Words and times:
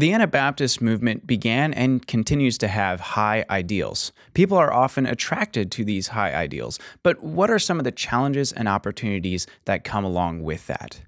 The 0.00 0.14
Anabaptist 0.14 0.80
movement 0.80 1.26
began 1.26 1.74
and 1.74 2.06
continues 2.06 2.56
to 2.56 2.68
have 2.68 3.00
high 3.00 3.44
ideals. 3.50 4.12
People 4.32 4.56
are 4.56 4.72
often 4.72 5.04
attracted 5.04 5.70
to 5.72 5.84
these 5.84 6.08
high 6.08 6.32
ideals, 6.32 6.78
but 7.02 7.22
what 7.22 7.50
are 7.50 7.58
some 7.58 7.76
of 7.78 7.84
the 7.84 7.92
challenges 7.92 8.50
and 8.50 8.66
opportunities 8.66 9.46
that 9.66 9.84
come 9.84 10.02
along 10.02 10.42
with 10.42 10.66
that? 10.68 11.02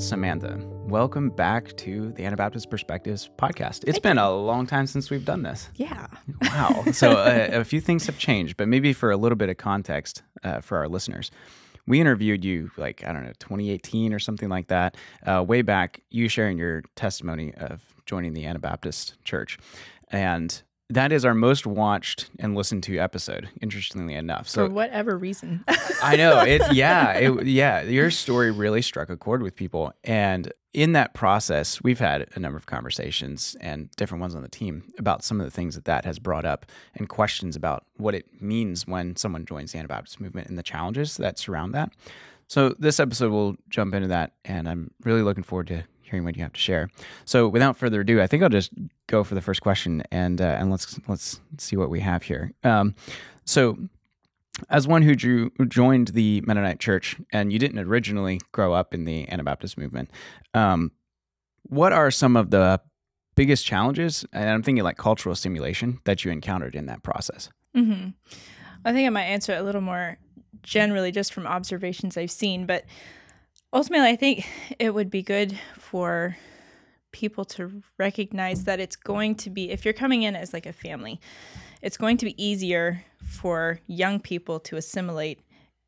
Samantha, 0.00 0.58
welcome 0.88 1.30
back 1.30 1.76
to 1.76 2.10
the 2.16 2.24
Anabaptist 2.24 2.68
Perspectives 2.68 3.30
podcast. 3.38 3.84
It's 3.86 4.00
been 4.00 4.18
a 4.18 4.32
long 4.32 4.66
time 4.66 4.88
since 4.88 5.10
we've 5.10 5.24
done 5.24 5.44
this. 5.44 5.70
Yeah. 5.76 6.08
Wow. 6.42 6.84
So 6.92 7.12
uh, 7.12 7.50
a 7.52 7.64
few 7.64 7.80
things 7.80 8.06
have 8.06 8.18
changed, 8.18 8.56
but 8.56 8.66
maybe 8.66 8.92
for 8.92 9.12
a 9.12 9.16
little 9.16 9.36
bit 9.36 9.48
of 9.48 9.58
context 9.58 10.24
uh, 10.42 10.60
for 10.60 10.78
our 10.78 10.88
listeners. 10.88 11.30
We 11.86 12.00
interviewed 12.00 12.44
you 12.44 12.70
like, 12.76 13.04
I 13.06 13.12
don't 13.12 13.24
know, 13.24 13.32
2018 13.38 14.12
or 14.12 14.18
something 14.18 14.48
like 14.48 14.68
that, 14.68 14.96
uh, 15.26 15.44
way 15.46 15.62
back, 15.62 16.00
you 16.10 16.28
sharing 16.28 16.58
your 16.58 16.82
testimony 16.96 17.52
of 17.54 17.82
joining 18.06 18.32
the 18.32 18.46
Anabaptist 18.46 19.22
church. 19.24 19.58
And 20.10 20.62
that 20.90 21.12
is 21.12 21.24
our 21.24 21.34
most 21.34 21.66
watched 21.66 22.30
and 22.38 22.54
listened 22.54 22.82
to 22.84 22.98
episode, 22.98 23.48
interestingly 23.60 24.14
enough. 24.14 24.48
So 24.48 24.66
for 24.66 24.74
whatever 24.74 25.16
reason. 25.16 25.64
I 26.02 26.16
know 26.16 26.40
it. 26.42 26.62
Yeah, 26.72 27.12
it, 27.12 27.46
yeah. 27.46 27.82
Your 27.82 28.10
story 28.10 28.50
really 28.50 28.82
struck 28.82 29.10
a 29.10 29.16
chord 29.16 29.42
with 29.42 29.54
people, 29.56 29.92
and 30.02 30.52
in 30.74 30.92
that 30.92 31.14
process, 31.14 31.80
we've 31.82 32.00
had 32.00 32.26
a 32.34 32.40
number 32.40 32.58
of 32.58 32.66
conversations 32.66 33.56
and 33.60 33.90
different 33.92 34.20
ones 34.20 34.34
on 34.34 34.42
the 34.42 34.48
team 34.48 34.92
about 34.98 35.22
some 35.24 35.40
of 35.40 35.46
the 35.46 35.50
things 35.50 35.76
that 35.76 35.84
that 35.84 36.04
has 36.04 36.18
brought 36.18 36.44
up 36.44 36.66
and 36.94 37.08
questions 37.08 37.54
about 37.54 37.86
what 37.96 38.14
it 38.14 38.26
means 38.42 38.86
when 38.86 39.14
someone 39.14 39.46
joins 39.46 39.72
the 39.72 39.78
Anabaptist 39.78 40.20
movement 40.20 40.48
and 40.48 40.58
the 40.58 40.62
challenges 40.64 41.16
that 41.16 41.38
surround 41.38 41.72
that. 41.74 41.92
So 42.48 42.74
this 42.78 42.98
episode 42.98 43.30
will 43.30 43.56
jump 43.70 43.94
into 43.94 44.08
that, 44.08 44.32
and 44.44 44.68
I'm 44.68 44.90
really 45.04 45.22
looking 45.22 45.44
forward 45.44 45.68
to 45.68 45.84
hearing 46.02 46.24
what 46.24 46.36
you 46.36 46.42
have 46.42 46.52
to 46.52 46.60
share. 46.60 46.90
So 47.24 47.48
without 47.48 47.76
further 47.76 48.00
ado, 48.00 48.20
I 48.20 48.26
think 48.26 48.42
I'll 48.42 48.48
just 48.48 48.72
go 49.06 49.24
for 49.24 49.34
the 49.34 49.40
first 49.40 49.62
question 49.62 50.02
and 50.10 50.40
uh, 50.40 50.56
and 50.58 50.70
let's 50.70 50.98
let's 51.06 51.40
see 51.58 51.76
what 51.76 51.88
we 51.88 52.00
have 52.00 52.24
here. 52.24 52.52
Um, 52.64 52.96
so 53.44 53.78
as 54.70 54.86
one 54.86 55.02
who 55.02 55.14
drew, 55.14 55.50
joined 55.68 56.08
the 56.08 56.40
Mennonite 56.42 56.80
Church, 56.80 57.16
and 57.32 57.52
you 57.52 57.58
didn't 57.58 57.78
originally 57.78 58.40
grow 58.52 58.72
up 58.72 58.94
in 58.94 59.04
the 59.04 59.28
Anabaptist 59.28 59.76
movement, 59.76 60.10
um, 60.54 60.92
what 61.62 61.92
are 61.92 62.10
some 62.10 62.36
of 62.36 62.50
the 62.50 62.80
biggest 63.34 63.66
challenges? 63.66 64.24
And 64.32 64.48
I'm 64.48 64.62
thinking 64.62 64.84
like 64.84 64.96
cultural 64.96 65.32
assimilation 65.32 66.00
that 66.04 66.24
you 66.24 66.30
encountered 66.30 66.74
in 66.74 66.86
that 66.86 67.02
process. 67.02 67.48
Mm-hmm. 67.76 68.10
I 68.84 68.92
think 68.92 69.06
I 69.06 69.10
might 69.10 69.24
answer 69.24 69.52
it 69.54 69.60
a 69.60 69.62
little 69.62 69.80
more 69.80 70.18
generally, 70.62 71.10
just 71.10 71.32
from 71.32 71.46
observations 71.46 72.16
I've 72.16 72.30
seen, 72.30 72.66
but 72.66 72.84
ultimately, 73.72 74.08
I 74.08 74.16
think 74.16 74.46
it 74.78 74.94
would 74.94 75.10
be 75.10 75.22
good 75.22 75.58
for 75.78 76.36
people 77.14 77.44
to 77.44 77.80
recognize 77.96 78.64
that 78.64 78.80
it's 78.80 78.96
going 78.96 79.36
to 79.36 79.48
be, 79.48 79.70
if 79.70 79.84
you're 79.84 79.94
coming 79.94 80.24
in 80.24 80.34
as 80.34 80.52
like 80.52 80.66
a 80.66 80.72
family, 80.72 81.20
it's 81.80 81.96
going 81.96 82.16
to 82.18 82.26
be 82.26 82.44
easier 82.44 83.02
for 83.24 83.78
young 83.86 84.18
people 84.18 84.58
to 84.60 84.76
assimilate 84.76 85.40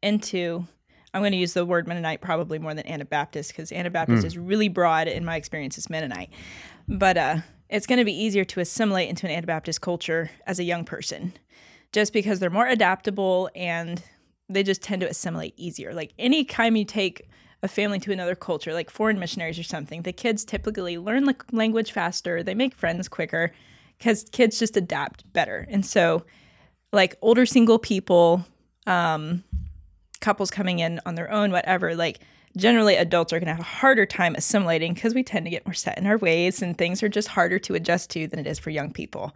into. 0.02 0.64
I'm 1.12 1.22
going 1.22 1.32
to 1.32 1.38
use 1.38 1.52
the 1.52 1.66
word 1.66 1.88
Mennonite 1.88 2.20
probably 2.20 2.58
more 2.58 2.74
than 2.74 2.86
Anabaptist 2.86 3.50
because 3.50 3.72
Anabaptist 3.72 4.22
mm. 4.22 4.27
is 4.27 4.38
really 4.38 4.69
broad 4.69 5.08
in 5.08 5.24
my 5.24 5.36
experience 5.36 5.77
as 5.77 5.91
Mennonite. 5.91 6.30
But 6.86 7.16
uh, 7.16 7.36
it's 7.69 7.86
going 7.86 7.98
to 7.98 8.04
be 8.04 8.14
easier 8.14 8.44
to 8.44 8.60
assimilate 8.60 9.08
into 9.08 9.27
an 9.27 9.32
Anabaptist 9.32 9.80
culture 9.80 10.30
as 10.47 10.58
a 10.58 10.64
young 10.64 10.84
person 10.84 11.32
just 11.92 12.12
because 12.12 12.38
they're 12.38 12.50
more 12.50 12.69
adaptable 12.69 13.50
and 13.56 14.02
they 14.48 14.62
just 14.62 14.82
tend 14.82 15.00
to 15.00 15.08
assimilate 15.08 15.54
easier. 15.56 15.92
Like 15.92 16.12
any 16.19 16.44
time 16.44 16.77
you 16.77 16.84
take 16.84 17.28
a 17.67 17.69
family 17.69 17.98
to 18.00 18.12
another 18.12 18.34
culture, 18.34 18.72
like 18.72 18.89
foreign 18.89 19.19
missionaries 19.19 19.59
or 19.59 19.62
something, 19.62 20.03
the 20.03 20.12
kids 20.12 20.45
typically 20.45 20.97
learn 20.97 21.25
the 21.25 21.36
language 21.53 21.92
faster, 21.92 22.42
they 22.42 22.55
make 22.55 22.75
friends 22.75 23.09
quicker 23.09 23.53
because 23.98 24.25
kids 24.33 24.59
just 24.59 24.77
adapt 24.77 25.31
better. 25.32 25.66
And 25.69 25.84
so, 25.84 26.25
like 26.93 27.16
older 27.21 27.44
single 27.44 27.78
people, 27.78 28.47
um, 28.87 29.44
couples 30.21 30.50
coming 30.50 30.78
in 30.78 31.00
on 31.04 31.15
their 31.15 31.31
own, 31.31 31.50
whatever, 31.50 31.94
like 31.94 32.21
generally 32.56 32.97
adults 32.97 33.32
are 33.32 33.38
going 33.38 33.49
to 33.49 33.54
have 33.54 33.60
a 33.60 33.65
harder 33.65 34.06
time 34.06 34.34
assimilating 34.34 34.94
because 34.94 35.15
we 35.15 35.22
tend 35.22 35.44
to 35.44 35.50
get 35.50 35.66
more 35.66 35.75
set 35.75 35.98
in 35.98 36.06
our 36.06 36.16
ways 36.16 36.62
and 36.62 36.78
things 36.78 37.03
are 37.03 37.09
just 37.09 37.28
harder 37.28 37.59
to 37.59 37.75
adjust 37.75 38.10
to 38.10 38.27
than 38.27 38.38
it 38.38 38.47
is 38.47 38.59
for 38.59 38.71
young 38.71 38.93
people. 38.93 39.34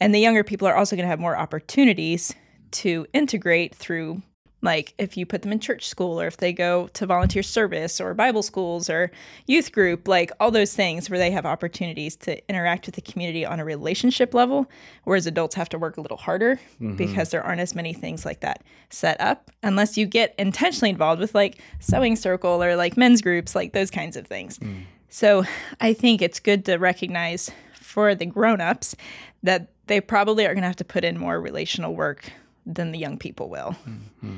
And 0.00 0.14
the 0.14 0.20
younger 0.20 0.44
people 0.44 0.68
are 0.68 0.76
also 0.76 0.96
going 0.96 1.04
to 1.04 1.10
have 1.10 1.20
more 1.20 1.36
opportunities 1.36 2.34
to 2.72 3.06
integrate 3.12 3.74
through 3.74 4.22
like 4.66 4.92
if 4.98 5.16
you 5.16 5.24
put 5.24 5.40
them 5.42 5.52
in 5.52 5.60
church 5.60 5.88
school 5.88 6.20
or 6.20 6.26
if 6.26 6.36
they 6.36 6.52
go 6.52 6.88
to 6.88 7.06
volunteer 7.06 7.42
service 7.42 8.00
or 8.00 8.12
Bible 8.12 8.42
schools 8.42 8.90
or 8.90 9.10
youth 9.46 9.72
group, 9.72 10.06
like 10.06 10.30
all 10.38 10.50
those 10.50 10.74
things 10.74 11.08
where 11.08 11.18
they 11.18 11.30
have 11.30 11.46
opportunities 11.46 12.16
to 12.16 12.46
interact 12.48 12.84
with 12.84 12.96
the 12.96 13.00
community 13.00 13.46
on 13.46 13.60
a 13.60 13.64
relationship 13.64 14.34
level, 14.34 14.68
whereas 15.04 15.26
adults 15.26 15.54
have 15.54 15.68
to 15.70 15.78
work 15.78 15.96
a 15.96 16.00
little 16.02 16.16
harder 16.16 16.56
mm-hmm. 16.74 16.96
because 16.96 17.30
there 17.30 17.42
aren't 17.42 17.60
as 17.60 17.74
many 17.74 17.94
things 17.94 18.26
like 18.26 18.40
that 18.40 18.62
set 18.90 19.18
up 19.20 19.50
unless 19.62 19.96
you 19.96 20.04
get 20.04 20.34
intentionally 20.36 20.90
involved 20.90 21.20
with 21.20 21.34
like 21.34 21.58
sewing 21.80 22.16
circle 22.16 22.62
or 22.62 22.76
like 22.76 22.96
men's 22.96 23.22
groups, 23.22 23.54
like 23.54 23.72
those 23.72 23.90
kinds 23.90 24.16
of 24.16 24.26
things. 24.26 24.58
Mm. 24.58 24.82
So 25.08 25.44
I 25.80 25.94
think 25.94 26.20
it's 26.20 26.40
good 26.40 26.64
to 26.66 26.76
recognize 26.76 27.50
for 27.72 28.14
the 28.14 28.26
grown-ups 28.26 28.96
that 29.42 29.68
they 29.86 30.00
probably 30.00 30.44
are 30.44 30.52
going 30.52 30.62
to 30.62 30.66
have 30.66 30.76
to 30.76 30.84
put 30.84 31.04
in 31.04 31.16
more 31.16 31.40
relational 31.40 31.94
work 31.94 32.32
than 32.66 32.90
the 32.92 32.98
young 32.98 33.16
people 33.16 33.48
will. 33.48 33.76
Mm-hmm. 33.88 34.36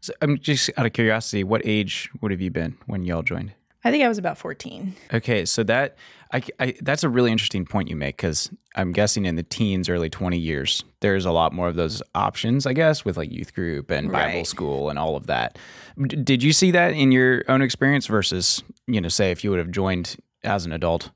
So 0.00 0.12
I'm 0.20 0.38
just 0.38 0.70
out 0.76 0.86
of 0.86 0.92
curiosity, 0.92 1.44
what 1.44 1.62
age 1.64 2.10
would 2.20 2.30
have 2.30 2.40
you 2.40 2.50
been 2.50 2.76
when 2.86 3.02
y'all 3.02 3.22
joined? 3.22 3.52
I 3.84 3.90
think 3.90 4.02
I 4.02 4.08
was 4.08 4.16
about 4.16 4.38
14. 4.38 4.94
Okay, 5.12 5.44
so 5.44 5.62
that 5.64 5.96
I, 6.32 6.42
I 6.58 6.74
that's 6.80 7.04
a 7.04 7.08
really 7.08 7.30
interesting 7.30 7.66
point 7.66 7.90
you 7.90 7.96
make 7.96 8.16
because 8.16 8.50
I'm 8.76 8.92
guessing 8.92 9.26
in 9.26 9.36
the 9.36 9.42
teens, 9.42 9.90
early 9.90 10.08
20 10.08 10.38
years, 10.38 10.82
there's 11.00 11.26
a 11.26 11.30
lot 11.30 11.52
more 11.52 11.68
of 11.68 11.76
those 11.76 12.02
options, 12.14 12.66
I 12.66 12.72
guess, 12.72 13.04
with 13.04 13.18
like 13.18 13.30
youth 13.30 13.54
group 13.54 13.90
and 13.90 14.10
Bible 14.10 14.38
right. 14.38 14.46
school 14.46 14.88
and 14.88 14.98
all 14.98 15.16
of 15.16 15.26
that. 15.26 15.58
D- 16.00 16.16
did 16.16 16.42
you 16.42 16.52
see 16.54 16.70
that 16.70 16.94
in 16.94 17.12
your 17.12 17.44
own 17.46 17.60
experience 17.60 18.06
versus, 18.06 18.62
you 18.86 19.00
know, 19.00 19.08
say 19.08 19.30
if 19.30 19.44
you 19.44 19.50
would 19.50 19.58
have 19.58 19.70
joined 19.70 20.16
as 20.42 20.64
an 20.64 20.72
adult? 20.72 21.10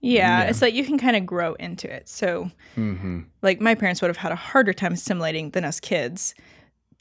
Yeah, 0.00 0.44
yeah, 0.44 0.48
it's 0.48 0.62
like 0.62 0.72
you 0.72 0.84
can 0.84 0.98
kind 0.98 1.16
of 1.16 1.26
grow 1.26 1.52
into 1.54 1.92
it. 1.92 2.08
So, 2.08 2.50
mm-hmm. 2.76 3.20
like 3.42 3.60
my 3.60 3.74
parents 3.74 4.00
would 4.00 4.08
have 4.08 4.16
had 4.16 4.32
a 4.32 4.36
harder 4.36 4.72
time 4.72 4.94
assimilating 4.94 5.50
than 5.50 5.64
us 5.64 5.78
kids, 5.78 6.34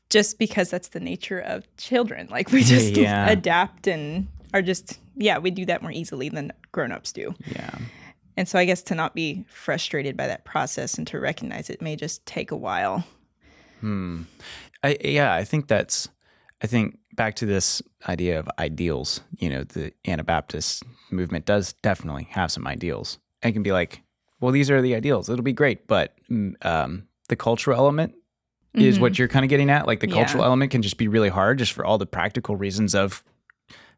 just 0.10 0.40
because 0.40 0.70
that's 0.70 0.90
the 0.90 1.00
nature 1.00 1.40
of 1.40 1.66
children. 1.78 2.28
Like 2.30 2.52
we 2.52 2.64
just 2.64 2.98
yeah. 2.98 3.30
adapt 3.30 3.88
and 3.88 4.28
are 4.54 4.62
just 4.62 5.00
yeah, 5.16 5.38
we 5.38 5.52
do 5.52 5.66
that 5.66 5.82
more 5.82 5.92
easily 5.92 6.30
than 6.30 6.52
grown-ups 6.72 7.12
do. 7.12 7.36
Yeah. 7.46 7.78
And 8.38 8.48
so 8.48 8.58
I 8.58 8.66
guess 8.66 8.82
to 8.84 8.96
not 8.96 9.14
be 9.14 9.46
frustrated 9.50 10.16
by 10.16 10.28
that 10.28 10.46
process 10.46 10.98
and 10.98 11.06
to 11.08 11.20
recognize 11.20 11.70
it 11.70 11.82
may 11.82 11.96
just 11.98 12.26
take 12.26 12.52
a 12.52 12.56
while. 12.56 13.06
Hmm. 13.82 14.24
I 14.84 14.98
yeah, 15.04 15.34
I 15.34 15.44
think 15.44 15.68
that's 15.68 16.10
I 16.62 16.68
think 16.68 16.98
back 17.16 17.36
to 17.36 17.46
this 17.46 17.82
idea 18.08 18.40
of 18.40 18.50
ideals, 18.60 19.22
you 19.38 19.50
know, 19.50 19.64
the 19.64 19.92
Anabaptist 20.08 20.84
movement 21.12 21.46
does 21.46 21.74
definitely 21.82 22.28
have 22.32 22.52
some 22.52 22.66
ideals. 22.66 23.20
And 23.42 23.54
can 23.54 23.64
be 23.64 23.72
like, 23.72 24.02
well, 24.40 24.52
these 24.52 24.70
are 24.70 24.82
the 24.82 24.96
ideals. 24.96 25.30
It'll 25.30 25.44
be 25.44 25.54
great, 25.54 25.88
but 25.88 26.14
mm, 26.30 26.54
um, 26.66 27.08
the 27.28 27.36
cultural 27.36 27.78
element 27.78 28.16
mm-hmm. 28.76 28.86
is 28.86 29.00
what 29.00 29.14
mm-hmm. 29.14 29.22
you're 29.22 29.28
kind 29.28 29.46
of 29.46 29.50
getting 29.50 29.70
at. 29.70 29.88
Like 29.88 30.00
the 30.00 30.10
yeah. 30.10 30.16
cultural 30.16 30.44
element 30.44 30.72
can 30.72 30.82
just 30.82 30.98
be 30.98 31.08
really 31.08 31.30
hard, 31.30 31.58
just 31.58 31.74
for 31.74 31.86
all 31.86 31.98
the 31.98 32.06
practical 32.06 32.56
reasons 32.56 32.96
of, 32.96 33.24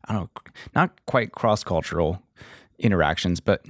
I 0.06 0.14
don't 0.14 0.24
know, 0.24 0.52
not 0.76 1.06
quite 1.06 1.32
cross 1.32 1.64
cultural 1.64 2.22
interactions, 2.80 3.40
but 3.40 3.66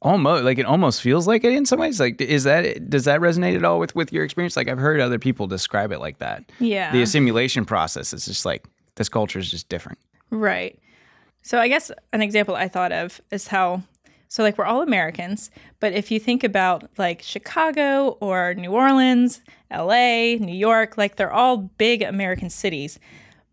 almost 0.00 0.44
like 0.44 0.58
it 0.58 0.66
almost 0.66 1.02
feels 1.02 1.26
like 1.26 1.44
it 1.44 1.52
in 1.52 1.66
some 1.66 1.80
ways 1.80 1.98
like 1.98 2.20
is 2.20 2.44
that 2.44 2.88
does 2.88 3.04
that 3.04 3.20
resonate 3.20 3.56
at 3.56 3.64
all 3.64 3.80
with 3.80 3.94
with 3.96 4.12
your 4.12 4.24
experience 4.24 4.56
like 4.56 4.68
i've 4.68 4.78
heard 4.78 5.00
other 5.00 5.18
people 5.18 5.46
describe 5.48 5.90
it 5.90 5.98
like 5.98 6.18
that 6.18 6.44
yeah 6.60 6.92
the 6.92 7.02
assimilation 7.02 7.64
process 7.64 8.12
is 8.12 8.24
just 8.24 8.44
like 8.44 8.64
this 8.94 9.08
culture 9.08 9.40
is 9.40 9.50
just 9.50 9.68
different 9.68 9.98
right 10.30 10.78
so 11.42 11.58
i 11.58 11.66
guess 11.66 11.90
an 12.12 12.22
example 12.22 12.54
i 12.54 12.68
thought 12.68 12.92
of 12.92 13.20
is 13.32 13.48
how 13.48 13.82
so 14.28 14.42
like 14.42 14.56
we're 14.56 14.64
all 14.64 14.82
americans 14.82 15.50
but 15.80 15.92
if 15.92 16.10
you 16.10 16.20
think 16.20 16.44
about 16.44 16.88
like 16.98 17.22
chicago 17.22 18.16
or 18.20 18.54
new 18.54 18.70
orleans 18.70 19.40
la 19.70 20.36
new 20.36 20.54
york 20.54 20.96
like 20.96 21.16
they're 21.16 21.32
all 21.32 21.56
big 21.56 22.02
american 22.02 22.48
cities 22.50 22.98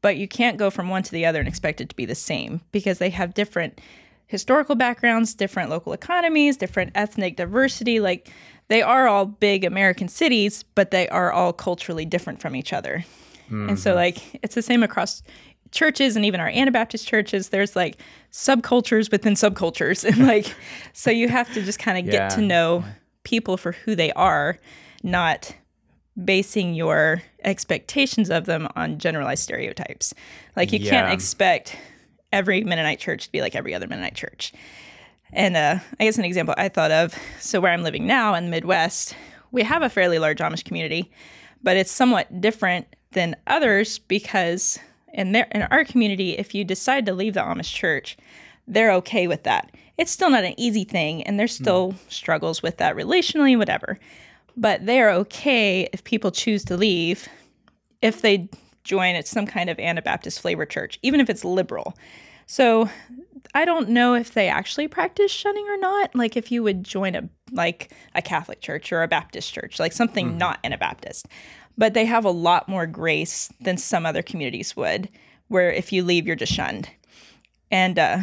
but 0.02 0.18
you 0.18 0.28
can't 0.28 0.58
go 0.58 0.70
from 0.70 0.90
one 0.90 1.02
to 1.02 1.12
the 1.12 1.26
other 1.26 1.40
and 1.40 1.48
expect 1.48 1.82
it 1.82 1.90
to 1.90 1.96
be 1.96 2.06
the 2.06 2.14
same 2.14 2.62
because 2.72 3.00
they 3.00 3.10
have 3.10 3.34
different 3.34 3.82
historical 4.28 4.76
backgrounds, 4.76 5.34
different 5.34 5.70
local 5.70 5.94
economies, 5.94 6.58
different 6.58 6.92
ethnic 6.96 7.36
diversity. 7.36 8.00
Like 8.00 8.30
they 8.68 8.82
are 8.82 9.08
all 9.08 9.26
big 9.26 9.64
American 9.64 10.08
cities, 10.08 10.64
but 10.76 10.92
they 10.92 11.08
are 11.10 11.32
all 11.32 11.54
culturally 11.54 12.06
different 12.06 12.42
from 12.42 12.56
each 12.56 12.74
other. 12.74 13.04
Mm-hmm. 13.46 13.70
And 13.70 13.80
so, 13.80 13.92
mm-hmm. 13.92 13.98
like, 13.98 14.40
it's 14.44 14.56
the 14.56 14.62
same 14.62 14.82
across 14.82 15.22
churches 15.76 16.16
and 16.16 16.26
even 16.26 16.40
our 16.40 16.48
Anabaptist 16.50 17.08
churches. 17.08 17.50
There's 17.50 17.76
like 17.76 17.98
subcultures 18.32 19.12
within 19.12 19.34
subcultures. 19.34 20.04
And 20.16 20.28
like, 20.28 20.54
so 20.94 21.12
you 21.12 21.30
have 21.30 21.54
to 21.54 21.62
just 21.62 21.80
kind 21.80 21.98
of 21.98 22.06
yeah. 22.06 22.30
get 22.30 22.36
to 22.36 22.42
know 22.42 22.84
people 23.24 23.58
for 23.58 23.74
who 23.74 23.96
they 23.96 24.12
are, 24.14 24.58
not 25.04 25.54
basing 26.24 26.74
your 26.74 27.22
expectations 27.44 28.30
of 28.30 28.46
them 28.46 28.68
on 28.76 28.98
generalized 28.98 29.44
stereotypes. 29.44 30.14
Like 30.56 30.72
you 30.72 30.80
Yeah. 30.80 30.90
can't 30.92 31.14
expect 31.14 31.76
every 32.32 32.64
Mennonite 32.64 33.00
church 33.00 33.26
to 33.26 33.32
be 33.32 33.42
like 33.42 33.56
every 33.56 33.74
other 33.76 33.88
Mennonite 33.88 34.16
church. 34.16 34.54
And 35.34 35.58
uh, 35.58 35.80
I 36.00 36.04
guess 36.06 36.18
an 36.18 36.24
example 36.26 36.56
I 36.58 36.70
thought 36.70 36.92
of 36.92 37.14
so, 37.40 37.60
where 37.60 37.72
I'm 37.72 37.84
living 37.84 38.08
now 38.08 38.34
in 38.36 38.46
the 38.46 38.52
Midwest, 38.52 39.16
we 39.52 39.64
have 39.64 39.82
a 39.82 39.90
fairly 39.90 40.20
large 40.20 40.40
Amish 40.40 40.64
community, 40.64 41.12
but 41.62 41.76
it's 41.76 41.92
somewhat 41.92 42.40
different 42.42 42.88
than 43.12 43.36
others 43.48 44.00
because 44.00 44.80
in, 45.16 45.32
their, 45.32 45.48
in 45.52 45.64
our 45.64 45.84
community, 45.84 46.38
if 46.38 46.54
you 46.54 46.64
decide 46.64 47.06
to 47.08 47.14
leave 47.14 47.34
the 47.34 47.40
Amish 47.40 47.74
church, 47.74 48.18
they're 48.68 48.92
okay 48.94 49.28
with 49.28 49.44
that. 49.44 49.72
It's 49.98 50.12
still 50.12 50.30
not 50.30 50.44
an 50.44 50.60
easy 50.60 50.84
thing, 50.84 51.24
and 51.24 51.40
there's 51.40 51.56
still 51.56 51.92
hmm. 51.92 51.98
struggles 52.10 52.62
with 52.62 52.78
that 52.78 52.96
relationally, 52.96 53.58
whatever. 53.58 53.98
But 54.58 54.86
they 54.86 55.02
are 55.02 55.10
okay 55.10 55.90
if 55.92 56.04
people 56.04 56.32
choose 56.32 56.64
to 56.66 56.78
leave 56.78 57.28
if 58.02 58.22
they 58.22 58.50
join 58.84 59.16
at 59.16 59.28
some 59.28 59.48
kind 59.48 59.70
of 59.70 59.80
Anabaptist 59.80 60.40
flavor 60.40 60.66
church, 60.66 61.00
even 61.02 61.20
if 61.20 61.30
it's 61.30 61.44
liberal. 61.44 61.98
So 62.46 62.90
I 63.54 63.66
don't 63.66 63.90
know 63.90 64.14
if 64.14 64.34
they 64.34 64.48
actually 64.48 64.88
practice 64.88 65.32
shunning 65.32 65.66
or 65.68 65.78
not. 65.78 66.16
Like 66.16 66.38
if 66.38 66.52
you 66.52 66.62
would 66.64 66.84
join 66.84 67.16
a 67.16 67.28
like 67.52 67.92
a 68.14 68.22
Catholic 68.22 68.62
church 68.62 68.92
or 68.92 69.02
a 69.02 69.08
Baptist 69.08 69.54
church, 69.54 69.80
like 69.80 69.94
something 69.94 70.30
mm-hmm. 70.30 70.38
not 70.38 70.60
Anabaptist. 70.64 71.28
But 71.78 71.94
they 71.94 72.06
have 72.06 72.26
a 72.26 72.32
lot 72.32 72.70
more 72.70 72.88
grace 72.88 73.50
than 73.60 73.78
some 73.78 74.06
other 74.06 74.22
communities 74.22 74.76
would, 74.76 75.10
where 75.48 75.72
if 75.72 75.92
you 75.92 76.04
leave, 76.04 76.26
you're 76.26 76.36
just 76.36 76.54
shunned. 76.54 76.90
And 77.70 78.00
uh, 78.00 78.20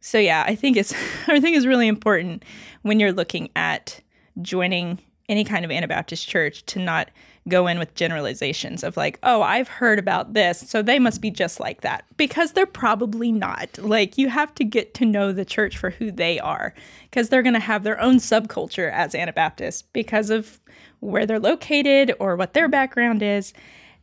so 0.00 0.18
yeah, 0.18 0.44
I 0.46 0.54
think 0.54 0.76
it's 0.76 0.92
I 1.26 1.40
think 1.40 1.56
it's 1.56 1.66
really 1.66 1.88
important 1.88 2.44
when 2.82 3.00
you're 3.00 3.12
looking 3.12 3.50
at 3.56 4.00
joining 4.40 4.98
any 5.28 5.44
kind 5.44 5.64
of 5.64 5.70
Anabaptist 5.70 6.26
church 6.26 6.64
to 6.66 6.78
not 6.78 7.10
go 7.48 7.66
in 7.66 7.78
with 7.78 7.94
generalizations 7.94 8.84
of 8.84 8.96
like, 8.96 9.18
oh, 9.22 9.42
I've 9.42 9.68
heard 9.68 9.98
about 9.98 10.34
this, 10.34 10.60
so 10.60 10.82
they 10.82 10.98
must 10.98 11.20
be 11.20 11.30
just 11.30 11.58
like 11.58 11.80
that. 11.80 12.04
Because 12.16 12.52
they're 12.52 12.66
probably 12.66 13.32
not. 13.32 13.78
Like, 13.78 14.18
you 14.18 14.28
have 14.28 14.54
to 14.56 14.64
get 14.64 14.94
to 14.94 15.04
know 15.04 15.32
the 15.32 15.44
church 15.44 15.76
for 15.76 15.90
who 15.90 16.10
they 16.10 16.38
are, 16.38 16.74
because 17.10 17.28
they're 17.28 17.42
going 17.42 17.54
to 17.54 17.60
have 17.60 17.82
their 17.82 18.00
own 18.00 18.16
subculture 18.16 18.92
as 18.92 19.14
Anabaptists 19.14 19.82
because 19.82 20.30
of 20.30 20.60
where 21.00 21.26
they're 21.26 21.40
located 21.40 22.12
or 22.20 22.36
what 22.36 22.54
their 22.54 22.68
background 22.68 23.22
is, 23.22 23.52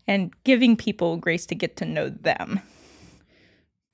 and 0.07 0.33
giving 0.43 0.75
people 0.75 1.17
grace 1.17 1.45
to 1.45 1.55
get 1.55 1.77
to 1.77 1.85
know 1.85 2.09
them. 2.09 2.59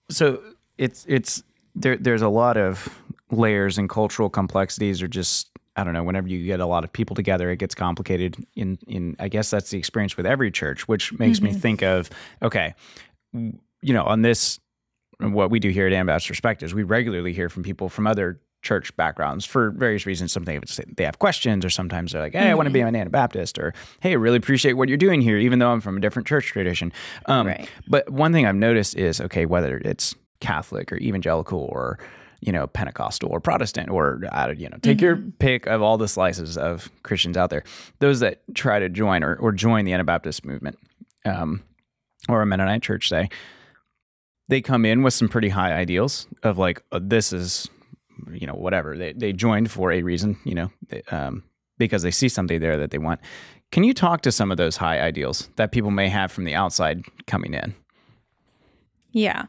so 0.09 0.41
it's 0.77 1.05
it's 1.07 1.43
there 1.75 1.95
there's 1.95 2.21
a 2.21 2.29
lot 2.29 2.57
of 2.57 2.89
layers 3.31 3.77
and 3.77 3.89
cultural 3.89 4.29
complexities 4.29 5.01
or 5.01 5.07
just 5.07 5.50
I 5.81 5.83
don't 5.83 5.93
know 5.93 6.03
whenever 6.03 6.27
you 6.27 6.45
get 6.45 6.59
a 6.59 6.65
lot 6.65 6.83
of 6.83 6.93
people 6.93 7.15
together 7.15 7.49
it 7.49 7.57
gets 7.57 7.73
complicated 7.75 8.37
in 8.55 8.77
in 8.87 9.15
I 9.19 9.27
guess 9.27 9.49
that's 9.49 9.71
the 9.71 9.77
experience 9.79 10.15
with 10.15 10.25
every 10.27 10.51
church 10.51 10.87
which 10.87 11.11
makes 11.17 11.41
me 11.41 11.51
think 11.53 11.81
of 11.81 12.09
okay 12.41 12.75
you 13.33 13.93
know 13.93 14.03
on 14.03 14.21
this 14.21 14.59
what 15.19 15.49
we 15.51 15.59
do 15.59 15.69
here 15.69 15.87
at 15.87 15.93
Anabaptist 15.93 16.27
Perspectives 16.27 16.73
we 16.73 16.83
regularly 16.83 17.33
hear 17.33 17.49
from 17.49 17.63
people 17.63 17.89
from 17.89 18.07
other 18.07 18.39
church 18.63 18.95
backgrounds 18.95 19.43
for 19.43 19.71
various 19.71 20.05
reasons. 20.05 20.31
Sometimes 20.31 20.79
they 20.95 21.03
have 21.03 21.17
questions 21.17 21.65
or 21.65 21.69
sometimes 21.71 22.11
they're 22.11 22.21
like 22.21 22.33
hey 22.33 22.49
I 22.49 22.53
want 22.53 22.67
to 22.67 22.73
be 22.73 22.81
an 22.81 22.95
Anabaptist 22.95 23.57
or 23.57 23.73
hey 24.01 24.11
I 24.11 24.13
really 24.13 24.37
appreciate 24.37 24.73
what 24.73 24.87
you're 24.87 24.97
doing 24.99 25.21
here 25.21 25.37
even 25.37 25.57
though 25.59 25.71
I'm 25.71 25.81
from 25.81 25.97
a 25.97 25.99
different 25.99 26.27
church 26.27 26.45
tradition. 26.47 26.93
Um, 27.25 27.47
Right. 27.47 27.67
but 27.87 28.09
one 28.09 28.33
thing 28.33 28.45
I've 28.45 28.55
noticed 28.55 28.95
is 28.95 29.19
okay, 29.19 29.45
whether 29.47 29.77
it's 29.79 30.13
Catholic 30.41 30.91
or 30.91 30.97
evangelical 30.97 31.59
or 31.71 31.97
you 32.41 32.51
know 32.51 32.67
Pentecostal 32.67 33.29
or 33.29 33.39
Protestant 33.39 33.89
or 33.89 34.21
you 34.57 34.69
know 34.69 34.77
take 34.81 35.01
your 35.01 35.17
pick 35.39 35.67
of 35.67 35.81
all 35.81 35.97
the 35.97 36.07
slices 36.07 36.57
of 36.57 36.89
Christians 37.03 37.37
out 37.37 37.49
there, 37.49 37.63
those 37.99 38.19
that 38.19 38.41
try 38.53 38.79
to 38.79 38.89
join 38.89 39.23
or, 39.23 39.35
or 39.35 39.51
join 39.51 39.85
the 39.85 39.93
Anabaptist 39.93 40.45
movement 40.45 40.77
um, 41.25 41.63
or 42.27 42.41
a 42.41 42.45
Mennonite 42.45 42.81
church, 42.81 43.07
say 43.09 43.29
they 44.49 44.61
come 44.61 44.85
in 44.85 45.03
with 45.03 45.13
some 45.13 45.29
pretty 45.29 45.49
high 45.49 45.73
ideals 45.73 46.27
of 46.43 46.57
like 46.57 46.83
uh, 46.91 46.99
this 47.01 47.31
is 47.31 47.69
you 48.31 48.45
know 48.45 48.53
whatever 48.53 48.97
they 48.97 49.13
they 49.13 49.31
joined 49.31 49.71
for 49.71 49.91
a 49.91 50.01
reason 50.01 50.37
you 50.43 50.53
know 50.53 50.71
they, 50.89 51.01
um, 51.11 51.43
because 51.77 52.03
they 52.03 52.11
see 52.11 52.29
something 52.29 52.59
there 52.59 52.77
that 52.77 52.91
they 52.91 52.97
want. 52.97 53.19
Can 53.71 53.83
you 53.83 53.93
talk 53.93 54.21
to 54.21 54.31
some 54.31 54.51
of 54.51 54.57
those 54.57 54.77
high 54.77 54.99
ideals 54.99 55.49
that 55.55 55.71
people 55.71 55.91
may 55.91 56.09
have 56.09 56.31
from 56.31 56.43
the 56.43 56.53
outside 56.53 57.03
coming 57.25 57.53
in? 57.53 57.73
Yeah. 59.13 59.45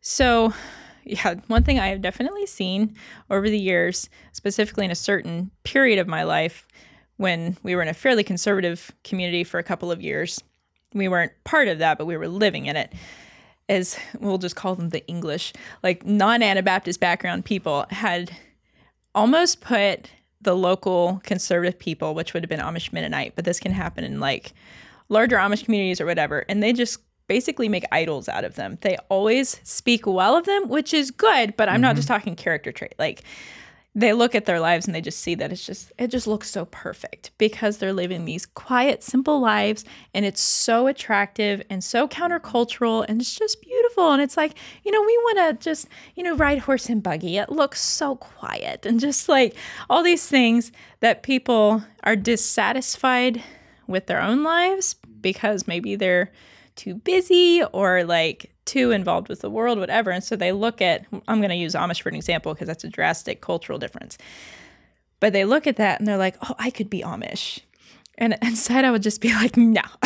So, 0.00 0.54
yeah, 1.06 1.36
one 1.46 1.62
thing 1.62 1.78
I 1.78 1.88
have 1.88 2.02
definitely 2.02 2.46
seen 2.46 2.96
over 3.30 3.48
the 3.48 3.58
years, 3.58 4.10
specifically 4.32 4.84
in 4.84 4.90
a 4.90 4.96
certain 4.96 5.52
period 5.62 6.00
of 6.00 6.08
my 6.08 6.24
life 6.24 6.66
when 7.16 7.56
we 7.62 7.74
were 7.74 7.82
in 7.82 7.88
a 7.88 7.94
fairly 7.94 8.24
conservative 8.24 8.92
community 9.04 9.44
for 9.44 9.58
a 9.58 9.62
couple 9.62 9.90
of 9.90 10.02
years, 10.02 10.42
we 10.92 11.08
weren't 11.08 11.32
part 11.44 11.68
of 11.68 11.78
that, 11.78 11.96
but 11.96 12.06
we 12.06 12.16
were 12.16 12.28
living 12.28 12.66
in 12.66 12.76
it. 12.76 12.92
Is 13.68 13.98
we'll 14.20 14.38
just 14.38 14.54
call 14.54 14.76
them 14.76 14.90
the 14.90 15.06
English, 15.08 15.52
like 15.82 16.04
non 16.04 16.42
Anabaptist 16.42 17.00
background 17.00 17.44
people 17.44 17.86
had 17.90 18.30
almost 19.14 19.60
put 19.60 20.10
the 20.40 20.54
local 20.54 21.20
conservative 21.24 21.78
people, 21.78 22.14
which 22.14 22.32
would 22.32 22.44
have 22.44 22.50
been 22.50 22.60
Amish 22.60 22.92
Mennonite, 22.92 23.34
but 23.34 23.44
this 23.44 23.58
can 23.58 23.72
happen 23.72 24.04
in 24.04 24.20
like 24.20 24.52
larger 25.08 25.36
Amish 25.36 25.64
communities 25.64 26.00
or 26.00 26.06
whatever, 26.06 26.44
and 26.48 26.62
they 26.62 26.72
just 26.72 27.00
basically 27.28 27.68
make 27.68 27.84
idols 27.92 28.28
out 28.28 28.44
of 28.44 28.54
them. 28.54 28.78
They 28.80 28.96
always 29.08 29.60
speak 29.64 30.06
well 30.06 30.36
of 30.36 30.44
them, 30.44 30.68
which 30.68 30.94
is 30.94 31.10
good, 31.10 31.56
but 31.56 31.68
I'm 31.68 31.80
not 31.80 31.96
just 31.96 32.08
mm-hmm. 32.08 32.14
talking 32.14 32.36
character 32.36 32.72
trait. 32.72 32.94
Like 32.98 33.24
they 33.96 34.12
look 34.12 34.34
at 34.34 34.44
their 34.44 34.60
lives 34.60 34.86
and 34.86 34.94
they 34.94 35.00
just 35.00 35.20
see 35.20 35.34
that 35.34 35.50
it's 35.50 35.64
just 35.64 35.90
it 35.96 36.08
just 36.08 36.26
looks 36.26 36.50
so 36.50 36.66
perfect 36.66 37.30
because 37.38 37.78
they're 37.78 37.94
living 37.94 38.26
these 38.26 38.44
quiet, 38.44 39.02
simple 39.02 39.40
lives 39.40 39.86
and 40.12 40.26
it's 40.26 40.40
so 40.42 40.86
attractive 40.86 41.62
and 41.70 41.82
so 41.82 42.06
countercultural 42.06 43.06
and 43.08 43.22
it's 43.22 43.34
just 43.34 43.62
beautiful. 43.62 44.12
And 44.12 44.20
it's 44.20 44.36
like, 44.36 44.52
you 44.84 44.92
know, 44.92 45.00
we 45.00 45.16
want 45.24 45.58
to 45.58 45.64
just, 45.64 45.88
you 46.14 46.22
know, 46.22 46.36
ride 46.36 46.58
horse 46.58 46.90
and 46.90 47.02
buggy. 47.02 47.38
It 47.38 47.48
looks 47.48 47.80
so 47.80 48.16
quiet 48.16 48.84
and 48.84 49.00
just 49.00 49.30
like 49.30 49.56
all 49.88 50.02
these 50.02 50.28
things 50.28 50.72
that 51.00 51.22
people 51.22 51.82
are 52.04 52.16
dissatisfied 52.16 53.42
with 53.86 54.06
their 54.06 54.20
own 54.20 54.42
lives 54.42 54.94
because 55.22 55.66
maybe 55.66 55.96
they're 55.96 56.30
too 56.76 56.94
busy 56.94 57.62
or 57.72 58.04
like 58.04 58.52
too 58.64 58.90
involved 58.90 59.28
with 59.28 59.40
the 59.40 59.50
world, 59.50 59.78
whatever. 59.78 60.10
And 60.10 60.22
so 60.22 60.36
they 60.36 60.52
look 60.52 60.82
at, 60.82 61.06
I'm 61.28 61.38
going 61.38 61.50
to 61.50 61.56
use 61.56 61.74
Amish 61.74 62.02
for 62.02 62.08
an 62.08 62.14
example 62.14 62.54
because 62.54 62.68
that's 62.68 62.84
a 62.84 62.88
drastic 62.88 63.40
cultural 63.40 63.78
difference. 63.78 64.18
But 65.20 65.32
they 65.32 65.44
look 65.44 65.66
at 65.66 65.76
that 65.76 65.98
and 65.98 66.06
they're 66.06 66.18
like, 66.18 66.36
oh, 66.42 66.54
I 66.58 66.70
could 66.70 66.90
be 66.90 67.02
Amish. 67.02 67.60
And 68.18 68.36
inside, 68.42 68.84
I 68.84 68.90
would 68.90 69.02
just 69.02 69.20
be 69.20 69.32
like, 69.32 69.56
no. 69.56 69.82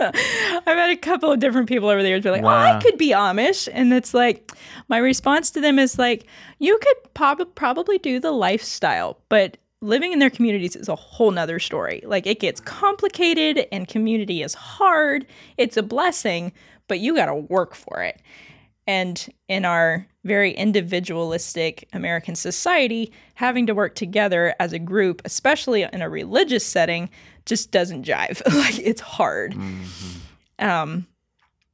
I've 0.00 0.64
had 0.66 0.90
a 0.90 0.96
couple 0.96 1.30
of 1.30 1.38
different 1.40 1.68
people 1.68 1.88
over 1.88 2.02
the 2.02 2.08
years 2.08 2.22
be 2.22 2.30
like, 2.30 2.42
oh, 2.42 2.48
I 2.48 2.80
could 2.80 2.98
be 2.98 3.10
Amish. 3.10 3.68
And 3.72 3.92
it's 3.92 4.14
like, 4.14 4.52
my 4.88 4.98
response 4.98 5.50
to 5.52 5.60
them 5.60 5.78
is 5.78 5.98
like, 5.98 6.26
you 6.58 6.78
could 6.78 7.14
prob- 7.14 7.54
probably 7.54 7.98
do 7.98 8.20
the 8.20 8.32
lifestyle, 8.32 9.18
but 9.28 9.58
living 9.82 10.12
in 10.12 10.20
their 10.20 10.30
communities 10.30 10.76
is 10.76 10.88
a 10.88 10.96
whole 10.96 11.30
nother 11.30 11.58
story. 11.58 12.00
Like 12.04 12.26
it 12.26 12.40
gets 12.40 12.60
complicated 12.60 13.66
and 13.70 13.86
community 13.86 14.42
is 14.42 14.54
hard. 14.54 15.26
It's 15.58 15.76
a 15.76 15.82
blessing, 15.82 16.52
but 16.88 17.00
you 17.00 17.14
got 17.14 17.26
to 17.26 17.34
work 17.34 17.74
for 17.74 18.02
it. 18.02 18.22
And 18.86 19.28
in 19.48 19.64
our 19.64 20.06
very 20.24 20.52
individualistic 20.52 21.88
American 21.92 22.34
society, 22.34 23.12
having 23.34 23.66
to 23.66 23.74
work 23.74 23.94
together 23.94 24.54
as 24.60 24.72
a 24.72 24.78
group, 24.78 25.20
especially 25.24 25.82
in 25.82 26.00
a 26.00 26.08
religious 26.08 26.64
setting, 26.64 27.10
just 27.44 27.70
doesn't 27.72 28.06
jive. 28.06 28.40
like 28.54 28.78
it's 28.78 29.00
hard. 29.00 29.54
Um, 30.58 31.06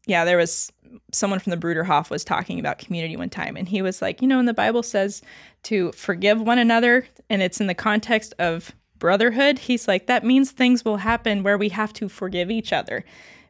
yeah, 0.09 0.25
there 0.25 0.39
was 0.39 0.73
someone 1.13 1.39
from 1.39 1.51
the 1.51 1.57
Bruderhof 1.57 2.09
was 2.09 2.25
talking 2.25 2.59
about 2.59 2.79
community 2.79 3.15
one 3.17 3.29
time, 3.29 3.57
and 3.57 3.69
he 3.69 3.83
was 3.83 4.01
like, 4.01 4.23
you 4.23 4.27
know, 4.27 4.37
when 4.37 4.47
the 4.47 4.55
Bible 4.55 4.83
says 4.83 5.21
to 5.65 5.93
forgive 5.93 6.41
one 6.41 6.59
another, 6.59 7.07
and 7.29 7.43
it's 7.43 7.61
in 7.61 7.67
the 7.67 7.75
context 7.75 8.35
of 8.39 8.75
brotherhood, 8.99 9.59
he's 9.59 9.87
like, 9.87 10.07
that 10.07 10.25
means 10.25 10.51
things 10.51 10.85
will 10.85 10.97
happen 10.97 11.43
where 11.43 11.59
we 11.59 11.69
have 11.69 11.93
to 11.93 12.09
forgive 12.09 12.51
each 12.51 12.73
other. 12.73 12.97
It 12.97 13.05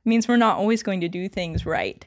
means 0.04 0.26
we're 0.26 0.36
not 0.36 0.58
always 0.58 0.82
going 0.82 1.00
to 1.00 1.08
do 1.08 1.28
things 1.28 1.64
right. 1.64 2.04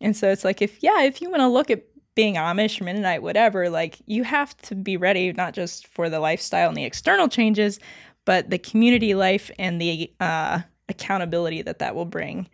And 0.00 0.16
so 0.16 0.30
it's 0.30 0.44
like, 0.44 0.62
if, 0.62 0.82
yeah, 0.82 1.02
if 1.02 1.20
you 1.20 1.30
want 1.30 1.42
to 1.42 1.48
look 1.48 1.70
at 1.70 1.84
being 2.14 2.36
Amish 2.36 2.80
or 2.80 2.84
Mennonite, 2.84 3.22
whatever, 3.22 3.68
like 3.68 3.98
you 4.06 4.24
have 4.24 4.56
to 4.62 4.74
be 4.74 4.96
ready 4.96 5.32
not 5.32 5.52
just 5.52 5.86
for 5.88 6.08
the 6.08 6.20
lifestyle 6.20 6.68
and 6.68 6.76
the 6.76 6.84
external 6.84 7.28
changes, 7.28 7.78
but 8.24 8.48
the 8.48 8.58
community 8.58 9.14
life 9.14 9.50
and 9.58 9.80
the 9.80 10.10
uh, 10.20 10.60
accountability 10.88 11.60
that 11.62 11.80
that 11.80 11.94
will 11.94 12.06
bring. 12.06 12.48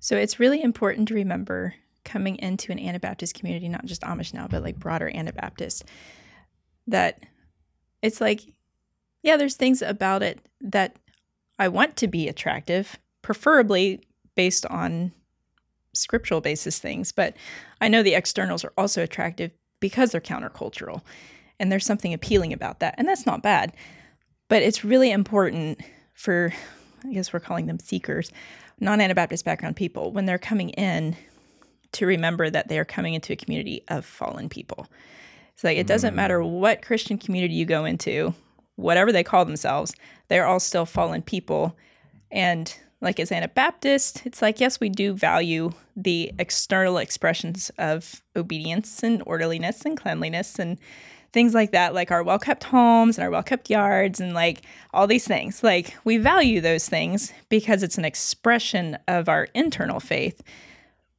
So 0.00 0.16
it's 0.16 0.40
really 0.40 0.62
important 0.62 1.08
to 1.08 1.14
remember 1.14 1.74
coming 2.04 2.36
into 2.36 2.72
an 2.72 2.78
Anabaptist 2.78 3.34
community, 3.34 3.68
not 3.68 3.84
just 3.84 4.02
Amish 4.02 4.32
now, 4.32 4.46
but 4.48 4.62
like 4.62 4.78
broader 4.78 5.08
Anabaptist, 5.08 5.84
that 6.86 7.22
it's 8.00 8.20
like, 8.20 8.42
yeah, 9.22 9.36
there's 9.36 9.56
things 9.56 9.82
about 9.82 10.22
it 10.22 10.40
that 10.60 10.96
I 11.58 11.68
want 11.68 11.96
to 11.96 12.06
be 12.06 12.28
attractive, 12.28 12.98
preferably 13.22 14.02
based 14.36 14.64
on 14.66 15.12
scriptural 15.92 16.40
basis 16.40 16.78
things, 16.78 17.12
but 17.12 17.36
I 17.80 17.88
know 17.88 18.02
the 18.02 18.14
externals 18.14 18.64
are 18.64 18.72
also 18.78 19.02
attractive 19.02 19.50
because 19.80 20.12
they're 20.12 20.20
countercultural. 20.20 21.02
And 21.60 21.72
there's 21.72 21.86
something 21.86 22.14
appealing 22.14 22.52
about 22.52 22.78
that. 22.80 22.94
And 22.98 23.08
that's 23.08 23.26
not 23.26 23.42
bad. 23.42 23.72
But 24.48 24.62
it's 24.62 24.84
really 24.84 25.10
important 25.10 25.80
for, 26.14 26.52
I 27.04 27.12
guess 27.12 27.32
we're 27.32 27.40
calling 27.40 27.66
them 27.66 27.80
seekers, 27.80 28.30
non 28.80 29.00
Anabaptist 29.00 29.44
background 29.44 29.76
people, 29.76 30.12
when 30.12 30.26
they're 30.26 30.38
coming 30.38 30.70
in 30.70 31.16
to 31.92 32.06
remember 32.06 32.50
that 32.50 32.68
they 32.68 32.78
are 32.78 32.84
coming 32.84 33.14
into 33.14 33.32
a 33.32 33.36
community 33.36 33.82
of 33.88 34.04
fallen 34.04 34.48
people. 34.48 34.86
It's 35.54 35.64
like 35.64 35.78
it 35.78 35.86
doesn't 35.86 36.12
mm. 36.12 36.16
matter 36.16 36.42
what 36.42 36.82
Christian 36.82 37.18
community 37.18 37.54
you 37.54 37.64
go 37.64 37.84
into, 37.84 38.34
whatever 38.76 39.10
they 39.10 39.24
call 39.24 39.44
themselves, 39.44 39.94
they're 40.28 40.46
all 40.46 40.60
still 40.60 40.86
fallen 40.86 41.22
people. 41.22 41.76
And 42.30 42.74
like 43.00 43.18
as 43.18 43.32
Anabaptist, 43.32 44.24
it's 44.24 44.42
like, 44.42 44.60
yes, 44.60 44.80
we 44.80 44.88
do 44.88 45.14
value 45.14 45.72
the 45.96 46.32
external 46.38 46.98
expressions 46.98 47.70
of 47.78 48.22
obedience 48.36 49.02
and 49.02 49.22
orderliness 49.26 49.84
and 49.84 49.96
cleanliness 49.96 50.58
and 50.58 50.78
things 51.32 51.54
like 51.54 51.72
that, 51.72 51.94
like 51.94 52.10
our 52.10 52.22
well 52.22 52.38
kept 52.38 52.64
homes 52.64 53.18
and 53.18 53.24
our 53.24 53.30
well 53.30 53.42
kept 53.42 53.70
yards 53.70 54.20
and 54.20 54.34
like 54.34 54.62
all 54.92 55.06
these 55.06 55.26
things. 55.26 55.62
Like 55.62 55.96
we 56.04 56.16
value 56.16 56.60
those 56.60 56.88
things 56.88 57.32
because 57.48 57.82
it's 57.82 57.98
an 57.98 58.04
expression 58.04 58.98
of 59.06 59.28
our 59.28 59.48
internal 59.54 60.00
faith, 60.00 60.42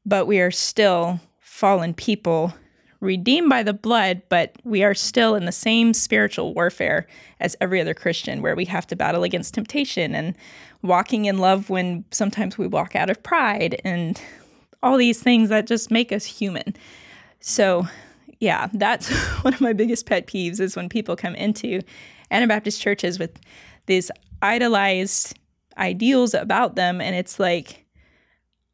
but 0.05 0.25
we 0.25 0.39
are 0.39 0.51
still 0.51 1.19
fallen 1.39 1.93
people 1.93 2.53
redeemed 3.01 3.49
by 3.49 3.63
the 3.63 3.73
blood, 3.73 4.21
but 4.29 4.55
we 4.63 4.83
are 4.83 4.93
still 4.93 5.35
in 5.35 5.45
the 5.45 5.51
same 5.51 5.93
spiritual 5.93 6.53
warfare 6.53 7.07
as 7.39 7.55
every 7.61 7.79
other 7.79 7.93
Christian, 7.93 8.41
where 8.41 8.55
we 8.55 8.65
have 8.65 8.85
to 8.87 8.95
battle 8.95 9.23
against 9.23 9.53
temptation 9.53 10.13
and 10.13 10.35
walking 10.81 11.25
in 11.25 11.37
love 11.37 11.69
when 11.69 12.03
sometimes 12.11 12.57
we 12.57 12.67
walk 12.67 12.95
out 12.95 13.09
of 13.09 13.21
pride 13.23 13.79
and 13.83 14.21
all 14.81 14.97
these 14.97 15.21
things 15.21 15.49
that 15.49 15.67
just 15.67 15.91
make 15.91 16.11
us 16.11 16.25
human. 16.25 16.75
So, 17.39 17.87
yeah, 18.39 18.67
that's 18.73 19.09
one 19.43 19.53
of 19.53 19.61
my 19.61 19.73
biggest 19.73 20.05
pet 20.05 20.27
peeves 20.27 20.59
is 20.59 20.75
when 20.75 20.89
people 20.89 21.15
come 21.15 21.35
into 21.35 21.81
Anabaptist 22.31 22.81
churches 22.81 23.19
with 23.19 23.39
these 23.85 24.11
idolized 24.41 25.37
ideals 25.77 26.33
about 26.33 26.75
them. 26.75 27.01
And 27.01 27.15
it's 27.15 27.39
like, 27.39 27.85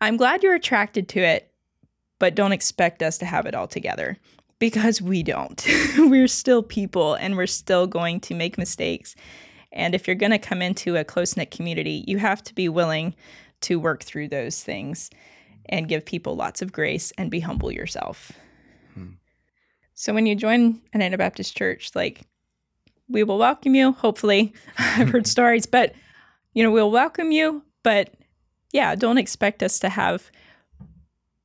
I'm 0.02 0.18
glad 0.18 0.44
you're 0.44 0.56
attracted 0.56 1.08
to 1.10 1.20
it, 1.20 1.52
but 2.20 2.36
don't 2.36 2.52
expect 2.52 3.02
us 3.02 3.18
to 3.20 3.26
have 3.26 3.46
it 3.46 3.56
all 3.56 3.68
together 3.68 4.18
because 4.60 5.02
we 5.02 5.24
don't. 5.24 5.66
we're 5.98 6.28
still 6.28 6.64
people 6.64 7.14
and 7.16 7.36
we're 7.36 7.48
still 7.48 7.88
going 7.88 8.20
to 8.22 8.36
make 8.36 8.58
mistakes. 8.58 9.16
And 9.72 9.94
if 9.94 10.08
you're 10.08 10.16
going 10.16 10.32
to 10.32 10.40
come 10.40 10.62
into 10.62 10.96
a 10.96 11.04
close 11.04 11.36
knit 11.36 11.52
community, 11.52 12.04
you 12.08 12.18
have 12.18 12.44
to 12.44 12.56
be 12.56 12.70
willing 12.70 13.16
to 13.62 13.80
work 13.80 14.04
through 14.04 14.30
those 14.30 14.64
things 14.64 15.10
and 15.68 15.88
give 15.88 16.06
people 16.06 16.36
lots 16.36 16.62
of 16.62 16.72
grace 16.72 17.12
and 17.18 17.32
be 17.32 17.40
humble 17.40 17.72
yourself. 17.72 18.32
So 19.96 20.14
when 20.14 20.26
you 20.26 20.36
join 20.36 20.82
an 20.94 21.02
Anabaptist 21.02 21.56
church, 21.58 21.92
like 21.96 22.22
we 23.08 23.24
will 23.24 23.38
welcome 23.38 23.76
you, 23.76 23.94
hopefully. 23.94 24.54
I've 24.78 25.10
heard 25.10 25.26
stories, 25.36 25.66
but 25.66 25.94
you 26.54 26.64
know, 26.64 26.72
we'll 26.72 26.92
welcome 26.92 27.32
you, 27.32 27.64
but 27.82 28.14
yeah, 28.72 28.94
don't 28.96 29.18
expect 29.18 29.64
us 29.64 29.80
to 29.80 29.90
have 29.90 30.30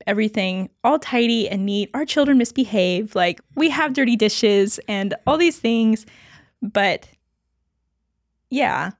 everything 0.06 0.68
all 0.82 0.98
tidy 0.98 1.48
and 1.48 1.64
neat. 1.64 1.90
Our 1.94 2.04
children 2.04 2.38
misbehave. 2.38 3.14
Like 3.14 3.40
we 3.54 3.70
have 3.70 3.92
dirty 3.92 4.16
dishes 4.16 4.80
and 4.88 5.14
all 5.26 5.38
these 5.38 5.58
things. 5.58 6.04
But 6.60 7.08
yeah, 8.50 8.92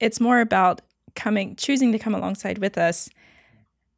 it's 0.00 0.20
more 0.20 0.40
about 0.40 0.82
coming, 1.14 1.54
choosing 1.54 1.92
to 1.92 1.98
come 1.98 2.14
alongside 2.14 2.58
with 2.58 2.76
us 2.76 3.08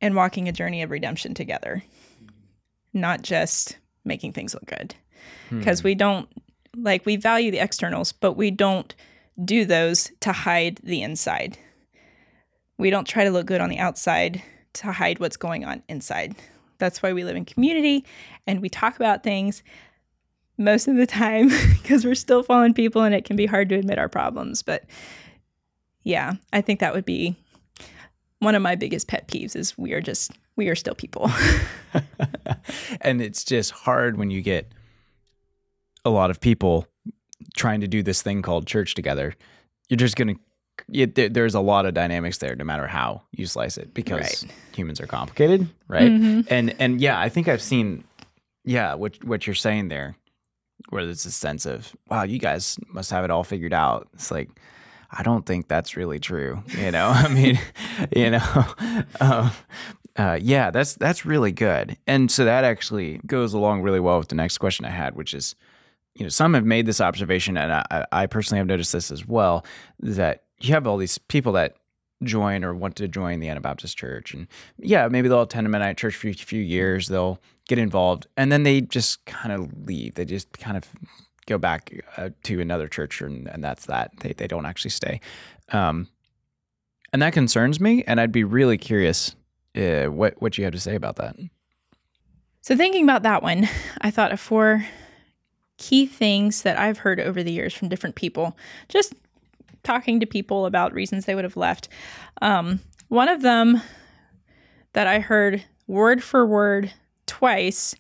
and 0.02 0.14
walking 0.14 0.48
a 0.48 0.52
journey 0.52 0.82
of 0.82 0.90
redemption 0.90 1.32
together, 1.32 1.82
not 2.92 3.22
just 3.22 3.78
making 4.08 4.32
things 4.32 4.54
look 4.54 4.66
good. 4.66 4.94
Because 5.50 5.80
hmm. 5.80 5.88
we 5.88 5.94
don't, 5.94 6.28
like, 6.76 7.06
we 7.06 7.16
value 7.16 7.50
the 7.50 7.60
externals, 7.60 8.12
but 8.12 8.32
we 8.32 8.50
don't 8.50 8.94
do 9.44 9.64
those 9.64 10.10
to 10.20 10.32
hide 10.32 10.80
the 10.82 11.02
inside. 11.02 11.56
We 12.76 12.90
don't 12.90 13.06
try 13.06 13.24
to 13.24 13.30
look 13.30 13.46
good 13.46 13.60
on 13.60 13.68
the 13.68 13.78
outside 13.78 14.42
to 14.74 14.92
hide 14.92 15.20
what's 15.20 15.36
going 15.36 15.64
on 15.64 15.82
inside. 15.88 16.34
That's 16.78 17.02
why 17.02 17.12
we 17.12 17.24
live 17.24 17.36
in 17.36 17.44
community 17.44 18.04
and 18.46 18.60
we 18.60 18.68
talk 18.68 18.96
about 18.96 19.22
things 19.22 19.62
most 20.56 20.88
of 20.88 20.96
the 20.96 21.06
time 21.06 21.48
because 21.82 22.04
we're 22.04 22.14
still 22.14 22.42
fallen 22.42 22.74
people 22.74 23.02
and 23.02 23.14
it 23.14 23.24
can 23.24 23.36
be 23.36 23.46
hard 23.46 23.68
to 23.70 23.76
admit 23.76 23.98
our 23.98 24.08
problems. 24.08 24.62
But 24.62 24.84
yeah, 26.02 26.34
I 26.52 26.60
think 26.60 26.80
that 26.80 26.94
would 26.94 27.04
be 27.04 27.36
one 28.40 28.54
of 28.54 28.62
my 28.62 28.74
biggest 28.74 29.08
pet 29.08 29.28
peeves 29.28 29.56
is 29.56 29.76
we 29.76 29.92
are 29.92 30.00
just 30.00 30.32
we 30.56 30.68
are 30.68 30.74
still 30.74 30.94
people. 30.94 31.30
and 33.00 33.20
it's 33.20 33.44
just 33.44 33.70
hard 33.70 34.16
when 34.16 34.30
you 34.30 34.42
get 34.42 34.70
a 36.04 36.10
lot 36.10 36.30
of 36.30 36.40
people 36.40 36.86
trying 37.56 37.80
to 37.80 37.88
do 37.88 38.02
this 38.02 38.22
thing 38.22 38.42
called 38.42 38.66
church 38.66 38.94
together. 38.94 39.34
You're 39.88 39.96
just 39.96 40.16
going 40.16 40.34
to 40.34 40.40
it, 40.92 41.14
there, 41.14 41.28
there's 41.28 41.54
a 41.54 41.60
lot 41.60 41.86
of 41.86 41.94
dynamics 41.94 42.38
there, 42.38 42.54
no 42.54 42.64
matter 42.64 42.86
how 42.86 43.22
you 43.32 43.46
slice 43.46 43.76
it, 43.76 43.92
because 43.94 44.44
right. 44.44 44.52
humans 44.74 45.00
are 45.00 45.06
complicated, 45.06 45.68
right? 45.88 46.10
Mm-hmm. 46.10 46.52
And 46.52 46.74
and 46.78 47.00
yeah, 47.00 47.18
I 47.18 47.28
think 47.28 47.48
I've 47.48 47.62
seen, 47.62 48.04
yeah, 48.64 48.94
what 48.94 49.22
what 49.24 49.46
you're 49.46 49.54
saying 49.54 49.88
there, 49.88 50.16
where 50.90 51.04
there's 51.04 51.26
a 51.26 51.32
sense 51.32 51.66
of, 51.66 51.94
wow, 52.08 52.22
you 52.22 52.38
guys 52.38 52.78
must 52.92 53.10
have 53.10 53.24
it 53.24 53.30
all 53.30 53.44
figured 53.44 53.72
out. 53.72 54.08
It's 54.14 54.30
like, 54.30 54.50
I 55.10 55.22
don't 55.22 55.46
think 55.46 55.68
that's 55.68 55.96
really 55.96 56.18
true. 56.18 56.62
You 56.76 56.90
know, 56.90 57.08
I 57.14 57.28
mean, 57.28 57.58
you 58.14 58.30
know, 58.30 58.64
um, 59.20 59.50
uh, 60.16 60.38
yeah, 60.40 60.70
that's 60.70 60.94
that's 60.94 61.24
really 61.24 61.52
good. 61.52 61.96
And 62.06 62.30
so 62.30 62.44
that 62.44 62.64
actually 62.64 63.20
goes 63.26 63.54
along 63.54 63.82
really 63.82 64.00
well 64.00 64.18
with 64.18 64.28
the 64.28 64.34
next 64.34 64.58
question 64.58 64.84
I 64.84 64.90
had, 64.90 65.14
which 65.14 65.32
is, 65.32 65.54
you 66.14 66.24
know, 66.24 66.28
some 66.28 66.54
have 66.54 66.64
made 66.64 66.86
this 66.86 67.00
observation, 67.00 67.56
and 67.56 67.72
I, 67.72 68.04
I 68.10 68.26
personally 68.26 68.58
have 68.58 68.66
noticed 68.66 68.92
this 68.92 69.10
as 69.10 69.26
well, 69.26 69.64
that 70.00 70.44
you 70.60 70.74
have 70.74 70.86
all 70.86 70.96
these 70.96 71.18
people 71.18 71.52
that 71.52 71.76
join 72.24 72.64
or 72.64 72.74
want 72.74 72.96
to 72.96 73.06
join 73.06 73.38
the 73.38 73.48
Anabaptist 73.48 73.96
church. 73.96 74.34
And 74.34 74.48
yeah, 74.78 75.06
maybe 75.06 75.28
they'll 75.28 75.42
attend 75.42 75.68
a 75.68 75.70
Mennonite 75.70 75.96
church 75.96 76.16
for 76.16 76.28
a 76.28 76.32
few 76.32 76.60
years, 76.60 77.06
they'll 77.06 77.40
get 77.68 77.78
involved, 77.78 78.26
and 78.36 78.50
then 78.50 78.64
they 78.64 78.80
just 78.80 79.24
kind 79.24 79.52
of 79.52 79.86
leave. 79.86 80.14
They 80.16 80.24
just 80.24 80.50
kind 80.58 80.76
of 80.76 80.84
go 81.48 81.58
back 81.58 81.92
uh, 82.16 82.30
to 82.44 82.60
another 82.60 82.86
church, 82.86 83.20
and, 83.20 83.48
and, 83.48 83.64
that's 83.64 83.86
that. 83.86 84.12
They, 84.20 84.34
they 84.34 84.46
don't 84.46 84.66
actually 84.66 84.90
stay. 84.90 85.20
Um, 85.72 86.08
and 87.12 87.22
that 87.22 87.32
concerns 87.32 87.80
me, 87.80 88.04
and 88.06 88.20
I'd 88.20 88.32
be 88.32 88.44
really 88.44 88.78
curious 88.78 89.34
uh, 89.76 90.06
what, 90.06 90.40
what 90.40 90.58
you 90.58 90.64
have 90.64 90.74
to 90.74 90.80
say 90.80 90.94
about 90.94 91.16
that. 91.16 91.36
So, 92.60 92.76
thinking 92.76 93.04
about 93.04 93.22
that 93.22 93.42
one, 93.42 93.68
I 94.00 94.10
thought 94.10 94.32
of 94.32 94.40
four 94.40 94.84
key 95.78 96.06
things 96.06 96.62
that 96.62 96.78
I've 96.78 96.98
heard 96.98 97.20
over 97.20 97.42
the 97.42 97.52
years 97.52 97.72
from 97.72 97.88
different 97.88 98.16
people, 98.16 98.56
just 98.88 99.14
talking 99.82 100.20
to 100.20 100.26
people 100.26 100.66
about 100.66 100.92
reasons 100.92 101.24
they 101.24 101.34
would 101.34 101.44
have 101.44 101.56
left. 101.56 101.88
Um, 102.42 102.80
one 103.08 103.28
of 103.28 103.42
them 103.42 103.80
that 104.92 105.06
I 105.06 105.20
heard 105.20 105.64
word 105.86 106.22
for 106.22 106.44
word 106.44 106.92
twice 107.26 107.94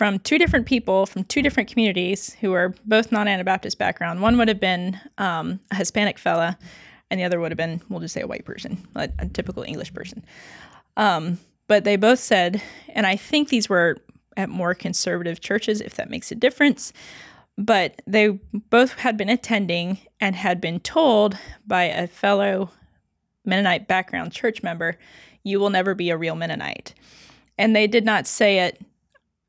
from 0.00 0.18
two 0.20 0.38
different 0.38 0.64
people 0.64 1.04
from 1.04 1.24
two 1.24 1.42
different 1.42 1.68
communities 1.68 2.32
who 2.40 2.54
are 2.54 2.74
both 2.86 3.12
non 3.12 3.28
Anabaptist 3.28 3.76
background. 3.76 4.22
One 4.22 4.38
would 4.38 4.48
have 4.48 4.58
been 4.58 4.98
um, 5.18 5.60
a 5.70 5.74
Hispanic 5.74 6.18
fella, 6.18 6.56
and 7.10 7.20
the 7.20 7.24
other 7.24 7.38
would 7.38 7.50
have 7.50 7.58
been, 7.58 7.82
we'll 7.90 8.00
just 8.00 8.14
say, 8.14 8.22
a 8.22 8.26
white 8.26 8.46
person, 8.46 8.88
a, 8.96 9.10
a 9.18 9.28
typical 9.28 9.62
English 9.62 9.92
person. 9.92 10.24
Um, 10.96 11.38
but 11.66 11.84
they 11.84 11.96
both 11.96 12.18
said, 12.18 12.62
and 12.88 13.06
I 13.06 13.16
think 13.16 13.50
these 13.50 13.68
were 13.68 13.98
at 14.38 14.48
more 14.48 14.72
conservative 14.72 15.42
churches, 15.42 15.82
if 15.82 15.96
that 15.96 16.08
makes 16.08 16.32
a 16.32 16.34
difference 16.34 16.94
but 17.58 18.00
they 18.06 18.28
both 18.70 18.94
had 18.94 19.18
been 19.18 19.28
attending 19.28 19.98
and 20.18 20.34
had 20.34 20.62
been 20.62 20.80
told 20.80 21.36
by 21.66 21.82
a 21.82 22.06
fellow 22.06 22.70
Mennonite 23.44 23.86
background 23.86 24.32
church 24.32 24.62
member, 24.62 24.96
You 25.42 25.60
will 25.60 25.68
never 25.68 25.94
be 25.94 26.08
a 26.08 26.16
real 26.16 26.36
Mennonite. 26.36 26.94
And 27.58 27.76
they 27.76 27.86
did 27.86 28.06
not 28.06 28.26
say 28.26 28.60
it. 28.60 28.80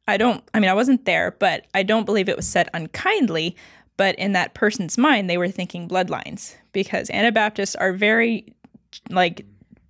I 0.08 0.18
don't, 0.18 0.44
I 0.54 0.60
mean, 0.60 0.70
I 0.70 0.74
wasn't 0.74 1.06
there, 1.06 1.36
but 1.40 1.66
I 1.74 1.84
don't 1.84 2.06
believe 2.06 2.28
it 2.28 2.36
was 2.36 2.48
said 2.48 2.70
unkindly. 2.74 3.56
But 3.98 4.16
in 4.16 4.34
that 4.34 4.54
person's 4.54 4.98
mind, 4.98 5.30
they 5.30 5.38
were 5.38 5.50
thinking 5.50 5.88
bloodlines 5.88 6.56
because 6.72 7.10
Anabaptists 7.12 7.76
are 7.76 7.94
very 7.94 8.54
like 9.10 9.46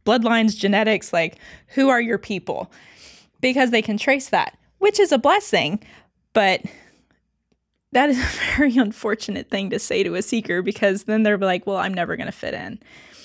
bloodlines, 0.05 0.57
genetics, 0.57 1.13
like 1.13 1.37
who 1.67 1.89
are 1.89 2.01
your 2.01 2.17
people? 2.17 2.71
Because 3.39 3.71
they 3.71 3.81
can 3.81 3.97
trace 3.97 4.29
that, 4.29 4.57
which 4.79 4.99
is 4.99 5.11
a 5.11 5.17
blessing. 5.17 5.81
But 6.33 6.61
that 7.91 8.09
is 8.09 8.17
a 8.21 8.55
very 8.57 8.77
unfortunate 8.77 9.49
thing 9.49 9.69
to 9.69 9.79
say 9.79 10.03
to 10.03 10.15
a 10.15 10.21
seeker 10.21 10.61
because 10.61 11.03
then 11.03 11.23
they're 11.23 11.37
like, 11.37 11.65
well, 11.65 11.77
I'm 11.77 11.93
never 11.93 12.15
going 12.15 12.27
to 12.27 12.33
fit 12.33 12.53
in 12.53 12.79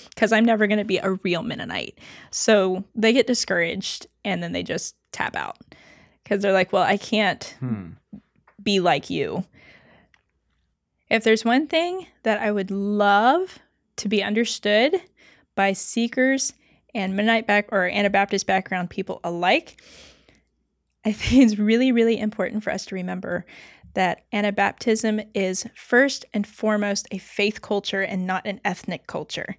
because 0.09 0.31
I'm 0.31 0.45
never 0.45 0.67
going 0.67 0.79
to 0.79 0.85
be 0.85 0.97
a 0.97 1.11
real 1.23 1.43
Mennonite. 1.43 1.99
So 2.31 2.83
they 2.95 3.13
get 3.13 3.27
discouraged 3.27 4.07
and 4.23 4.41
then 4.41 4.51
they 4.51 4.63
just 4.63 4.95
tap 5.11 5.35
out 5.35 5.57
because 6.27 6.41
they're 6.41 6.51
like, 6.51 6.73
well, 6.73 6.83
I 6.83 6.97
can't 6.97 7.55
hmm. 7.59 7.91
be 8.61 8.81
like 8.81 9.09
you. 9.09 9.45
If 11.09 11.23
there's 11.23 11.45
one 11.45 11.67
thing 11.67 12.07
that 12.23 12.41
I 12.41 12.51
would 12.51 12.69
love 12.69 13.59
to 13.95 14.09
be 14.09 14.21
understood 14.21 15.01
by 15.55 15.71
seekers 15.71 16.51
and 16.93 17.15
Mennonite 17.15 17.47
back 17.47 17.69
or 17.71 17.87
Anabaptist 17.87 18.45
background 18.45 18.89
people 18.89 19.21
alike, 19.23 19.81
I 21.05 21.13
think 21.13 21.43
it's 21.43 21.57
really, 21.57 21.93
really 21.93 22.19
important 22.19 22.61
for 22.61 22.73
us 22.73 22.85
to 22.87 22.95
remember 22.95 23.45
that 23.93 24.29
Anabaptism 24.33 25.25
is 25.33 25.65
first 25.75 26.25
and 26.33 26.45
foremost 26.45 27.07
a 27.09 27.19
faith 27.19 27.61
culture 27.61 28.01
and 28.01 28.27
not 28.27 28.45
an 28.45 28.59
ethnic 28.65 29.07
culture. 29.07 29.55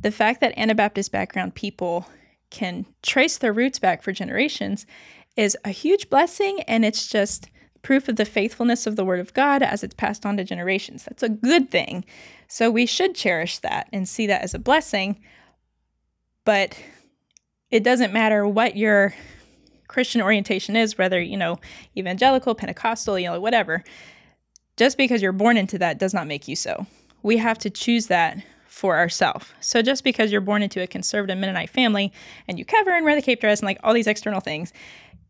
The 0.00 0.10
fact 0.10 0.40
that 0.40 0.56
Anabaptist 0.56 1.12
background 1.12 1.54
people 1.54 2.06
can 2.48 2.86
trace 3.02 3.36
their 3.36 3.52
roots 3.52 3.78
back 3.78 4.02
for 4.02 4.10
generations 4.10 4.86
is 5.38 5.56
a 5.64 5.70
huge 5.70 6.10
blessing, 6.10 6.60
and 6.62 6.84
it's 6.84 7.06
just 7.06 7.48
proof 7.80 8.08
of 8.08 8.16
the 8.16 8.24
faithfulness 8.24 8.88
of 8.88 8.96
the 8.96 9.04
Word 9.04 9.20
of 9.20 9.32
God 9.32 9.62
as 9.62 9.84
it's 9.84 9.94
passed 9.94 10.26
on 10.26 10.36
to 10.36 10.44
generations. 10.44 11.04
That's 11.04 11.22
a 11.22 11.28
good 11.28 11.70
thing. 11.70 12.04
So 12.48 12.70
we 12.70 12.86
should 12.86 13.14
cherish 13.14 13.58
that 13.58 13.88
and 13.92 14.08
see 14.08 14.26
that 14.26 14.42
as 14.42 14.52
a 14.52 14.58
blessing. 14.58 15.20
But 16.44 16.76
it 17.70 17.84
doesn't 17.84 18.12
matter 18.12 18.48
what 18.48 18.76
your 18.76 19.14
Christian 19.86 20.20
orientation 20.20 20.74
is, 20.74 20.98
whether, 20.98 21.20
you 21.20 21.36
know, 21.36 21.60
evangelical, 21.96 22.56
Pentecostal, 22.56 23.16
you 23.16 23.30
know, 23.30 23.40
whatever. 23.40 23.84
Just 24.76 24.98
because 24.98 25.22
you're 25.22 25.32
born 25.32 25.56
into 25.56 25.78
that 25.78 25.98
does 25.98 26.12
not 26.12 26.26
make 26.26 26.48
you 26.48 26.56
so. 26.56 26.84
We 27.22 27.36
have 27.36 27.58
to 27.58 27.70
choose 27.70 28.08
that 28.08 28.42
for 28.66 28.96
ourselves. 28.96 29.46
So 29.60 29.82
just 29.82 30.04
because 30.04 30.30
you're 30.30 30.40
born 30.40 30.62
into 30.62 30.80
a 30.82 30.86
conservative 30.86 31.36
Mennonite 31.36 31.70
family 31.70 32.12
and 32.46 32.58
you 32.58 32.64
cover 32.64 32.90
and 32.90 33.04
wear 33.04 33.16
the 33.16 33.22
cape 33.22 33.40
dress 33.40 33.60
and 33.60 33.66
like 33.66 33.80
all 33.82 33.92
these 33.92 34.06
external 34.06 34.40
things, 34.40 34.72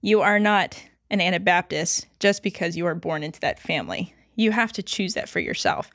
you 0.00 0.20
are 0.20 0.38
not 0.38 0.82
an 1.10 1.20
Anabaptist 1.20 2.06
just 2.20 2.42
because 2.42 2.76
you 2.76 2.86
are 2.86 2.94
born 2.94 3.22
into 3.22 3.40
that 3.40 3.58
family. 3.58 4.14
You 4.36 4.52
have 4.52 4.72
to 4.74 4.82
choose 4.82 5.14
that 5.14 5.28
for 5.28 5.40
yourself. 5.40 5.90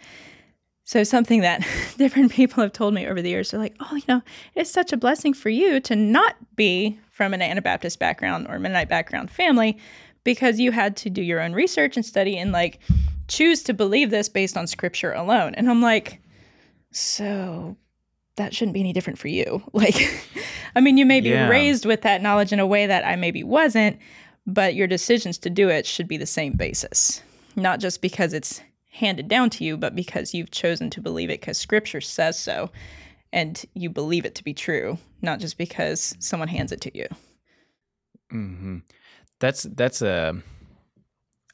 So, 0.85 1.03
something 1.03 1.41
that 1.41 1.65
different 1.97 2.31
people 2.31 2.61
have 2.61 2.73
told 2.73 2.93
me 2.93 3.07
over 3.07 3.21
the 3.21 3.29
years, 3.29 3.51
they're 3.51 3.59
like, 3.59 3.75
oh, 3.79 3.95
you 3.95 4.03
know, 4.07 4.21
it's 4.55 4.69
such 4.69 4.91
a 4.91 4.97
blessing 4.97 5.33
for 5.33 5.49
you 5.49 5.79
to 5.81 5.95
not 5.95 6.35
be 6.55 6.99
from 7.09 7.33
an 7.33 7.41
Anabaptist 7.41 7.99
background 7.99 8.47
or 8.49 8.59
Mennonite 8.59 8.89
background 8.89 9.31
family 9.31 9.77
because 10.23 10.59
you 10.59 10.71
had 10.71 10.95
to 10.97 11.09
do 11.09 11.21
your 11.21 11.39
own 11.39 11.53
research 11.53 11.95
and 11.95 12.05
study 12.05 12.37
and 12.37 12.51
like 12.51 12.79
choose 13.27 13.63
to 13.63 13.73
believe 13.73 14.09
this 14.09 14.29
based 14.29 14.57
on 14.57 14.67
scripture 14.67 15.13
alone. 15.13 15.55
And 15.55 15.69
I'm 15.69 15.81
like, 15.81 16.21
so 16.91 17.77
that 18.35 18.53
shouldn't 18.53 18.73
be 18.73 18.79
any 18.79 18.93
different 18.93 19.19
for 19.19 19.27
you. 19.27 19.63
Like, 19.73 19.95
I 20.75 20.81
mean, 20.81 20.97
you 20.97 21.05
may 21.05 21.21
be 21.21 21.29
yeah. 21.29 21.49
raised 21.49 21.85
with 21.85 22.01
that 22.01 22.21
knowledge 22.21 22.51
in 22.51 22.59
a 22.59 22.65
way 22.65 22.87
that 22.87 23.05
I 23.05 23.15
maybe 23.15 23.43
wasn't, 23.43 23.99
but 24.47 24.75
your 24.75 24.87
decisions 24.87 25.37
to 25.39 25.49
do 25.49 25.69
it 25.69 25.85
should 25.85 26.07
be 26.07 26.17
the 26.17 26.25
same 26.25 26.53
basis, 26.53 27.21
not 27.55 27.79
just 27.79 28.01
because 28.01 28.33
it's 28.33 28.61
handed 28.91 29.27
down 29.27 29.49
to 29.51 29.63
you, 29.63 29.77
but 29.77 29.95
because 29.95 30.33
you've 30.33 30.51
chosen 30.51 30.89
to 30.91 31.01
believe 31.01 31.29
it 31.29 31.41
because 31.41 31.57
scripture 31.57 32.01
says 32.01 32.37
so 32.37 32.71
and 33.33 33.65
you 33.73 33.89
believe 33.89 34.25
it 34.25 34.35
to 34.35 34.43
be 34.43 34.53
true, 34.53 34.97
not 35.21 35.39
just 35.39 35.57
because 35.57 36.15
someone 36.19 36.47
hands 36.47 36.71
it 36.71 36.81
to 36.81 36.97
you. 36.97 37.07
Mm-hmm. 38.31 38.77
That's 39.39 39.63
that's 39.63 40.01
a. 40.01 40.41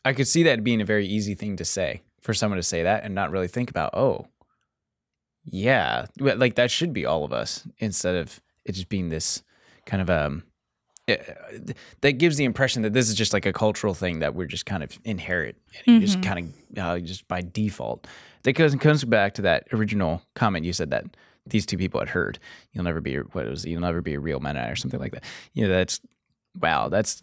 I 0.06 0.14
could 0.14 0.28
see 0.28 0.44
that 0.44 0.64
being 0.64 0.82
a 0.82 0.86
very 0.86 1.08
easy 1.08 1.36
thing 1.36 1.56
to 1.58 1.66
say 1.66 2.02
for 2.22 2.34
someone 2.34 2.58
to 2.58 2.64
say 2.64 2.84
that 2.84 3.04
and 3.04 3.16
not 3.16 3.32
really 3.32 3.48
think 3.48 3.70
about. 3.70 3.96
Oh, 3.96 4.28
yeah, 5.46 6.06
like 6.20 6.56
that 6.56 6.72
should 6.72 6.94
be 6.94 7.06
all 7.06 7.24
of 7.24 7.34
us 7.34 7.68
instead 7.80 8.16
of 8.16 8.42
it 8.66 8.74
just 8.74 8.90
being 8.90 9.10
this 9.10 9.44
kind 9.86 10.02
of 10.02 10.10
um 10.10 10.44
that 12.02 12.14
gives 12.14 12.38
the 12.38 12.44
impression 12.44 12.84
that 12.84 12.94
this 12.94 13.10
is 13.10 13.16
just 13.16 13.34
like 13.34 13.46
a 13.46 13.54
cultural 13.54 13.94
thing 13.94 14.20
that 14.20 14.36
we're 14.36 14.46
just 14.46 14.66
kind 14.66 14.84
of 14.84 15.00
inherit 15.04 15.56
and 15.74 15.96
mm-hmm. 15.96 16.06
just 16.06 16.22
kind 16.22 16.54
of 16.78 16.78
uh, 16.78 17.00
just 17.00 17.28
by 17.28 17.42
default. 17.42 18.08
That 18.44 18.54
goes 18.54 18.76
comes 18.76 19.04
back 19.04 19.34
to 19.36 19.42
that 19.44 19.68
original 19.74 20.22
comment 20.36 20.66
you 20.66 20.74
said 20.74 20.92
that 20.92 21.06
these 21.46 21.66
two 21.66 21.78
people 21.78 22.00
had 22.00 22.10
heard. 22.10 22.40
You'll 22.74 22.84
never 22.84 23.02
be 23.02 23.16
what 23.16 23.48
was 23.48 23.66
you'll 23.66 23.82
never 23.82 24.02
be 24.02 24.14
a 24.14 24.20
real 24.20 24.40
Mennonite 24.40 24.72
or 24.72 24.76
something 24.76 25.00
like 25.00 25.14
that. 25.14 25.24
You 25.54 25.68
know, 25.68 25.74
that's 25.74 26.00
wow, 26.60 26.90
that's 26.90 27.22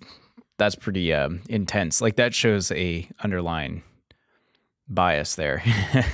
that's 0.58 0.74
pretty 0.74 1.12
um, 1.12 1.42
intense. 1.48 2.00
Like 2.00 2.16
that 2.16 2.34
shows 2.34 2.70
a 2.72 3.08
underlying 3.22 3.82
bias 4.88 5.34
there. 5.36 5.62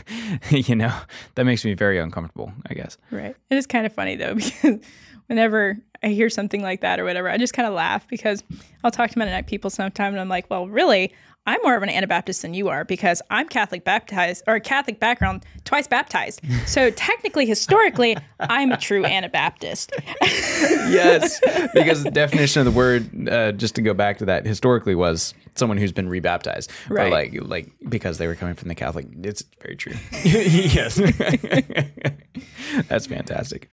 you 0.50 0.75
know, 0.75 0.95
that 1.35 1.45
makes 1.45 1.64
me 1.64 1.75
very 1.75 1.99
uncomfortable, 1.99 2.52
I 2.69 2.75
guess. 2.75 2.99
Right. 3.11 3.37
It 3.50 3.57
is 3.57 3.67
kind 3.67 3.87
of 3.87 3.93
funny 3.93 4.17
though, 4.17 4.35
because 4.62 4.79
whenever 5.26 5.79
I 6.03 6.09
hear 6.09 6.29
something 6.29 6.63
like 6.63 6.81
that 6.81 6.99
or 7.01 7.05
whatever, 7.05 7.29
I 7.29 7.39
just 7.39 7.55
kind 7.55 7.67
of 7.67 7.75
laugh 7.75 8.07
because 8.09 8.43
I'll 8.83 8.91
talk 8.91 9.11
to 9.11 9.19
Mennonite 9.19 9.47
people 9.47 9.71
sometime 9.71 10.13
and 10.13 10.21
I'm 10.21 10.29
like, 10.29 10.51
well, 10.51 10.67
really, 10.67 11.13
I'm 11.45 11.61
more 11.62 11.75
of 11.75 11.83
an 11.83 11.88
Anabaptist 11.88 12.43
than 12.43 12.55
you 12.55 12.69
are 12.69 12.85
because 12.85 13.21
I'm 13.29 13.49
Catholic 13.49 13.83
baptized 13.83 14.45
or 14.47 14.61
Catholic 14.61 15.01
background, 15.01 15.45
twice 15.65 15.88
baptized. 15.88 16.41
So 16.67 16.91
technically, 16.91 17.47
historically, 17.47 18.17
I'm 18.38 18.71
a 18.71 18.77
true 18.77 19.05
Anabaptist. 19.05 19.93
yes, 20.23 21.41
because 21.75 22.05
the 22.05 22.12
definition 22.12 22.61
of 22.61 22.67
the 22.67 22.71
word, 22.79 23.29
uh, 23.29 23.51
just 23.53 23.75
to 23.75 23.83
go 23.83 23.93
back 23.93 24.19
to 24.19 24.25
that, 24.27 24.47
historically 24.47 24.95
was 24.95 25.35
someone 25.57 25.79
who's 25.79 25.91
been 25.91 26.09
rebaptized. 26.09 26.71
Right. 26.88 27.11
But 27.11 27.12
like, 27.12 27.49
like 27.49 27.73
because 27.88 28.19
they 28.19 28.29
were 28.29 28.37
coming 28.37 28.55
from 28.55 28.69
the 28.69 28.77
Catholic, 28.77 29.07
it's 29.23 29.43
very 29.61 29.75
true. 29.75 29.95
yes, 30.23 30.97
that's 32.88 33.07
fantastic. 33.07 33.69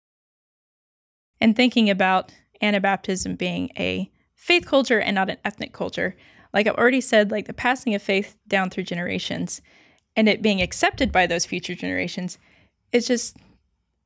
And 1.40 1.54
thinking 1.54 1.90
about 1.90 2.32
Anabaptism 2.62 3.36
being 3.36 3.70
a 3.78 4.10
faith 4.34 4.66
culture 4.66 5.00
and 5.00 5.14
not 5.14 5.30
an 5.30 5.38
ethnic 5.44 5.72
culture 5.72 6.16
like 6.54 6.68
I've 6.68 6.76
already 6.76 7.00
said, 7.00 7.32
like 7.32 7.46
the 7.46 7.52
passing 7.52 7.94
of 7.94 8.00
faith 8.00 8.36
down 8.46 8.70
through 8.70 8.84
generations 8.84 9.60
and 10.16 10.28
it 10.28 10.40
being 10.40 10.62
accepted 10.62 11.10
by 11.10 11.26
those 11.26 11.44
future 11.44 11.74
generations 11.74 12.38
is 12.92 13.08
just 13.08 13.36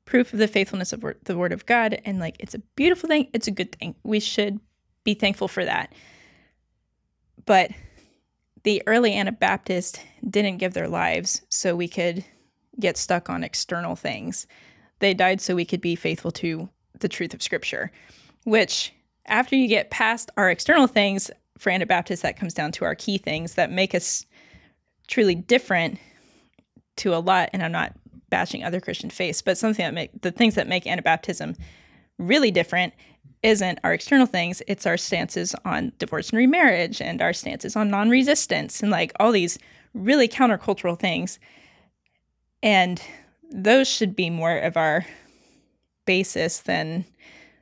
proof 0.06 0.32
of 0.32 0.38
the 0.38 0.48
faithfulness 0.48 0.94
of 0.94 1.04
the 1.24 1.36
word 1.36 1.52
of 1.52 1.66
God. 1.66 2.00
And 2.06 2.18
like 2.18 2.36
it's 2.40 2.54
a 2.54 2.62
beautiful 2.74 3.06
thing, 3.06 3.28
it's 3.34 3.46
a 3.46 3.52
good 3.52 3.76
thing. 3.76 3.94
We 4.02 4.18
should 4.18 4.58
be 5.04 5.12
thankful 5.12 5.46
for 5.46 5.62
that. 5.66 5.92
But 7.44 7.72
the 8.64 8.82
early 8.86 9.14
Anabaptists 9.14 10.00
didn't 10.28 10.56
give 10.56 10.72
their 10.72 10.88
lives 10.88 11.42
so 11.50 11.76
we 11.76 11.86
could 11.86 12.24
get 12.80 12.96
stuck 12.96 13.28
on 13.28 13.44
external 13.44 13.94
things. 13.94 14.46
They 15.00 15.12
died 15.12 15.42
so 15.42 15.54
we 15.54 15.66
could 15.66 15.82
be 15.82 15.94
faithful 15.96 16.30
to 16.32 16.70
the 17.00 17.08
truth 17.08 17.34
of 17.34 17.42
Scripture, 17.42 17.90
which 18.44 18.92
after 19.26 19.56
you 19.56 19.68
get 19.68 19.90
past 19.90 20.30
our 20.37 20.50
external 20.50 20.87
things, 20.87 21.30
for 21.58 21.70
Anabaptists, 21.70 22.22
that 22.22 22.38
comes 22.38 22.54
down 22.54 22.72
to 22.72 22.84
our 22.84 22.94
key 22.94 23.18
things 23.18 23.54
that 23.54 23.70
make 23.70 23.94
us 23.94 24.24
truly 25.08 25.34
different 25.34 25.98
to 26.96 27.14
a 27.14 27.18
lot. 27.18 27.50
And 27.52 27.62
I'm 27.62 27.72
not 27.72 27.94
bashing 28.30 28.64
other 28.64 28.80
Christian 28.80 29.11
faiths, 29.11 29.42
but 29.42 29.58
something 29.58 29.84
that 29.84 29.94
make 29.94 30.22
the 30.22 30.30
things 30.30 30.54
that 30.54 30.68
make 30.68 30.84
Anabaptism 30.84 31.56
really 32.18 32.50
different 32.50 32.94
isn't 33.42 33.78
our 33.84 33.92
external 33.92 34.26
things, 34.26 34.62
it's 34.66 34.84
our 34.84 34.96
stances 34.96 35.54
on 35.64 35.92
divorce 35.98 36.30
and 36.30 36.38
remarriage 36.38 37.00
and 37.00 37.22
our 37.22 37.32
stances 37.32 37.76
on 37.76 37.90
non 37.90 38.11
resistance 38.11 38.82
and 38.82 38.90
like 38.90 39.12
all 39.20 39.32
these 39.32 39.58
really 39.94 40.28
countercultural 40.28 40.98
things. 40.98 41.38
And 42.62 43.00
those 43.50 43.87
should 43.88 44.16
be 44.16 44.30
more 44.30 44.58
of 44.58 44.76
our 44.76 45.06
basis 46.08 46.60
than 46.60 47.04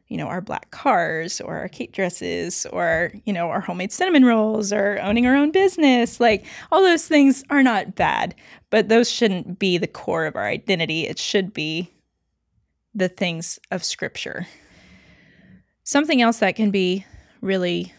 you 0.09 0.17
know, 0.17 0.29
our 0.29 0.41
black 0.41 0.71
cars 0.71 1.41
or 1.41 1.57
our 1.59 1.69
cape 1.69 1.93
dresses 1.93 2.65
or, 2.67 3.13
you 3.25 3.33
know, 3.33 3.51
our 3.51 3.61
homemade 3.61 3.91
cinnamon 3.91 4.25
rolls 4.25 4.73
or 4.73 5.01
owning 5.03 5.27
our 5.27 5.35
own 5.35 5.51
business. 5.51 6.21
Like 6.21 6.45
all 6.71 6.83
those 6.83 7.09
things 7.09 7.43
are 7.51 7.63
not 7.63 7.97
bad, 7.97 8.35
but 8.71 8.89
those 8.89 9.11
shouldn't 9.11 9.59
be 9.59 9.79
the 9.79 9.89
core 9.89 10.27
of 10.27 10.37
our 10.37 10.47
identity. 10.47 11.07
It 11.07 11.19
should 11.19 11.53
be 11.53 11.91
the 12.95 13.09
things 13.09 13.59
of 13.73 13.83
scripture. 13.83 14.47
Something 15.83 16.23
else 16.23 16.39
that 16.39 16.57
can 16.57 16.71
be 16.71 17.05
really 17.41 17.93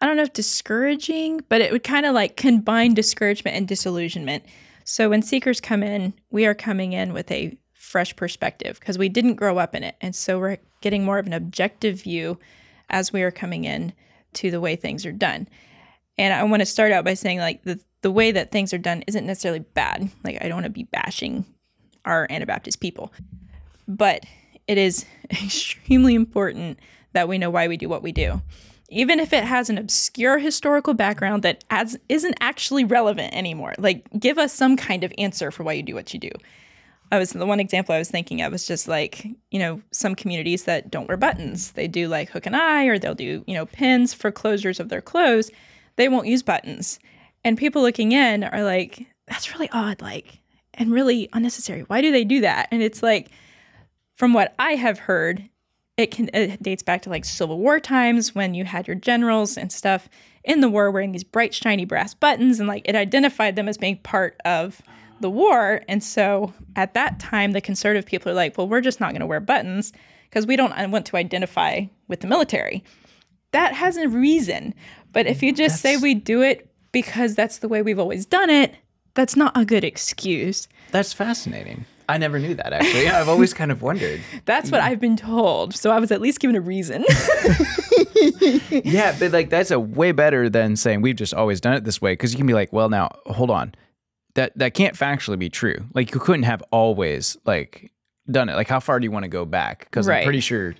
I 0.00 0.04
don't 0.04 0.16
know 0.16 0.22
if 0.22 0.34
discouraging, 0.34 1.40
but 1.48 1.62
it 1.62 1.72
would 1.72 1.82
kind 1.82 2.04
of 2.04 2.14
like 2.14 2.36
combine 2.36 2.92
discouragement 2.92 3.56
and 3.56 3.66
disillusionment. 3.66 4.44
So 4.84 5.08
when 5.08 5.22
seekers 5.22 5.58
come 5.58 5.82
in, 5.82 6.12
we 6.30 6.44
are 6.44 6.54
coming 6.54 6.92
in 6.92 7.14
with 7.14 7.30
a 7.30 7.56
fresh 7.86 8.14
perspective 8.16 8.78
because 8.78 8.98
we 8.98 9.08
didn't 9.08 9.36
grow 9.36 9.58
up 9.58 9.74
in 9.74 9.84
it. 9.84 9.96
And 10.00 10.14
so 10.14 10.38
we're 10.38 10.58
getting 10.80 11.04
more 11.04 11.18
of 11.18 11.26
an 11.26 11.32
objective 11.32 12.02
view 12.02 12.38
as 12.90 13.12
we 13.12 13.22
are 13.22 13.30
coming 13.30 13.64
in 13.64 13.92
to 14.34 14.50
the 14.50 14.60
way 14.60 14.76
things 14.76 15.06
are 15.06 15.12
done. 15.12 15.48
And 16.18 16.34
I 16.34 16.42
want 16.44 16.60
to 16.60 16.66
start 16.66 16.92
out 16.92 17.04
by 17.04 17.14
saying 17.14 17.38
like 17.38 17.62
the 17.62 17.80
the 18.02 18.10
way 18.10 18.30
that 18.30 18.52
things 18.52 18.72
are 18.72 18.78
done 18.78 19.02
isn't 19.06 19.26
necessarily 19.26 19.60
bad. 19.60 20.10
Like 20.24 20.38
I 20.40 20.48
don't 20.48 20.56
want 20.56 20.64
to 20.64 20.70
be 20.70 20.84
bashing 20.84 21.44
our 22.04 22.26
Anabaptist 22.30 22.80
people. 22.80 23.12
But 23.88 24.24
it 24.66 24.78
is 24.78 25.06
extremely 25.30 26.14
important 26.14 26.78
that 27.12 27.28
we 27.28 27.38
know 27.38 27.50
why 27.50 27.68
we 27.68 27.76
do 27.76 27.88
what 27.88 28.02
we 28.02 28.12
do. 28.12 28.42
Even 28.88 29.18
if 29.18 29.32
it 29.32 29.42
has 29.42 29.68
an 29.68 29.78
obscure 29.78 30.38
historical 30.38 30.94
background 30.94 31.42
that 31.42 31.64
as, 31.70 31.98
isn't 32.08 32.36
actually 32.40 32.84
relevant 32.84 33.34
anymore. 33.34 33.74
Like 33.78 34.06
give 34.18 34.38
us 34.38 34.52
some 34.52 34.76
kind 34.76 35.02
of 35.02 35.12
answer 35.18 35.50
for 35.50 35.64
why 35.64 35.72
you 35.72 35.82
do 35.82 35.94
what 35.94 36.14
you 36.14 36.20
do. 36.20 36.30
I 37.12 37.18
was 37.18 37.30
the 37.30 37.46
one 37.46 37.60
example 37.60 37.94
I 37.94 37.98
was 37.98 38.10
thinking 38.10 38.42
of 38.42 38.52
was 38.52 38.66
just 38.66 38.88
like, 38.88 39.26
you 39.50 39.58
know, 39.58 39.80
some 39.92 40.14
communities 40.14 40.64
that 40.64 40.90
don't 40.90 41.06
wear 41.06 41.16
buttons. 41.16 41.72
They 41.72 41.86
do 41.86 42.08
like 42.08 42.30
hook 42.30 42.46
and 42.46 42.56
eye 42.56 42.86
or 42.86 42.98
they'll 42.98 43.14
do, 43.14 43.44
you 43.46 43.54
know, 43.54 43.66
pins 43.66 44.12
for 44.12 44.32
closures 44.32 44.80
of 44.80 44.88
their 44.88 45.00
clothes. 45.00 45.50
They 45.96 46.08
won't 46.08 46.26
use 46.26 46.42
buttons. 46.42 46.98
And 47.44 47.56
people 47.56 47.82
looking 47.82 48.12
in 48.12 48.42
are 48.44 48.64
like, 48.64 49.06
that's 49.28 49.52
really 49.54 49.70
odd, 49.72 50.02
like, 50.02 50.40
and 50.74 50.90
really 50.90 51.28
unnecessary. 51.32 51.82
Why 51.82 52.00
do 52.00 52.10
they 52.10 52.24
do 52.24 52.40
that? 52.40 52.68
And 52.70 52.82
it's 52.82 53.02
like, 53.02 53.30
from 54.16 54.32
what 54.32 54.54
I 54.58 54.72
have 54.72 54.98
heard, 54.98 55.48
it 55.96 56.10
can 56.10 56.28
it 56.34 56.62
dates 56.62 56.82
back 56.82 57.02
to 57.02 57.10
like 57.10 57.24
Civil 57.24 57.58
War 57.58 57.80
times 57.80 58.34
when 58.34 58.54
you 58.54 58.64
had 58.64 58.86
your 58.86 58.96
generals 58.96 59.56
and 59.56 59.72
stuff 59.72 60.08
in 60.44 60.60
the 60.60 60.68
war 60.68 60.90
wearing 60.90 61.12
these 61.12 61.24
bright 61.24 61.54
shiny 61.54 61.84
brass 61.84 62.14
buttons 62.14 62.60
and 62.60 62.68
like 62.68 62.82
it 62.86 62.94
identified 62.94 63.56
them 63.56 63.68
as 63.68 63.78
being 63.78 63.96
part 63.98 64.38
of 64.44 64.82
the 65.20 65.30
war. 65.30 65.82
And 65.88 66.02
so 66.02 66.52
at 66.74 66.94
that 66.94 67.18
time, 67.18 67.52
the 67.52 67.60
conservative 67.60 68.06
people 68.06 68.30
are 68.30 68.34
like, 68.34 68.56
well, 68.56 68.68
we're 68.68 68.80
just 68.80 69.00
not 69.00 69.10
going 69.10 69.20
to 69.20 69.26
wear 69.26 69.40
buttons 69.40 69.92
because 70.28 70.46
we 70.46 70.56
don't 70.56 70.72
uh, 70.72 70.88
want 70.88 71.06
to 71.06 71.16
identify 71.16 71.86
with 72.08 72.20
the 72.20 72.26
military. 72.26 72.84
That 73.52 73.74
has 73.74 73.96
a 73.96 74.08
reason. 74.08 74.74
But 75.12 75.26
if 75.26 75.42
you 75.42 75.52
just 75.52 75.82
that's, 75.82 75.96
say 75.96 75.96
we 75.96 76.14
do 76.14 76.42
it 76.42 76.70
because 76.92 77.34
that's 77.34 77.58
the 77.58 77.68
way 77.68 77.82
we've 77.82 77.98
always 77.98 78.26
done 78.26 78.50
it, 78.50 78.74
that's 79.14 79.36
not 79.36 79.56
a 79.56 79.64
good 79.64 79.84
excuse. 79.84 80.68
That's 80.90 81.12
fascinating. 81.12 81.86
I 82.08 82.18
never 82.18 82.38
knew 82.38 82.54
that 82.54 82.72
actually. 82.72 83.08
I've 83.08 83.28
always 83.28 83.54
kind 83.54 83.72
of 83.72 83.82
wondered. 83.82 84.20
That's 84.44 84.70
what 84.70 84.80
I've 84.80 85.00
been 85.00 85.16
told. 85.16 85.74
So 85.74 85.90
I 85.90 85.98
was 85.98 86.12
at 86.12 86.20
least 86.20 86.38
given 86.38 86.54
a 86.54 86.60
reason. 86.60 87.04
yeah, 88.70 89.16
but 89.18 89.32
like 89.32 89.50
that's 89.50 89.70
a 89.70 89.80
way 89.80 90.12
better 90.12 90.48
than 90.48 90.76
saying 90.76 91.02
we've 91.02 91.16
just 91.16 91.34
always 91.34 91.60
done 91.60 91.74
it 91.74 91.84
this 91.84 92.00
way 92.00 92.12
because 92.12 92.32
you 92.32 92.36
can 92.36 92.46
be 92.46 92.54
like, 92.54 92.72
well, 92.72 92.88
now 92.88 93.08
hold 93.26 93.50
on 93.50 93.74
that 94.36 94.56
that 94.56 94.74
can't 94.74 94.94
factually 94.94 95.38
be 95.38 95.50
true. 95.50 95.84
Like 95.92 96.14
you 96.14 96.20
couldn't 96.20 96.44
have 96.44 96.62
always 96.70 97.36
like 97.44 97.92
done 98.30 98.48
it. 98.48 98.54
Like 98.54 98.68
how 98.68 98.80
far 98.80 99.00
do 99.00 99.04
you 99.04 99.10
want 99.10 99.24
to 99.24 99.28
go 99.28 99.44
back? 99.44 99.84
Because 99.84 100.06
right. 100.06 100.18
I'm 100.18 100.24
pretty 100.24 100.40
sure 100.40 100.74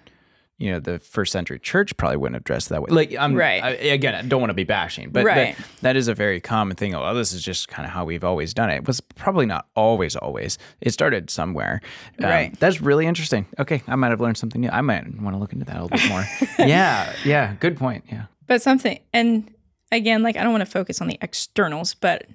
you 0.59 0.71
know 0.71 0.81
the 0.81 0.99
first 0.99 1.33
century 1.33 1.59
church 1.59 1.95
probably 1.97 2.17
wouldn't 2.17 2.35
have 2.35 2.45
dressed 2.45 2.69
that 2.69 2.83
way. 2.83 2.89
Like 2.91 3.15
I'm 3.19 3.35
right. 3.35 3.63
I, 3.63 3.71
again, 3.71 4.15
I 4.15 4.23
don't 4.23 4.41
want 4.41 4.51
to 4.51 4.55
be 4.55 4.65
bashing, 4.65 5.11
but, 5.11 5.25
right. 5.25 5.55
but 5.57 5.67
that 5.83 5.97
is 5.97 6.09
a 6.09 6.15
very 6.15 6.41
common 6.41 6.77
thing. 6.77 6.95
Oh, 6.95 7.15
this 7.15 7.33
is 7.33 7.43
just 7.43 7.69
kind 7.69 7.87
of 7.87 7.93
how 7.93 8.05
we've 8.05 8.25
always 8.25 8.55
done 8.55 8.71
it. 8.71 8.77
It 8.77 8.87
was 8.87 9.01
probably 9.01 9.47
not 9.47 9.67
always 9.75 10.17
always. 10.17 10.59
It 10.81 10.93
started 10.93 11.29
somewhere. 11.31 11.81
Um, 12.19 12.27
right. 12.27 12.61
That's 12.61 12.81
really 12.81 13.07
interesting. 13.07 13.47
Okay, 13.59 13.83
I 13.87 13.97
might 13.97 14.11
have 14.11 14.21
learned 14.21 14.39
something 14.39 14.61
new. 14.61 14.71
I 14.71 14.83
might 14.83 15.05
want 15.21 15.35
to 15.35 15.39
look 15.39 15.53
into 15.53 15.65
that 15.67 15.77
a 15.77 15.83
little 15.83 15.97
bit 15.97 16.09
more. 16.09 16.25
yeah, 16.59 17.13
yeah, 17.25 17.55
good 17.55 17.77
point. 17.77 18.05
Yeah. 18.11 18.27
But 18.47 18.63
something 18.63 19.01
and 19.13 19.51
again, 19.93 20.23
like 20.23 20.37
I 20.37 20.43
don't 20.43 20.53
want 20.53 20.65
to 20.65 20.71
focus 20.71 21.01
on 21.01 21.09
the 21.09 21.19
externals, 21.21 21.95
but 21.95 22.27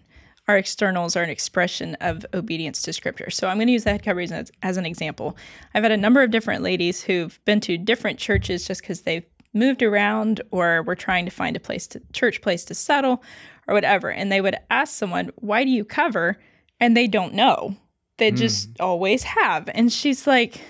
our 0.47 0.57
externals 0.57 1.15
are 1.15 1.23
an 1.23 1.29
expression 1.29 1.95
of 2.01 2.25
obedience 2.33 2.81
to 2.81 2.93
scripture. 2.93 3.29
So 3.29 3.47
I'm 3.47 3.57
going 3.57 3.67
to 3.67 3.73
use 3.73 3.83
the 3.83 3.91
head 3.91 4.03
coverings 4.03 4.31
as, 4.31 4.51
as 4.63 4.77
an 4.77 4.85
example. 4.85 5.37
I've 5.73 5.83
had 5.83 5.91
a 5.91 5.97
number 5.97 6.21
of 6.23 6.31
different 6.31 6.63
ladies 6.63 7.03
who've 7.03 7.39
been 7.45 7.59
to 7.61 7.77
different 7.77 8.19
churches 8.19 8.67
just 8.67 8.81
because 8.81 9.01
they've 9.01 9.25
moved 9.53 9.83
around 9.83 10.41
or 10.51 10.83
were 10.83 10.95
trying 10.95 11.25
to 11.25 11.31
find 11.31 11.55
a 11.55 11.59
place 11.59 11.87
to 11.87 12.01
church 12.13 12.41
place 12.41 12.65
to 12.65 12.73
settle 12.73 13.23
or 13.67 13.73
whatever. 13.73 14.11
And 14.11 14.31
they 14.31 14.41
would 14.41 14.55
ask 14.69 14.93
someone, 14.93 15.31
why 15.35 15.63
do 15.63 15.69
you 15.69 15.85
cover? 15.85 16.37
And 16.79 16.97
they 16.97 17.07
don't 17.07 17.33
know. 17.33 17.75
They 18.17 18.31
mm. 18.31 18.37
just 18.37 18.69
always 18.79 19.23
have. 19.23 19.69
And 19.73 19.91
she's 19.91 20.25
like, 20.25 20.61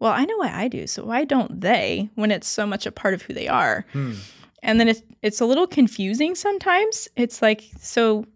well, 0.00 0.12
I 0.12 0.24
know 0.24 0.36
why 0.36 0.52
I 0.52 0.68
do. 0.68 0.86
So 0.86 1.04
why 1.04 1.24
don't 1.24 1.60
they 1.60 2.10
when 2.16 2.30
it's 2.30 2.48
so 2.48 2.66
much 2.66 2.86
a 2.86 2.92
part 2.92 3.14
of 3.14 3.22
who 3.22 3.32
they 3.32 3.48
are? 3.48 3.86
Mm. 3.94 4.18
And 4.62 4.80
then 4.80 4.88
it's 4.88 5.02
it's 5.22 5.40
a 5.40 5.46
little 5.46 5.66
confusing 5.66 6.34
sometimes. 6.34 7.08
It's 7.16 7.40
like, 7.40 7.64
so 7.80 8.26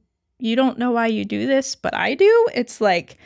you 0.40 0.56
don't 0.56 0.78
know 0.78 0.90
why 0.90 1.06
you 1.06 1.24
do 1.24 1.46
this, 1.46 1.74
but 1.74 1.94
I 1.94 2.14
do. 2.14 2.48
It's 2.54 2.80
like 2.80 3.16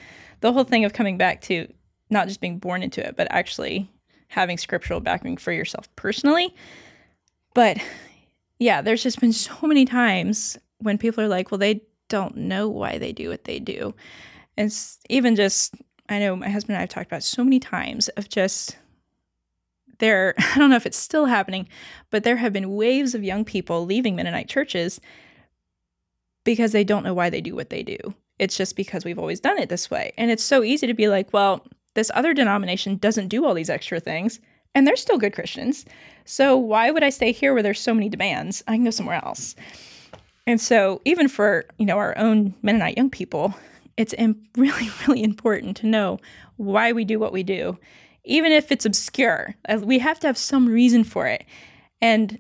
the 0.40 0.52
whole 0.52 0.64
thing 0.64 0.84
of 0.84 0.92
coming 0.92 1.16
back 1.16 1.40
to 1.42 1.72
not 2.10 2.28
just 2.28 2.40
being 2.40 2.58
born 2.58 2.82
into 2.82 3.06
it, 3.06 3.16
but 3.16 3.28
actually 3.30 3.90
having 4.28 4.58
scriptural 4.58 5.00
backing 5.00 5.36
for 5.36 5.52
yourself 5.52 5.88
personally. 5.96 6.54
But 7.54 7.78
yeah, 8.58 8.82
there's 8.82 9.02
just 9.02 9.20
been 9.20 9.32
so 9.32 9.54
many 9.62 9.84
times 9.84 10.58
when 10.78 10.98
people 10.98 11.22
are 11.24 11.28
like, 11.28 11.50
well, 11.50 11.58
they 11.58 11.82
don't 12.08 12.36
know 12.36 12.68
why 12.68 12.98
they 12.98 13.12
do 13.12 13.28
what 13.28 13.44
they 13.44 13.58
do. 13.58 13.94
And 14.56 14.72
even 15.08 15.36
just, 15.36 15.74
I 16.08 16.18
know 16.18 16.36
my 16.36 16.48
husband 16.48 16.74
and 16.74 16.78
I 16.78 16.82
have 16.82 16.90
talked 16.90 17.06
about 17.06 17.22
so 17.22 17.42
many 17.42 17.58
times 17.58 18.08
of 18.10 18.28
just 18.28 18.76
there, 19.98 20.34
I 20.38 20.58
don't 20.58 20.70
know 20.70 20.76
if 20.76 20.86
it's 20.86 20.98
still 20.98 21.26
happening, 21.26 21.68
but 22.10 22.24
there 22.24 22.36
have 22.36 22.52
been 22.52 22.74
waves 22.74 23.14
of 23.14 23.24
young 23.24 23.44
people 23.44 23.84
leaving 23.84 24.16
Mennonite 24.16 24.48
churches 24.48 25.00
because 26.44 26.72
they 26.72 26.84
don't 26.84 27.02
know 27.02 27.14
why 27.14 27.30
they 27.30 27.40
do 27.40 27.54
what 27.54 27.70
they 27.70 27.82
do. 27.82 27.96
It's 28.38 28.56
just 28.56 28.76
because 28.76 29.04
we've 29.04 29.18
always 29.18 29.40
done 29.40 29.58
it 29.58 29.68
this 29.68 29.90
way. 29.90 30.12
And 30.16 30.30
it's 30.30 30.42
so 30.42 30.62
easy 30.62 30.86
to 30.86 30.94
be 30.94 31.08
like, 31.08 31.32
well, 31.32 31.66
this 31.94 32.10
other 32.14 32.34
denomination 32.34 32.96
doesn't 32.96 33.28
do 33.28 33.44
all 33.44 33.54
these 33.54 33.70
extra 33.70 34.00
things, 34.00 34.40
and 34.74 34.86
they're 34.86 34.96
still 34.96 35.18
good 35.18 35.34
Christians. 35.34 35.84
So 36.24 36.56
why 36.56 36.90
would 36.90 37.04
I 37.04 37.10
stay 37.10 37.32
here 37.32 37.54
where 37.54 37.62
there's 37.62 37.80
so 37.80 37.94
many 37.94 38.08
demands? 38.08 38.62
I 38.66 38.74
can 38.74 38.84
go 38.84 38.90
somewhere 38.90 39.24
else. 39.24 39.54
And 40.46 40.60
so 40.60 41.00
even 41.04 41.28
for, 41.28 41.64
you 41.78 41.86
know, 41.86 41.96
our 41.96 42.16
own 42.18 42.54
Mennonite 42.62 42.96
young 42.96 43.10
people, 43.10 43.54
it's 43.96 44.14
really, 44.56 44.90
really 45.06 45.22
important 45.22 45.76
to 45.78 45.86
know 45.86 46.18
why 46.56 46.92
we 46.92 47.04
do 47.04 47.18
what 47.18 47.32
we 47.32 47.42
do, 47.42 47.78
even 48.24 48.52
if 48.52 48.72
it's 48.72 48.84
obscure. 48.84 49.54
We 49.80 50.00
have 50.00 50.18
to 50.20 50.26
have 50.26 50.38
some 50.38 50.66
reason 50.66 51.04
for 51.04 51.26
it. 51.26 51.44
And 52.00 52.38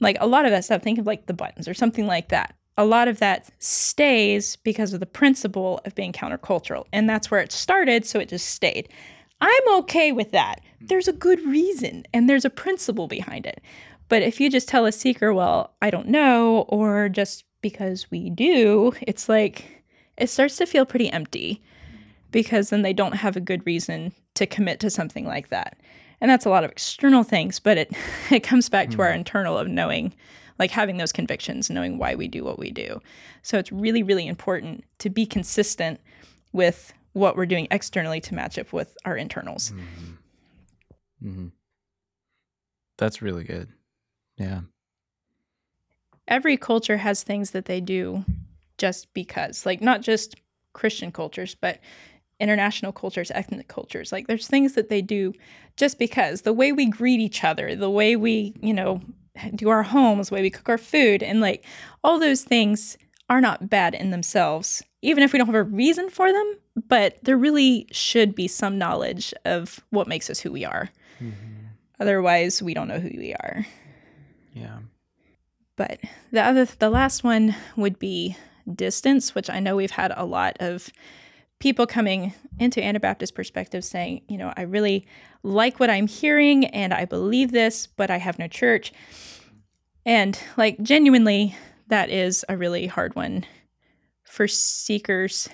like 0.00 0.16
a 0.20 0.26
lot 0.26 0.44
of 0.44 0.50
that 0.50 0.64
stuff, 0.64 0.82
think 0.82 0.98
of 0.98 1.06
like 1.06 1.26
the 1.26 1.34
buttons 1.34 1.68
or 1.68 1.74
something 1.74 2.06
like 2.06 2.28
that 2.30 2.56
a 2.78 2.84
lot 2.84 3.08
of 3.08 3.18
that 3.18 3.50
stays 3.58 4.56
because 4.56 4.92
of 4.92 5.00
the 5.00 5.06
principle 5.06 5.80
of 5.84 5.94
being 5.94 6.12
countercultural. 6.12 6.86
And 6.92 7.08
that's 7.08 7.30
where 7.30 7.40
it 7.40 7.52
started, 7.52 8.06
so 8.06 8.18
it 8.18 8.28
just 8.28 8.46
stayed. 8.50 8.88
I'm 9.40 9.74
okay 9.80 10.12
with 10.12 10.30
that. 10.30 10.60
There's 10.80 11.08
a 11.08 11.12
good 11.12 11.40
reason 11.44 12.04
and 12.14 12.28
there's 12.28 12.44
a 12.44 12.50
principle 12.50 13.08
behind 13.08 13.44
it. 13.44 13.60
But 14.08 14.22
if 14.22 14.40
you 14.40 14.50
just 14.50 14.68
tell 14.68 14.86
a 14.86 14.92
seeker, 14.92 15.32
well, 15.32 15.74
I 15.82 15.90
don't 15.90 16.08
know, 16.08 16.66
or 16.68 17.08
just 17.08 17.44
because 17.60 18.10
we 18.10 18.30
do, 18.30 18.92
it's 19.02 19.28
like 19.28 19.82
it 20.16 20.28
starts 20.28 20.56
to 20.56 20.66
feel 20.66 20.86
pretty 20.86 21.10
empty 21.10 21.62
because 22.30 22.70
then 22.70 22.82
they 22.82 22.92
don't 22.92 23.16
have 23.16 23.36
a 23.36 23.40
good 23.40 23.64
reason 23.66 24.12
to 24.34 24.46
commit 24.46 24.80
to 24.80 24.90
something 24.90 25.26
like 25.26 25.48
that. 25.48 25.78
And 26.20 26.30
that's 26.30 26.46
a 26.46 26.50
lot 26.50 26.64
of 26.64 26.70
external 26.70 27.24
things, 27.24 27.58
but 27.58 27.78
it 27.78 27.92
it 28.30 28.40
comes 28.40 28.68
back 28.68 28.88
mm. 28.88 28.92
to 28.92 29.02
our 29.02 29.10
mm. 29.10 29.16
internal 29.16 29.58
of 29.58 29.68
knowing 29.68 30.14
like 30.58 30.70
having 30.70 30.96
those 30.96 31.12
convictions, 31.12 31.70
knowing 31.70 31.98
why 31.98 32.14
we 32.14 32.28
do 32.28 32.44
what 32.44 32.58
we 32.58 32.70
do. 32.70 33.00
So 33.42 33.58
it's 33.58 33.72
really, 33.72 34.02
really 34.02 34.26
important 34.26 34.84
to 34.98 35.10
be 35.10 35.26
consistent 35.26 36.00
with 36.52 36.92
what 37.12 37.36
we're 37.36 37.46
doing 37.46 37.68
externally 37.70 38.20
to 38.20 38.34
match 38.34 38.58
up 38.58 38.72
with 38.72 38.96
our 39.04 39.16
internals. 39.16 39.70
Mm-hmm. 39.70 41.28
Mm-hmm. 41.28 41.46
That's 42.98 43.22
really 43.22 43.44
good. 43.44 43.68
Yeah. 44.36 44.60
Every 46.28 46.56
culture 46.56 46.98
has 46.98 47.22
things 47.22 47.50
that 47.50 47.64
they 47.66 47.80
do 47.80 48.24
just 48.78 49.12
because, 49.12 49.66
like, 49.66 49.80
not 49.80 50.02
just 50.02 50.36
Christian 50.72 51.12
cultures, 51.12 51.54
but 51.54 51.80
international 52.40 52.92
cultures, 52.92 53.30
ethnic 53.34 53.68
cultures. 53.68 54.12
Like, 54.12 54.26
there's 54.26 54.46
things 54.46 54.74
that 54.74 54.88
they 54.88 55.02
do 55.02 55.32
just 55.76 55.98
because 55.98 56.42
the 56.42 56.52
way 56.52 56.72
we 56.72 56.86
greet 56.86 57.20
each 57.20 57.44
other, 57.44 57.76
the 57.76 57.90
way 57.90 58.16
we, 58.16 58.54
you 58.60 58.74
know, 58.74 59.00
do 59.54 59.68
our 59.68 59.82
homes, 59.82 60.28
the 60.28 60.34
way 60.34 60.42
we 60.42 60.50
cook 60.50 60.68
our 60.68 60.78
food, 60.78 61.22
and 61.22 61.40
like 61.40 61.64
all 62.04 62.18
those 62.18 62.42
things 62.42 62.96
are 63.28 63.40
not 63.40 63.70
bad 63.70 63.94
in 63.94 64.10
themselves, 64.10 64.82
even 65.00 65.22
if 65.22 65.32
we 65.32 65.38
don't 65.38 65.46
have 65.46 65.54
a 65.54 65.62
reason 65.62 66.10
for 66.10 66.32
them. 66.32 66.54
But 66.88 67.18
there 67.22 67.36
really 67.36 67.86
should 67.90 68.34
be 68.34 68.48
some 68.48 68.78
knowledge 68.78 69.34
of 69.44 69.80
what 69.90 70.08
makes 70.08 70.30
us 70.30 70.40
who 70.40 70.50
we 70.50 70.64
are. 70.64 70.90
Mm-hmm. 71.20 71.66
Otherwise, 72.00 72.62
we 72.62 72.74
don't 72.74 72.88
know 72.88 72.98
who 72.98 73.10
we 73.16 73.34
are. 73.34 73.66
Yeah. 74.54 74.78
But 75.76 76.00
the 76.30 76.42
other, 76.42 76.64
the 76.64 76.90
last 76.90 77.24
one 77.24 77.54
would 77.76 77.98
be 77.98 78.36
distance, 78.72 79.34
which 79.34 79.50
I 79.50 79.60
know 79.60 79.76
we've 79.76 79.90
had 79.90 80.12
a 80.16 80.24
lot 80.24 80.56
of 80.60 80.90
people 81.62 81.86
coming 81.86 82.34
into 82.58 82.82
Anabaptist 82.82 83.36
perspective 83.36 83.84
saying, 83.84 84.20
you 84.26 84.36
know, 84.36 84.52
I 84.56 84.62
really 84.62 85.06
like 85.44 85.78
what 85.78 85.90
I'm 85.90 86.08
hearing 86.08 86.64
and 86.66 86.92
I 86.92 87.04
believe 87.04 87.52
this, 87.52 87.86
but 87.86 88.10
I 88.10 88.16
have 88.16 88.36
no 88.36 88.48
church. 88.48 88.92
And 90.04 90.36
like 90.56 90.82
genuinely, 90.82 91.54
that 91.86 92.10
is 92.10 92.44
a 92.48 92.56
really 92.56 92.88
hard 92.88 93.14
one 93.14 93.46
for 94.24 94.48
seekers 94.48 95.48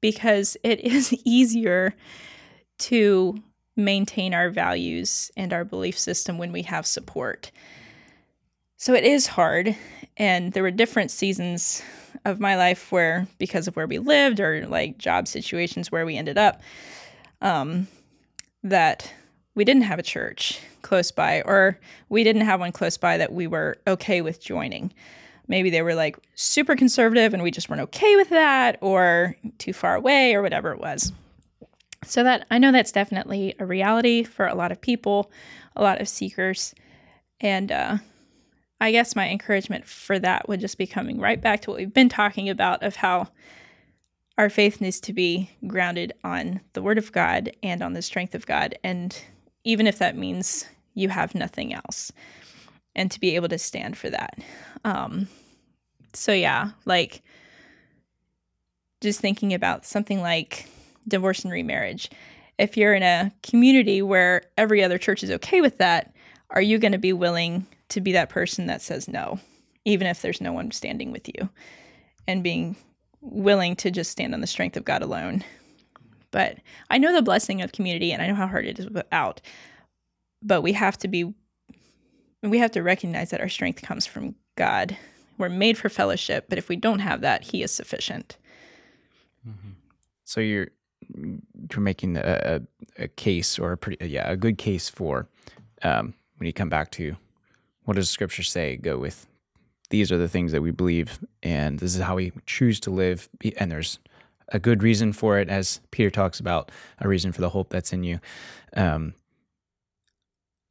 because 0.00 0.56
it 0.62 0.78
is 0.78 1.12
easier 1.24 1.94
to 2.78 3.42
maintain 3.74 4.34
our 4.34 4.50
values 4.50 5.32
and 5.36 5.52
our 5.52 5.64
belief 5.64 5.98
system 5.98 6.38
when 6.38 6.52
we 6.52 6.62
have 6.62 6.86
support. 6.86 7.50
So 8.76 8.94
it 8.94 9.02
is 9.02 9.26
hard. 9.26 9.74
And 10.18 10.52
there 10.52 10.64
were 10.64 10.72
different 10.72 11.10
seasons 11.10 11.82
of 12.24 12.40
my 12.40 12.56
life 12.56 12.90
where 12.90 13.26
because 13.38 13.68
of 13.68 13.76
where 13.76 13.86
we 13.86 13.98
lived 13.98 14.40
or 14.40 14.66
like 14.66 14.98
job 14.98 15.28
situations 15.28 15.90
where 15.90 16.04
we 16.04 16.16
ended 16.16 16.36
up 16.36 16.60
um, 17.40 17.86
that 18.64 19.12
we 19.54 19.64
didn't 19.64 19.82
have 19.82 20.00
a 20.00 20.02
church 20.02 20.60
close 20.82 21.12
by 21.12 21.42
or 21.42 21.78
we 22.08 22.24
didn't 22.24 22.42
have 22.42 22.60
one 22.60 22.72
close 22.72 22.96
by 22.96 23.16
that 23.16 23.32
we 23.32 23.46
were 23.46 23.76
okay 23.86 24.20
with 24.20 24.40
joining. 24.40 24.92
Maybe 25.46 25.70
they 25.70 25.82
were 25.82 25.94
like 25.94 26.18
super 26.34 26.74
conservative 26.74 27.32
and 27.32 27.42
we 27.42 27.52
just 27.52 27.68
weren't 27.68 27.82
okay 27.82 28.16
with 28.16 28.30
that 28.30 28.78
or 28.80 29.36
too 29.58 29.72
far 29.72 29.94
away 29.94 30.34
or 30.34 30.42
whatever 30.42 30.72
it 30.72 30.80
was. 30.80 31.12
So 32.04 32.22
that 32.24 32.46
i 32.50 32.58
know 32.58 32.72
that's 32.72 32.92
definitely 32.92 33.54
a 33.58 33.66
reality 33.66 34.22
for 34.22 34.46
a 34.46 34.54
lot 34.54 34.72
of 34.72 34.80
people 34.80 35.30
a 35.78 35.82
lot 35.82 36.00
of 36.00 36.08
seekers. 36.08 36.74
And 37.40 37.70
uh, 37.70 37.98
I 38.80 38.92
guess 38.92 39.16
my 39.16 39.28
encouragement 39.28 39.86
for 39.86 40.18
that 40.18 40.48
would 40.48 40.60
just 40.60 40.78
be 40.78 40.86
coming 40.86 41.18
right 41.20 41.40
back 41.40 41.62
to 41.62 41.70
what 41.70 41.78
we've 41.78 41.92
been 41.92 42.08
talking 42.08 42.48
about 42.48 42.82
of 42.82 42.96
how 42.96 43.28
our 44.36 44.48
faith 44.48 44.80
needs 44.80 45.00
to 45.00 45.12
be 45.12 45.50
grounded 45.66 46.12
on 46.22 46.60
the 46.74 46.82
word 46.82 46.96
of 46.96 47.10
God 47.10 47.50
and 47.62 47.82
on 47.82 47.94
the 47.94 48.02
strength 48.02 48.36
of 48.36 48.46
God. 48.46 48.78
And 48.84 49.20
even 49.64 49.88
if 49.88 49.98
that 49.98 50.16
means 50.16 50.64
you 50.94 51.08
have 51.08 51.34
nothing 51.34 51.74
else, 51.74 52.12
and 52.94 53.10
to 53.10 53.20
be 53.20 53.36
able 53.36 53.48
to 53.48 53.58
stand 53.58 53.96
for 53.96 54.10
that. 54.10 54.38
Um, 54.84 55.28
so, 56.12 56.32
yeah, 56.32 56.70
like 56.84 57.22
just 59.00 59.20
thinking 59.20 59.54
about 59.54 59.86
something 59.86 60.20
like 60.20 60.68
divorce 61.06 61.44
and 61.44 61.52
remarriage. 61.52 62.10
If 62.58 62.76
you're 62.76 62.94
in 62.94 63.04
a 63.04 63.32
community 63.44 64.02
where 64.02 64.42
every 64.56 64.82
other 64.82 64.98
church 64.98 65.22
is 65.22 65.30
okay 65.30 65.60
with 65.60 65.78
that, 65.78 66.12
are 66.50 66.62
you 66.62 66.78
going 66.78 66.92
to 66.92 66.98
be 66.98 67.12
willing 67.12 67.66
to 67.90 68.00
be 68.00 68.12
that 68.12 68.28
person 68.28 68.66
that 68.66 68.82
says 68.82 69.08
no, 69.08 69.40
even 69.84 70.06
if 70.06 70.22
there's 70.22 70.40
no 70.40 70.52
one 70.52 70.70
standing 70.70 71.12
with 71.12 71.28
you, 71.28 71.48
and 72.26 72.42
being 72.42 72.76
willing 73.20 73.76
to 73.76 73.90
just 73.90 74.10
stand 74.10 74.34
on 74.34 74.40
the 74.40 74.46
strength 74.46 74.76
of 74.76 74.84
God 74.84 75.02
alone? 75.02 75.44
But 76.30 76.58
I 76.90 76.98
know 76.98 77.12
the 77.12 77.22
blessing 77.22 77.62
of 77.62 77.72
community 77.72 78.12
and 78.12 78.22
I 78.22 78.26
know 78.26 78.34
how 78.34 78.46
hard 78.46 78.66
it 78.66 78.78
is 78.78 78.88
without, 78.90 79.40
but 80.42 80.62
we 80.62 80.72
have 80.74 80.98
to 80.98 81.08
be, 81.08 81.32
we 82.42 82.58
have 82.58 82.70
to 82.72 82.82
recognize 82.82 83.30
that 83.30 83.40
our 83.40 83.48
strength 83.48 83.82
comes 83.82 84.06
from 84.06 84.34
God. 84.56 84.96
We're 85.38 85.48
made 85.48 85.78
for 85.78 85.88
fellowship, 85.88 86.46
but 86.48 86.58
if 86.58 86.68
we 86.68 86.76
don't 86.76 86.98
have 86.98 87.22
that, 87.22 87.44
He 87.44 87.62
is 87.62 87.72
sufficient. 87.72 88.36
Mm-hmm. 89.48 89.70
So 90.24 90.40
you're 90.40 90.68
you're 91.70 91.80
making 91.80 92.16
a, 92.16 92.60
a, 92.98 93.08
case 93.08 93.58
or 93.58 93.72
a 93.72 93.78
pretty 93.78 94.04
yeah 94.06 94.30
a 94.30 94.36
good 94.36 94.58
case 94.58 94.90
for 94.90 95.28
um, 95.82 96.12
when 96.36 96.46
you 96.46 96.52
come 96.52 96.68
back 96.68 96.90
to 96.92 97.16
what 97.88 97.94
does 97.94 98.10
Scripture 98.10 98.42
say? 98.42 98.76
Go 98.76 98.98
with 98.98 99.26
these 99.88 100.12
are 100.12 100.18
the 100.18 100.28
things 100.28 100.52
that 100.52 100.60
we 100.60 100.70
believe, 100.70 101.24
and 101.42 101.78
this 101.78 101.94
is 101.94 102.02
how 102.02 102.16
we 102.16 102.32
choose 102.44 102.78
to 102.80 102.90
live. 102.90 103.30
And 103.56 103.72
there's 103.72 103.98
a 104.48 104.58
good 104.58 104.82
reason 104.82 105.14
for 105.14 105.38
it, 105.38 105.48
as 105.48 105.80
Peter 105.90 106.10
talks 106.10 106.38
about, 106.38 106.70
a 106.98 107.08
reason 107.08 107.32
for 107.32 107.40
the 107.40 107.48
hope 107.48 107.70
that's 107.70 107.94
in 107.94 108.04
you. 108.04 108.20
Um, 108.76 109.14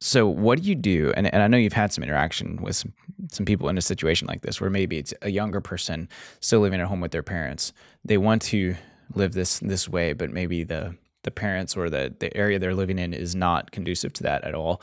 so, 0.00 0.28
what 0.28 0.62
do 0.62 0.68
you 0.68 0.76
do? 0.76 1.12
And, 1.16 1.26
and 1.34 1.42
I 1.42 1.48
know 1.48 1.56
you've 1.56 1.72
had 1.72 1.92
some 1.92 2.04
interaction 2.04 2.62
with 2.62 2.76
some, 2.76 2.92
some 3.32 3.44
people 3.44 3.68
in 3.68 3.76
a 3.76 3.82
situation 3.82 4.28
like 4.28 4.42
this, 4.42 4.60
where 4.60 4.70
maybe 4.70 4.96
it's 4.98 5.12
a 5.20 5.30
younger 5.32 5.60
person 5.60 6.08
still 6.38 6.60
living 6.60 6.80
at 6.80 6.86
home 6.86 7.00
with 7.00 7.10
their 7.10 7.24
parents. 7.24 7.72
They 8.04 8.16
want 8.16 8.42
to 8.42 8.76
live 9.16 9.32
this 9.32 9.58
this 9.58 9.88
way, 9.88 10.12
but 10.12 10.30
maybe 10.30 10.62
the 10.62 10.94
the 11.24 11.32
parents 11.32 11.76
or 11.76 11.90
the 11.90 12.14
the 12.16 12.34
area 12.36 12.60
they're 12.60 12.76
living 12.76 13.00
in 13.00 13.12
is 13.12 13.34
not 13.34 13.72
conducive 13.72 14.12
to 14.12 14.22
that 14.22 14.44
at 14.44 14.54
all. 14.54 14.80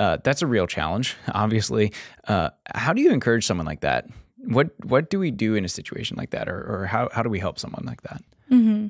Uh, 0.00 0.18
that's 0.24 0.42
a 0.42 0.46
real 0.46 0.66
challenge, 0.66 1.16
obviously. 1.28 1.92
Uh, 2.26 2.50
how 2.74 2.92
do 2.92 3.00
you 3.00 3.12
encourage 3.12 3.46
someone 3.46 3.66
like 3.66 3.80
that? 3.80 4.06
What 4.38 4.70
what 4.84 5.08
do 5.08 5.18
we 5.18 5.30
do 5.30 5.54
in 5.54 5.64
a 5.64 5.68
situation 5.68 6.16
like 6.16 6.30
that, 6.30 6.48
or, 6.48 6.58
or 6.58 6.86
how 6.86 7.08
how 7.12 7.22
do 7.22 7.30
we 7.30 7.38
help 7.38 7.58
someone 7.58 7.84
like 7.86 8.02
that? 8.02 8.22
Mm-hmm. 8.50 8.88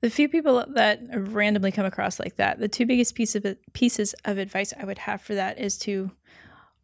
The 0.00 0.10
few 0.10 0.28
people 0.28 0.64
that 0.74 1.00
randomly 1.14 1.72
come 1.72 1.86
across 1.86 2.18
like 2.18 2.36
that, 2.36 2.58
the 2.58 2.68
two 2.68 2.84
biggest 2.84 3.18
of 3.36 3.56
pieces 3.72 4.14
of 4.24 4.36
advice 4.36 4.74
I 4.78 4.84
would 4.84 4.98
have 4.98 5.22
for 5.22 5.34
that 5.34 5.58
is 5.58 5.78
to 5.78 6.10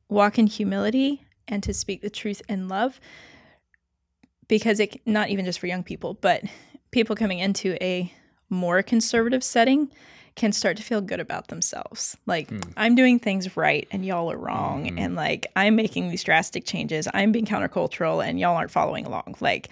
walk 0.09 0.39
in 0.39 0.47
humility 0.47 1.27
and 1.47 1.63
to 1.65 1.75
speak 1.75 2.01
the 2.01 2.09
truth 2.09 2.41
in 2.49 2.69
love. 2.69 3.01
Because 4.49 4.81
it 4.81 5.07
not 5.07 5.29
even 5.29 5.45
just 5.45 5.59
for 5.59 5.67
young 5.67 5.83
people, 5.83 6.15
but 6.15 6.45
people 6.93 7.15
coming 7.15 7.41
into 7.41 7.77
a 7.83 8.13
more 8.49 8.83
conservative 8.83 9.45
setting 9.45 9.91
can 10.41 10.53
start 10.53 10.79
to 10.79 10.83
feel 10.83 11.03
good 11.03 11.21
about 11.21 11.49
themselves. 11.49 12.17
Like, 12.25 12.49
mm. 12.49 12.73
I'm 12.75 12.95
doing 12.95 13.19
things 13.19 13.59
right 13.59 13.87
and 13.91 14.07
y'all 14.07 14.33
are 14.33 14.39
wrong. 14.39 14.89
Mm. 14.89 14.99
And 14.99 15.15
like, 15.15 15.47
I'm 15.55 15.77
making 15.77 16.09
these 16.09 16.25
drastic 16.25 16.65
changes. 16.65 17.07
I'm 17.13 17.31
being 17.31 17.45
countercultural 17.45 18.27
and 18.27 18.41
y'all 18.41 18.57
aren't 18.57 18.71
following 18.71 19.05
along. 19.05 19.37
Like, 19.41 19.69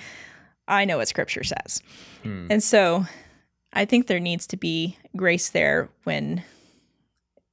I 0.68 0.85
know 0.85 0.98
what 0.98 1.09
scripture 1.09 1.42
says. 1.42 1.83
Mm. 2.22 2.48
And 2.50 2.62
so 2.62 3.07
I 3.72 3.87
think 3.87 4.09
there 4.09 4.20
needs 4.20 4.46
to 4.48 4.59
be 4.59 4.98
grace 5.16 5.48
there 5.48 5.88
when 6.04 6.44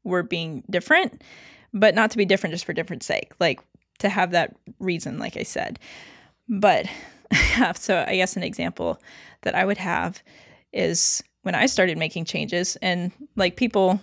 we're 0.04 0.21
being 0.21 0.65
different, 0.69 1.23
but 1.73 1.95
not 1.95 2.12
to 2.12 2.17
be 2.17 2.25
different 2.25 2.54
just 2.54 2.65
for 2.65 2.73
different 2.73 3.01
sake. 3.01 3.32
Like, 3.39 3.62
to 3.99 4.10
have 4.10 4.32
that 4.32 4.58
reason, 4.78 5.19
like 5.19 5.38
I 5.38 5.43
said. 5.43 5.80
But 6.49 6.86
so 7.75 8.04
I 8.06 8.17
guess 8.17 8.36
an 8.36 8.43
example 8.43 9.01
that 9.43 9.56
I 9.56 9.63
would 9.63 9.78
have 9.78 10.21
is 10.73 11.23
when 11.46 11.54
I 11.54 11.68
started 11.68 12.00
making 12.00 12.26
changes 12.26 12.76
and 12.78 13.12
like 13.36 13.56
people 13.56 14.02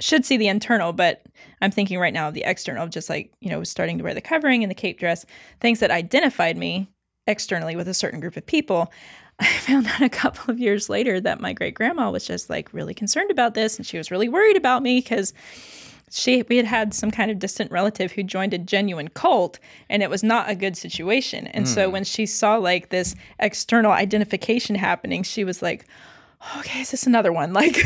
should 0.00 0.24
see 0.24 0.36
the 0.36 0.48
internal, 0.48 0.92
but 0.92 1.22
I'm 1.60 1.70
thinking 1.70 2.00
right 2.00 2.12
now 2.12 2.26
of 2.26 2.34
the 2.34 2.42
external, 2.42 2.88
just 2.88 3.08
like, 3.08 3.32
you 3.40 3.48
know, 3.48 3.62
starting 3.62 3.96
to 3.98 4.04
wear 4.04 4.12
the 4.12 4.20
covering 4.20 4.64
and 4.64 4.70
the 4.70 4.74
cape 4.74 4.98
dress, 4.98 5.24
things 5.60 5.78
that 5.78 5.92
identified 5.92 6.56
me 6.56 6.88
externally 7.28 7.76
with 7.76 7.86
a 7.86 7.94
certain 7.94 8.18
group 8.18 8.36
of 8.36 8.44
people. 8.44 8.92
I 9.38 9.46
found 9.46 9.86
out 9.86 10.02
a 10.02 10.08
couple 10.08 10.50
of 10.50 10.58
years 10.58 10.88
later 10.88 11.20
that 11.20 11.40
my 11.40 11.52
great 11.52 11.74
grandma 11.74 12.10
was 12.10 12.26
just 12.26 12.50
like 12.50 12.74
really 12.74 12.92
concerned 12.92 13.30
about 13.30 13.54
this 13.54 13.76
and 13.76 13.86
she 13.86 13.96
was 13.96 14.10
really 14.10 14.28
worried 14.28 14.56
about 14.56 14.82
me 14.82 14.98
because 14.98 15.32
she 16.10 16.42
we 16.48 16.56
had 16.56 16.66
had 16.66 16.92
some 16.92 17.12
kind 17.12 17.30
of 17.30 17.38
distant 17.38 17.70
relative 17.70 18.10
who 18.10 18.24
joined 18.24 18.52
a 18.52 18.58
genuine 18.58 19.08
cult 19.08 19.60
and 19.88 20.02
it 20.02 20.10
was 20.10 20.24
not 20.24 20.50
a 20.50 20.56
good 20.56 20.76
situation. 20.76 21.46
And 21.46 21.66
mm. 21.66 21.68
so 21.68 21.86
hmm. 21.86 21.92
when 21.92 22.04
she 22.04 22.26
saw 22.26 22.56
like 22.56 22.88
this 22.88 23.14
external 23.38 23.92
identification 23.92 24.74
happening, 24.74 25.22
she 25.22 25.44
was 25.44 25.62
like, 25.62 25.86
okay, 26.58 26.80
is 26.80 26.90
this 26.90 27.06
another 27.06 27.32
one? 27.32 27.52
Like 27.62 27.76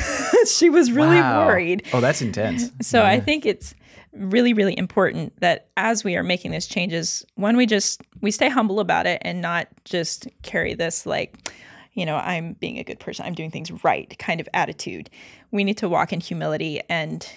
she 0.47 0.71
was 0.71 0.91
really 0.91 1.21
wow. 1.21 1.47
worried. 1.47 1.87
Oh, 1.93 2.01
that's 2.01 2.23
intense. 2.23 2.71
So 2.81 3.01
yeah. 3.01 3.09
I 3.09 3.21
think 3.21 3.45
it's 3.45 3.75
really, 4.13 4.55
really 4.55 4.77
important 4.79 5.39
that 5.41 5.69
as 5.77 6.05
we 6.05 6.17
are 6.17 6.23
making 6.23 6.53
these 6.53 6.67
changes, 6.67 7.27
when 7.35 7.57
we 7.57 7.67
just 7.67 8.01
we 8.23 8.31
stay 8.31 8.49
humble 8.49 8.81
about 8.81 9.07
it 9.07 9.21
and 9.23 9.43
not 9.43 9.69
just 9.85 10.29
carry 10.43 10.73
this 10.73 11.05
like, 11.05 11.53
you 11.93 12.07
know, 12.07 12.17
I'm 12.17 12.55
being 12.55 12.79
a 12.79 12.85
good 12.85 13.01
person, 13.01 13.27
I'm 13.27 13.35
doing 13.35 13.51
things 13.51 13.85
right 13.85 14.17
kind 14.19 14.41
of 14.41 14.49
attitude. 14.55 15.11
We 15.51 15.65
need 15.65 15.77
to 15.79 15.89
walk 15.89 16.13
in 16.13 16.21
humility 16.21 16.81
and 16.89 17.29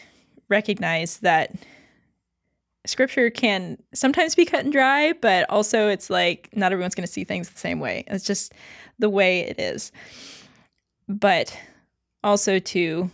recognize 0.47 1.17
that 1.19 1.53
scripture 2.85 3.29
can 3.29 3.77
sometimes 3.93 4.35
be 4.35 4.45
cut 4.45 4.63
and 4.63 4.71
dry, 4.71 5.13
but 5.13 5.49
also 5.49 5.89
it's 5.89 6.09
like 6.09 6.49
not 6.53 6.71
everyone's 6.71 6.95
going 6.95 7.07
to 7.07 7.11
see 7.11 7.23
things 7.23 7.49
the 7.49 7.59
same 7.59 7.79
way. 7.79 8.03
It's 8.07 8.23
just 8.23 8.53
the 8.99 9.09
way 9.09 9.41
it 9.41 9.59
is 9.59 9.91
but 11.09 11.57
also 12.23 12.59
to 12.59 13.09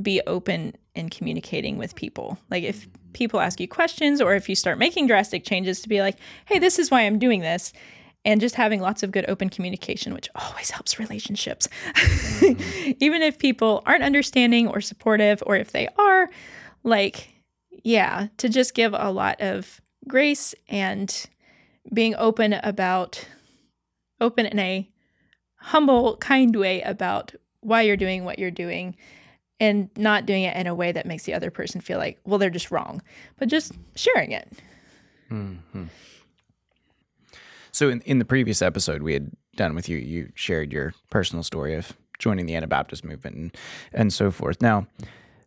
be 0.00 0.20
open 0.26 0.76
in 0.94 1.08
communicating 1.08 1.78
with 1.78 1.94
people. 1.94 2.38
Like 2.50 2.62
if 2.62 2.86
people 3.14 3.40
ask 3.40 3.58
you 3.58 3.66
questions 3.66 4.20
or 4.20 4.34
if 4.34 4.48
you 4.48 4.54
start 4.54 4.78
making 4.78 5.06
drastic 5.06 5.44
changes 5.44 5.80
to 5.80 5.88
be 5.88 6.00
like, 6.00 6.18
"Hey, 6.44 6.58
this 6.58 6.78
is 6.78 6.90
why 6.90 7.02
I'm 7.02 7.18
doing 7.18 7.40
this." 7.40 7.72
And 8.24 8.40
just 8.40 8.56
having 8.56 8.80
lots 8.80 9.02
of 9.02 9.12
good 9.12 9.24
open 9.28 9.48
communication, 9.48 10.12
which 10.12 10.28
always 10.34 10.70
helps 10.70 10.98
relationships. 10.98 11.68
Mm-hmm. 11.94 12.92
Even 13.00 13.22
if 13.22 13.38
people 13.38 13.82
aren't 13.86 14.02
understanding 14.02 14.66
or 14.66 14.80
supportive, 14.80 15.42
or 15.46 15.56
if 15.56 15.70
they 15.70 15.88
are, 15.96 16.28
like, 16.82 17.28
yeah, 17.84 18.26
to 18.38 18.48
just 18.48 18.74
give 18.74 18.94
a 18.94 19.12
lot 19.12 19.40
of 19.40 19.80
grace 20.08 20.56
and 20.68 21.26
being 21.94 22.16
open 22.16 22.54
about, 22.54 23.28
open 24.20 24.44
in 24.44 24.58
a 24.58 24.88
humble, 25.66 26.16
kind 26.18 26.54
way 26.54 26.80
about 26.82 27.34
why 27.60 27.82
you're 27.82 27.96
doing 27.96 28.24
what 28.24 28.38
you're 28.38 28.52
doing 28.52 28.94
and 29.58 29.90
not 29.96 30.24
doing 30.24 30.44
it 30.44 30.56
in 30.56 30.68
a 30.68 30.74
way 30.74 30.92
that 30.92 31.06
makes 31.06 31.24
the 31.24 31.34
other 31.34 31.50
person 31.50 31.80
feel 31.80 31.98
like, 31.98 32.20
well, 32.24 32.38
they're 32.38 32.50
just 32.50 32.70
wrong, 32.70 33.02
but 33.36 33.48
just 33.48 33.72
sharing 33.96 34.30
it. 34.30 34.48
Mm-hmm. 35.28 35.84
So, 37.72 37.88
in, 37.88 38.00
in 38.02 38.20
the 38.20 38.24
previous 38.24 38.62
episode 38.62 39.02
we 39.02 39.12
had 39.12 39.32
done 39.56 39.74
with 39.74 39.88
you, 39.88 39.98
you 39.98 40.30
shared 40.36 40.72
your 40.72 40.94
personal 41.10 41.42
story 41.42 41.74
of 41.74 41.96
joining 42.20 42.46
the 42.46 42.54
Anabaptist 42.54 43.04
movement 43.04 43.34
and, 43.34 43.56
and 43.92 44.12
so 44.12 44.30
forth. 44.30 44.62
Now, 44.62 44.86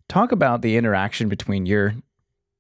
talk 0.10 0.34
about 0.34 0.62
the 0.62 0.76
interaction 0.76 1.30
between 1.30 1.66
your 1.66 1.96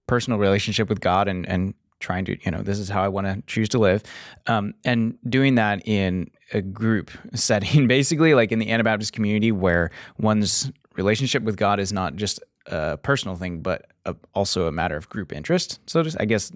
personal 0.07 0.39
relationship 0.39 0.87
with 0.87 1.01
God 1.01 1.27
and, 1.27 1.45
and 1.47 1.73
trying 1.99 2.25
to, 2.25 2.37
you 2.43 2.51
know, 2.51 2.61
this 2.61 2.79
is 2.79 2.89
how 2.89 3.03
I 3.03 3.07
want 3.07 3.27
to 3.27 3.41
choose 3.47 3.69
to 3.69 3.79
live. 3.79 4.03
Um, 4.47 4.73
and 4.83 5.17
doing 5.27 5.55
that 5.55 5.87
in 5.87 6.29
a 6.53 6.61
group 6.61 7.11
setting, 7.33 7.87
basically, 7.87 8.33
like 8.33 8.51
in 8.51 8.59
the 8.59 8.71
Anabaptist 8.71 9.13
community 9.13 9.51
where 9.51 9.91
one's 10.17 10.71
relationship 10.95 11.43
with 11.43 11.57
God 11.57 11.79
is 11.79 11.93
not 11.93 12.15
just 12.15 12.39
a 12.67 12.97
personal 12.97 13.35
thing, 13.35 13.61
but 13.61 13.87
a, 14.05 14.15
also 14.33 14.67
a 14.67 14.71
matter 14.71 14.97
of 14.97 15.09
group 15.09 15.33
interest. 15.33 15.79
So 15.87 16.03
just, 16.03 16.17
I 16.19 16.25
guess, 16.25 16.51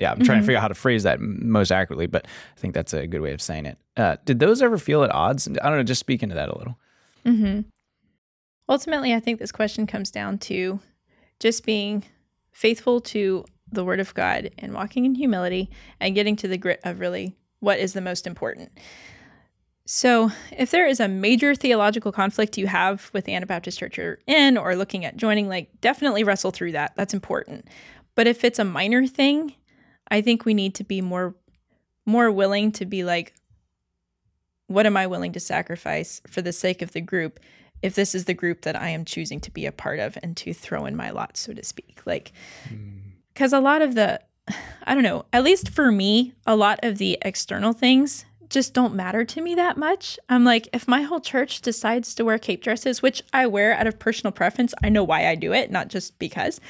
yeah, 0.00 0.10
I'm 0.10 0.18
trying 0.18 0.36
mm-hmm. 0.36 0.42
to 0.42 0.46
figure 0.46 0.58
out 0.58 0.62
how 0.62 0.68
to 0.68 0.74
phrase 0.74 1.02
that 1.04 1.20
most 1.20 1.70
accurately, 1.70 2.06
but 2.06 2.26
I 2.26 2.60
think 2.60 2.74
that's 2.74 2.92
a 2.92 3.06
good 3.06 3.20
way 3.20 3.32
of 3.32 3.40
saying 3.40 3.66
it. 3.66 3.78
Uh, 3.96 4.16
did 4.24 4.40
those 4.40 4.62
ever 4.62 4.78
feel 4.78 5.04
at 5.04 5.14
odds? 5.14 5.48
I 5.48 5.68
don't 5.68 5.78
know, 5.78 5.82
just 5.82 6.00
speak 6.00 6.22
into 6.22 6.34
that 6.34 6.48
a 6.48 6.58
little. 6.58 6.78
Mm-hmm. 7.24 7.60
Ultimately, 8.68 9.14
I 9.14 9.20
think 9.20 9.38
this 9.38 9.52
question 9.52 9.86
comes 9.86 10.10
down 10.10 10.38
to 10.38 10.80
just 11.38 11.64
being 11.64 12.04
faithful 12.52 13.00
to 13.00 13.44
the 13.74 13.84
word 13.84 14.00
of 14.00 14.14
God 14.14 14.50
and 14.58 14.74
walking 14.74 15.04
in 15.04 15.14
humility 15.14 15.70
and 16.00 16.14
getting 16.14 16.36
to 16.36 16.48
the 16.48 16.58
grit 16.58 16.80
of 16.84 17.00
really 17.00 17.36
what 17.60 17.78
is 17.78 17.92
the 17.92 18.00
most 18.00 18.26
important. 18.26 18.72
So, 19.86 20.30
if 20.56 20.70
there 20.70 20.86
is 20.86 20.98
a 20.98 21.08
major 21.08 21.54
theological 21.54 22.10
conflict 22.10 22.56
you 22.56 22.66
have 22.68 23.10
with 23.12 23.26
the 23.26 23.34
Anabaptist 23.34 23.78
church 23.78 23.98
you're 23.98 24.18
in 24.26 24.56
or 24.56 24.76
looking 24.76 25.04
at 25.04 25.18
joining, 25.18 25.46
like 25.46 25.80
definitely 25.82 26.24
wrestle 26.24 26.50
through 26.50 26.72
that. 26.72 26.94
That's 26.96 27.12
important. 27.12 27.68
But 28.14 28.26
if 28.26 28.44
it's 28.44 28.58
a 28.58 28.64
minor 28.64 29.06
thing, 29.06 29.54
I 30.08 30.22
think 30.22 30.44
we 30.44 30.54
need 30.54 30.74
to 30.76 30.84
be 30.84 31.00
more 31.00 31.34
more 32.06 32.30
willing 32.30 32.70
to 32.72 32.84
be 32.84 33.02
like 33.02 33.34
what 34.66 34.86
am 34.86 34.96
I 34.96 35.06
willing 35.06 35.32
to 35.32 35.40
sacrifice 35.40 36.20
for 36.26 36.40
the 36.40 36.52
sake 36.52 36.80
of 36.80 36.92
the 36.92 37.00
group 37.00 37.40
if 37.82 37.94
this 37.94 38.14
is 38.14 38.24
the 38.24 38.34
group 38.34 38.62
that 38.62 38.80
I 38.80 38.88
am 38.88 39.04
choosing 39.04 39.40
to 39.40 39.50
be 39.50 39.66
a 39.66 39.72
part 39.72 39.98
of 39.98 40.16
and 40.22 40.34
to 40.38 40.54
throw 40.54 40.86
in 40.86 40.96
my 40.96 41.10
lot, 41.10 41.36
so 41.36 41.52
to 41.52 41.62
speak. 41.62 42.00
Like, 42.06 42.32
hmm. 42.66 43.03
Because 43.34 43.52
a 43.52 43.60
lot 43.60 43.82
of 43.82 43.94
the, 43.94 44.20
I 44.84 44.94
don't 44.94 45.02
know, 45.02 45.26
at 45.32 45.44
least 45.44 45.70
for 45.70 45.90
me, 45.92 46.32
a 46.46 46.56
lot 46.56 46.80
of 46.82 46.98
the 46.98 47.18
external 47.22 47.72
things 47.72 48.24
just 48.50 48.74
don't 48.74 48.94
matter 48.94 49.24
to 49.24 49.40
me 49.40 49.54
that 49.56 49.76
much. 49.76 50.18
I'm 50.28 50.44
like, 50.44 50.68
if 50.72 50.86
my 50.86 51.02
whole 51.02 51.20
church 51.20 51.60
decides 51.60 52.14
to 52.14 52.24
wear 52.24 52.38
cape 52.38 52.62
dresses, 52.62 53.02
which 53.02 53.22
I 53.32 53.46
wear 53.46 53.74
out 53.74 53.86
of 53.86 53.98
personal 53.98 54.32
preference, 54.32 54.74
I 54.82 54.90
know 54.90 55.02
why 55.02 55.26
I 55.26 55.34
do 55.34 55.52
it, 55.52 55.70
not 55.70 55.88
just 55.88 56.18
because. 56.18 56.60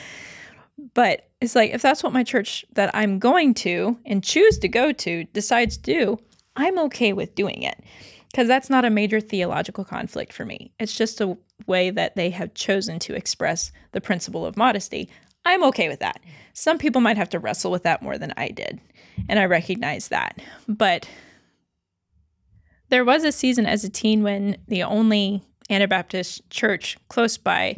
But 0.94 1.28
it's 1.40 1.54
like, 1.54 1.72
if 1.72 1.82
that's 1.82 2.02
what 2.02 2.12
my 2.12 2.24
church 2.24 2.64
that 2.72 2.90
I'm 2.94 3.18
going 3.18 3.54
to 3.54 3.98
and 4.06 4.24
choose 4.24 4.58
to 4.58 4.68
go 4.68 4.92
to 4.92 5.24
decides 5.24 5.76
to 5.76 5.82
do, 5.82 6.18
I'm 6.56 6.78
okay 6.78 7.12
with 7.12 7.34
doing 7.34 7.62
it 7.62 7.82
because 8.30 8.48
that's 8.48 8.70
not 8.70 8.84
a 8.84 8.90
major 8.90 9.20
theological 9.20 9.84
conflict 9.84 10.32
for 10.32 10.44
me. 10.44 10.72
It's 10.80 10.96
just 10.96 11.20
a 11.20 11.36
way 11.66 11.90
that 11.90 12.16
they 12.16 12.30
have 12.30 12.54
chosen 12.54 12.98
to 13.00 13.14
express 13.14 13.70
the 13.92 14.00
principle 14.00 14.44
of 14.44 14.56
modesty. 14.56 15.08
I'm 15.44 15.64
okay 15.64 15.88
with 15.88 16.00
that. 16.00 16.20
Some 16.52 16.78
people 16.78 17.00
might 17.00 17.16
have 17.16 17.30
to 17.30 17.38
wrestle 17.38 17.70
with 17.70 17.82
that 17.82 18.02
more 18.02 18.16
than 18.18 18.32
I 18.36 18.48
did, 18.48 18.80
and 19.28 19.38
I 19.38 19.44
recognize 19.44 20.08
that. 20.08 20.40
But 20.68 21.08
there 22.88 23.04
was 23.04 23.24
a 23.24 23.32
season 23.32 23.66
as 23.66 23.84
a 23.84 23.88
teen 23.88 24.22
when 24.22 24.56
the 24.68 24.82
only 24.82 25.42
Anabaptist 25.70 26.48
church 26.50 26.96
close 27.08 27.36
by 27.36 27.76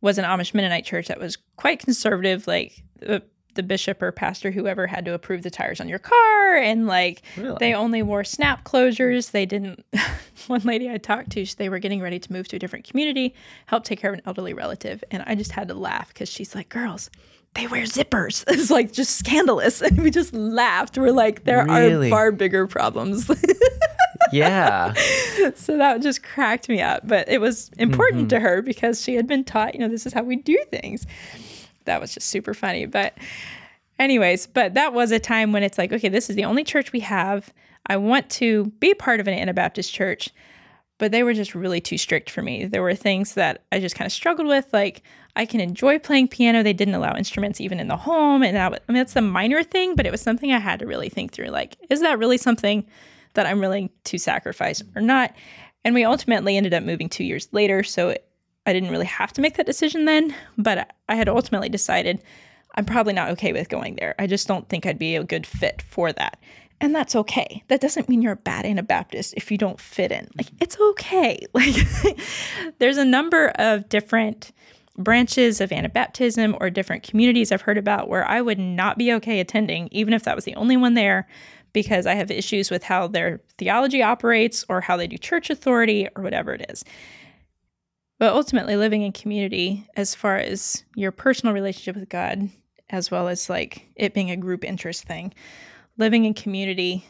was 0.00 0.18
an 0.18 0.24
Amish 0.24 0.52
Mennonite 0.52 0.84
church 0.84 1.08
that 1.08 1.20
was 1.20 1.38
quite 1.56 1.80
conservative. 1.80 2.46
Like 2.46 2.82
the, 2.98 3.22
the 3.54 3.62
bishop 3.62 4.00
or 4.02 4.12
pastor, 4.12 4.50
whoever, 4.50 4.86
had 4.86 5.04
to 5.04 5.14
approve 5.14 5.42
the 5.42 5.50
tires 5.50 5.80
on 5.80 5.88
your 5.88 5.98
car, 5.98 6.56
and 6.56 6.86
like 6.86 7.22
Really? 7.36 7.56
they 7.60 7.74
only 7.74 8.02
wore 8.02 8.24
snap 8.24 8.64
closures. 8.64 9.30
They 9.32 9.46
didn't. 9.46 9.84
one 10.46 10.62
lady 10.62 10.90
I 10.90 10.98
talked 10.98 11.30
to, 11.32 11.44
they 11.56 11.68
were 11.68 11.78
getting 11.78 12.00
ready 12.00 12.18
to 12.18 12.32
move 12.32 12.48
to 12.48 12.56
a 12.56 12.58
different 12.58 12.88
community, 12.88 13.34
help 13.66 13.84
take 13.84 14.00
care 14.00 14.10
of 14.12 14.18
an 14.18 14.22
elderly 14.26 14.54
relative, 14.54 15.04
and 15.10 15.22
I 15.26 15.34
just 15.34 15.52
had 15.52 15.68
to 15.68 15.74
laugh 15.74 16.08
because 16.08 16.28
she's 16.28 16.54
like, 16.54 16.68
"Girls." 16.68 17.10
They 17.54 17.66
wear 17.66 17.82
zippers. 17.82 18.44
It's 18.48 18.70
like 18.70 18.92
just 18.92 19.18
scandalous. 19.18 19.82
And 19.86 20.02
we 20.02 20.10
just 20.10 20.32
laughed. 20.32 20.96
We're 20.96 21.10
like, 21.12 21.44
there 21.44 21.62
Really? 21.66 22.06
are 22.08 22.10
far 22.10 22.32
bigger 22.32 22.66
problems. 22.66 23.30
Yeah. 24.32 24.94
so 25.56 25.76
that 25.76 26.00
just 26.00 26.22
cracked 26.22 26.70
me 26.70 26.80
up. 26.80 27.06
But 27.06 27.28
it 27.28 27.42
was 27.42 27.70
important 27.78 28.22
Mm-hmm. 28.22 28.28
to 28.28 28.40
her 28.40 28.62
because 28.62 29.02
she 29.02 29.14
had 29.16 29.26
been 29.26 29.44
taught, 29.44 29.74
you 29.74 29.80
know, 29.80 29.88
this 29.88 30.06
is 30.06 30.14
how 30.14 30.22
we 30.22 30.36
do 30.36 30.58
things. 30.70 31.06
That 31.84 32.00
was 32.00 32.14
just 32.14 32.28
super 32.28 32.54
funny. 32.54 32.86
But, 32.86 33.16
anyways, 33.98 34.46
but 34.46 34.74
that 34.74 34.92
was 34.92 35.10
a 35.10 35.18
time 35.18 35.52
when 35.52 35.62
it's 35.62 35.78
like, 35.78 35.92
okay, 35.92 36.08
this 36.08 36.30
is 36.30 36.36
the 36.36 36.44
only 36.44 36.64
church 36.64 36.92
we 36.92 37.00
have. 37.00 37.52
I 37.86 37.96
want 37.96 38.30
to 38.30 38.66
be 38.80 38.94
part 38.94 39.20
of 39.20 39.26
an 39.28 39.34
Anabaptist 39.34 39.92
church, 39.92 40.30
but 40.98 41.10
they 41.10 41.22
were 41.22 41.34
just 41.34 41.54
really 41.54 41.80
too 41.80 41.98
strict 41.98 42.30
for 42.30 42.42
me. 42.42 42.64
There 42.66 42.82
were 42.82 42.94
things 42.94 43.34
that 43.34 43.64
I 43.72 43.80
just 43.80 43.96
kind 43.96 44.06
of 44.06 44.12
struggled 44.12 44.46
with. 44.46 44.68
Like, 44.72 45.02
I 45.34 45.46
can 45.46 45.60
enjoy 45.60 45.98
playing 45.98 46.28
piano. 46.28 46.62
They 46.62 46.72
didn't 46.74 46.94
allow 46.94 47.16
instruments 47.16 47.60
even 47.60 47.80
in 47.80 47.88
the 47.88 47.96
home. 47.96 48.42
And 48.42 48.56
that, 48.56 48.70
was- 48.70 48.80
I 48.88 48.92
mean, 48.92 49.00
that's 49.00 49.16
a 49.16 49.20
minor 49.22 49.62
thing, 49.64 49.96
but 49.96 50.06
it 50.06 50.12
was 50.12 50.20
something 50.20 50.52
I 50.52 50.58
had 50.58 50.78
to 50.80 50.86
really 50.86 51.08
think 51.08 51.32
through. 51.32 51.46
Like, 51.48 51.76
is 51.90 52.00
that 52.02 52.18
really 52.18 52.38
something 52.38 52.86
that 53.34 53.46
I'm 53.46 53.58
willing 53.60 53.90
to 54.04 54.18
sacrifice 54.18 54.82
or 54.94 55.02
not? 55.02 55.34
And 55.84 55.94
we 55.94 56.04
ultimately 56.04 56.56
ended 56.56 56.74
up 56.74 56.84
moving 56.84 57.08
two 57.08 57.24
years 57.24 57.48
later. 57.50 57.82
So 57.82 58.16
I 58.66 58.72
didn't 58.72 58.90
really 58.90 59.06
have 59.06 59.32
to 59.34 59.40
make 59.40 59.56
that 59.56 59.66
decision 59.66 60.04
then, 60.04 60.34
but 60.56 60.94
I 61.08 61.16
had 61.16 61.28
ultimately 61.28 61.68
decided 61.68 62.22
I'm 62.74 62.84
probably 62.84 63.12
not 63.12 63.30
okay 63.30 63.52
with 63.52 63.68
going 63.68 63.96
there. 63.96 64.14
I 64.18 64.26
just 64.26 64.48
don't 64.48 64.68
think 64.68 64.86
I'd 64.86 64.98
be 64.98 65.16
a 65.16 65.24
good 65.24 65.46
fit 65.46 65.82
for 65.82 66.12
that. 66.12 66.38
And 66.80 66.94
that's 66.94 67.14
okay. 67.14 67.62
That 67.68 67.80
doesn't 67.80 68.08
mean 68.08 68.22
you're 68.22 68.32
a 68.32 68.36
bad 68.36 68.64
Anabaptist 68.64 69.34
if 69.36 69.52
you 69.52 69.58
don't 69.58 69.80
fit 69.80 70.10
in. 70.10 70.28
Like, 70.36 70.46
mm-hmm. 70.46 70.56
it's 70.60 70.78
okay. 70.80 71.46
Like, 71.54 71.76
there's 72.78 72.96
a 72.96 73.04
number 73.04 73.48
of 73.56 73.88
different 73.88 74.52
branches 74.98 75.60
of 75.60 75.70
Anabaptism 75.70 76.56
or 76.60 76.70
different 76.70 77.02
communities 77.02 77.52
I've 77.52 77.62
heard 77.62 77.78
about 77.78 78.08
where 78.08 78.28
I 78.28 78.40
would 78.40 78.58
not 78.58 78.98
be 78.98 79.12
okay 79.14 79.40
attending, 79.40 79.88
even 79.92 80.12
if 80.12 80.24
that 80.24 80.34
was 80.34 80.44
the 80.44 80.56
only 80.56 80.76
one 80.76 80.94
there, 80.94 81.28
because 81.72 82.06
I 82.06 82.14
have 82.14 82.30
issues 82.30 82.70
with 82.70 82.82
how 82.82 83.06
their 83.06 83.40
theology 83.58 84.02
operates 84.02 84.64
or 84.68 84.80
how 84.80 84.96
they 84.96 85.06
do 85.06 85.16
church 85.16 85.50
authority 85.50 86.08
or 86.16 86.22
whatever 86.22 86.52
it 86.52 86.66
is. 86.68 86.84
But 88.22 88.34
ultimately, 88.34 88.76
living 88.76 89.02
in 89.02 89.10
community, 89.10 89.84
as 89.96 90.14
far 90.14 90.36
as 90.36 90.84
your 90.94 91.10
personal 91.10 91.52
relationship 91.52 91.96
with 91.96 92.08
God, 92.08 92.50
as 92.88 93.10
well 93.10 93.26
as 93.26 93.50
like 93.50 93.88
it 93.96 94.14
being 94.14 94.30
a 94.30 94.36
group 94.36 94.64
interest 94.64 95.02
thing, 95.02 95.34
living 95.98 96.24
in 96.24 96.32
community 96.32 97.04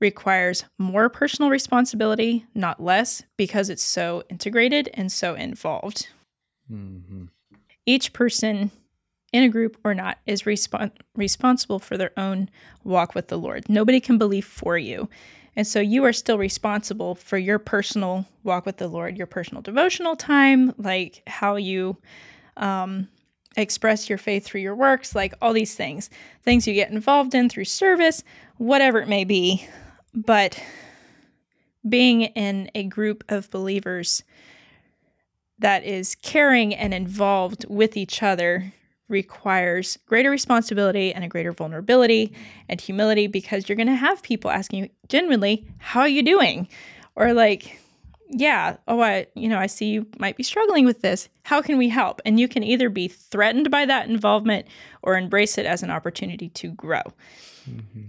requires 0.00 0.64
more 0.80 1.08
personal 1.08 1.48
responsibility, 1.48 2.44
not 2.56 2.82
less, 2.82 3.22
because 3.36 3.70
it's 3.70 3.84
so 3.84 4.24
integrated 4.30 4.90
and 4.94 5.12
so 5.12 5.36
involved. 5.36 6.08
Mhm. 6.68 7.28
Each 7.86 8.12
person 8.12 8.72
in 9.32 9.44
a 9.44 9.48
group 9.48 9.78
or 9.84 9.94
not 9.94 10.18
is 10.26 10.42
respon- 10.42 10.90
responsible 11.14 11.78
for 11.78 11.96
their 11.96 12.10
own 12.16 12.50
walk 12.82 13.14
with 13.14 13.28
the 13.28 13.38
Lord. 13.38 13.68
Nobody 13.68 14.00
can 14.00 14.18
believe 14.18 14.44
for 14.44 14.76
you. 14.76 15.08
And 15.54 15.66
so 15.66 15.80
you 15.80 16.04
are 16.04 16.12
still 16.12 16.38
responsible 16.38 17.14
for 17.14 17.36
your 17.36 17.58
personal 17.58 18.26
walk 18.42 18.64
with 18.64 18.78
the 18.78 18.88
Lord, 18.88 19.18
your 19.18 19.26
personal 19.26 19.62
devotional 19.62 20.16
time, 20.16 20.72
like 20.78 21.22
how 21.26 21.56
you 21.56 21.98
um, 22.56 23.08
express 23.56 24.08
your 24.08 24.18
faith 24.18 24.44
through 24.44 24.62
your 24.62 24.74
works, 24.74 25.14
like 25.14 25.34
all 25.42 25.52
these 25.52 25.74
things, 25.74 26.08
things 26.42 26.66
you 26.66 26.74
get 26.74 26.90
involved 26.90 27.34
in 27.34 27.48
through 27.48 27.66
service, 27.66 28.24
whatever 28.56 29.00
it 29.00 29.08
may 29.08 29.24
be. 29.24 29.66
But 30.14 30.58
being 31.86 32.22
in 32.22 32.70
a 32.74 32.84
group 32.84 33.24
of 33.28 33.50
believers 33.50 34.22
that 35.58 35.84
is 35.84 36.14
caring 36.14 36.74
and 36.74 36.94
involved 36.94 37.66
with 37.68 37.96
each 37.96 38.22
other 38.22 38.72
requires 39.12 39.98
greater 40.06 40.30
responsibility 40.30 41.12
and 41.14 41.22
a 41.22 41.28
greater 41.28 41.52
vulnerability 41.52 42.32
and 42.68 42.80
humility 42.80 43.28
because 43.28 43.68
you're 43.68 43.76
going 43.76 43.86
to 43.86 43.94
have 43.94 44.22
people 44.22 44.50
asking 44.50 44.84
you 44.84 44.88
genuinely 45.08 45.66
how 45.78 46.00
are 46.00 46.08
you 46.08 46.22
doing? 46.22 46.68
Or 47.14 47.32
like 47.32 47.78
yeah 48.34 48.78
oh 48.88 49.02
i 49.02 49.26
you 49.34 49.46
know 49.46 49.58
i 49.58 49.66
see 49.66 49.90
you 49.90 50.06
might 50.18 50.36
be 50.36 50.42
struggling 50.42 50.86
with 50.86 51.02
this. 51.02 51.28
How 51.44 51.60
can 51.60 51.76
we 51.76 51.90
help? 51.90 52.20
And 52.24 52.40
you 52.40 52.48
can 52.48 52.62
either 52.64 52.88
be 52.88 53.06
threatened 53.06 53.70
by 53.70 53.84
that 53.84 54.08
involvement 54.08 54.66
or 55.02 55.16
embrace 55.16 55.58
it 55.58 55.66
as 55.66 55.82
an 55.82 55.90
opportunity 55.90 56.48
to 56.48 56.70
grow. 56.70 57.02
Mm-hmm. 57.68 58.08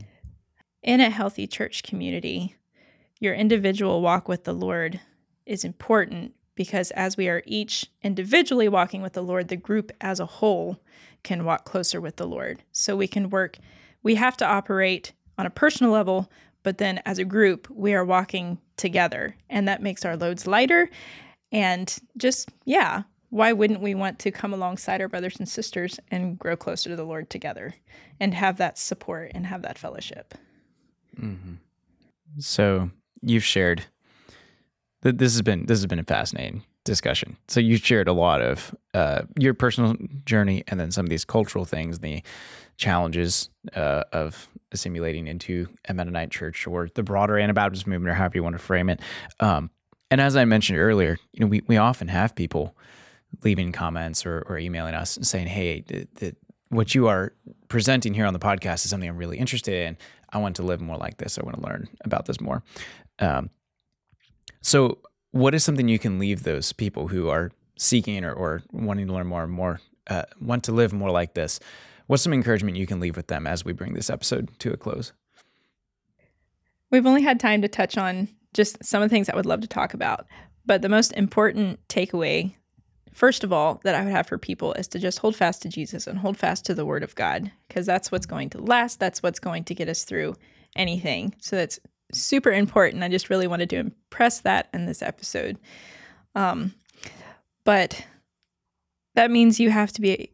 In 0.82 1.02
a 1.02 1.10
healthy 1.10 1.46
church 1.46 1.84
community 1.84 2.56
your 3.24 3.34
individual 3.34 4.02
walk 4.02 4.28
with 4.28 4.44
the 4.44 4.54
lord 4.54 5.00
is 5.46 5.64
important 5.64 6.34
because 6.56 6.92
as 6.92 7.18
we 7.18 7.30
are 7.30 7.44
each 7.46 7.86
individually 8.02 8.70
walking 8.70 9.02
with 9.02 9.14
the 9.14 9.24
Lord, 9.24 9.48
the 9.48 9.56
group 9.56 9.92
as 10.02 10.20
a 10.20 10.26
whole 10.26 10.80
can 11.24 11.46
walk 11.46 11.66
closer 11.66 12.00
with 12.00 12.18
the 12.18 12.28
Lord. 12.28 12.64
So 12.72 12.96
we 12.96 13.08
can 13.08 13.30
work, 13.30 13.58
we 14.04 14.16
have 14.16 14.38
to 14.38 14.46
operate 14.46 15.14
on 15.38 15.46
a 15.46 15.52
personal 15.52 15.92
level, 15.92 16.30
but 16.64 16.78
then 16.78 17.02
as 17.06 17.20
a 17.20 17.26
group, 17.26 17.70
we 17.70 17.94
are 17.94 18.06
walking 18.06 18.60
together. 18.78 19.36
And 19.50 19.68
that 19.68 19.82
makes 19.82 20.06
our 20.06 20.16
loads 20.16 20.48
lighter. 20.48 20.90
And 21.52 21.96
just, 22.18 22.50
yeah, 22.66 23.04
why 23.30 23.52
wouldn't 23.52 23.82
we 23.82 23.96
want 23.96 24.20
to 24.20 24.32
come 24.32 24.54
alongside 24.54 25.02
our 25.02 25.10
brothers 25.10 25.38
and 25.40 25.50
sisters 25.50 26.00
and 26.12 26.38
grow 26.38 26.56
closer 26.56 26.90
to 26.90 26.96
the 26.96 27.04
Lord 27.04 27.30
together 27.30 27.74
and 28.20 28.34
have 28.34 28.58
that 28.58 28.78
support 28.78 29.32
and 29.34 29.48
have 29.48 29.64
that 29.64 29.78
fellowship? 29.78 30.36
Mm-hmm. 31.20 31.56
So 32.40 32.92
you've 33.22 33.44
shared 33.44 33.86
th- 35.04 35.18
this 35.18 35.34
has 35.34 35.42
been 35.42 35.66
this 35.66 35.80
has 35.80 35.86
been 35.86 36.00
a 36.00 36.04
fascinating 36.04 36.64
discussion. 36.84 37.38
So 37.48 37.60
you 37.60 37.78
shared 37.78 38.08
a 38.08 38.14
lot 38.14 38.42
of 38.42 38.76
uh, 38.94 39.24
your 39.38 39.54
personal 39.54 39.96
journey 40.26 40.64
and 40.68 40.80
then 40.80 40.92
some 40.92 41.06
of 41.06 41.10
these 41.10 41.26
cultural 41.26 41.66
things, 41.66 42.00
the 42.00 42.24
challenges 42.78 43.50
uh, 43.76 44.04
of 44.12 44.50
assimilating 44.72 45.28
into 45.28 45.68
a 45.88 45.94
Mennonite 45.94 46.32
church 46.32 46.68
or 46.68 46.90
the 46.94 47.04
broader 47.04 47.38
Anabaptist 47.38 47.88
movement, 47.88 48.12
or 48.12 48.16
however 48.16 48.38
you 48.38 48.44
want 48.44 48.56
to 48.56 48.60
frame 48.60 48.90
it. 48.90 49.00
Um, 49.40 49.70
and 50.10 50.20
as 50.20 50.36
I 50.36 50.46
mentioned 50.46 50.80
earlier, 50.80 51.18
you 51.32 51.42
know, 51.42 51.48
we 51.48 51.62
we 51.68 51.78
often 51.78 52.08
have 52.08 52.36
people 52.36 52.76
leaving 53.44 53.72
comments 53.72 54.26
or, 54.26 54.44
or 54.48 54.58
emailing 54.58 54.94
us 54.94 55.18
and 55.18 55.26
saying, 55.26 55.48
"Hey, 55.48 55.82
th- 55.82 56.36
what 56.70 56.96
you 56.96 57.08
are 57.08 57.34
presenting 57.68 58.14
here 58.14 58.26
on 58.26 58.34
the 58.34 58.40
podcast 58.40 58.84
is 58.84 58.90
something 58.90 59.08
I'm 59.10 59.18
really 59.18 59.38
interested 59.38 59.88
in. 59.88 59.98
I 60.32 60.40
want 60.40 60.56
to 60.58 60.64
live 60.64 60.82
more 60.82 60.98
like 60.98 61.18
this. 61.18 61.38
I 61.38 61.44
want 61.44 61.58
to 61.58 61.64
learn 61.64 61.88
about 62.04 62.26
this 62.26 62.42
more." 62.42 62.64
Um, 63.20 63.50
so, 64.64 65.00
what 65.32 65.54
is 65.54 65.64
something 65.64 65.88
you 65.88 66.00
can 66.00 66.20
leave 66.20 66.44
those 66.44 66.72
people 66.72 67.10
who 67.10 67.28
are 67.30 67.52
seeking 67.78 68.24
or, 68.24 68.32
or 68.34 68.64
wanting 68.72 69.08
to 69.08 69.14
learn 69.14 69.28
more 69.28 69.44
and 69.44 69.52
more, 69.52 69.82
uh, 70.08 70.24
want 70.40 70.64
to 70.64 70.72
live 70.72 70.94
more 70.94 71.12
like 71.12 71.34
this? 71.34 71.60
What's 72.08 72.24
some 72.24 72.34
encouragement 72.34 72.78
you 72.78 72.88
can 72.88 73.00
leave 73.00 73.18
with 73.18 73.28
them 73.28 73.46
as 73.46 73.66
we 73.66 73.74
bring 73.74 73.94
this 73.94 74.10
episode 74.10 74.58
to 74.60 74.72
a 74.72 74.78
close? 74.78 75.12
We've 76.92 77.06
only 77.06 77.24
had 77.24 77.40
time 77.40 77.62
to 77.62 77.68
touch 77.68 77.98
on 77.98 78.30
just 78.54 78.84
some 78.84 79.02
of 79.02 79.10
the 79.10 79.14
things 79.14 79.28
I 79.28 79.36
would 79.36 79.46
love 79.46 79.62
to 79.62 79.68
talk 79.68 79.94
about. 79.94 80.28
But 80.66 80.82
the 80.82 80.90
most 80.90 81.12
important 81.14 81.86
takeaway, 81.90 82.56
first 83.14 83.44
of 83.44 83.52
all, 83.52 83.82
that 83.84 83.96
I 83.96 84.04
would 84.04 84.14
have 84.14 84.28
for 84.28 84.38
people 84.38 84.74
is 84.74 84.88
to 84.90 85.00
just 85.00 85.20
hold 85.20 85.36
fast 85.36 85.62
to 85.64 85.70
Jesus 85.70 86.08
and 86.08 86.20
hold 86.20 86.38
fast 86.38 86.66
to 86.66 86.74
the 86.74 86.86
Word 86.86 87.04
of 87.04 87.16
God, 87.16 87.52
because 87.68 87.86
that's 87.86 88.12
what's 88.12 88.26
going 88.26 88.50
to 88.52 88.60
last. 88.60 89.00
That's 89.00 89.22
what's 89.22 89.40
going 89.40 89.66
to 89.66 89.76
get 89.76 89.90
us 89.90 90.06
through 90.06 90.36
anything. 90.76 91.36
So 91.42 91.58
that's 91.58 91.80
super 92.14 92.52
important. 92.52 93.04
I 93.04 93.10
just 93.10 93.30
really 93.30 93.48
wanted 93.48 93.70
to 93.72 93.78
impress 93.78 94.42
that 94.42 94.70
in 94.74 94.86
this 94.86 95.02
episode. 95.02 95.58
Um, 96.36 96.74
but 97.64 98.06
that 99.16 99.32
means 99.32 99.60
you 99.60 99.70
have 99.70 99.92
to 99.94 100.02
be, 100.02 100.32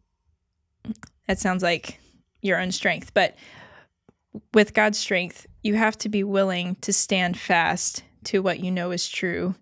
that 1.28 1.40
sounds 1.40 1.64
like 1.64 2.00
your 2.42 2.60
own 2.60 2.72
strength, 2.72 3.14
but 3.14 3.36
with 4.54 4.74
God's 4.74 4.98
strength, 4.98 5.48
you 5.64 5.76
have 5.76 5.98
to 6.00 6.10
be 6.10 6.24
willing 6.24 6.76
to 6.82 6.94
stand 6.94 7.38
fast 7.38 8.04
to 8.26 8.42
what 8.42 8.60
you 8.60 8.72
know 8.72 8.92
is 8.92 9.10
true, 9.10 9.56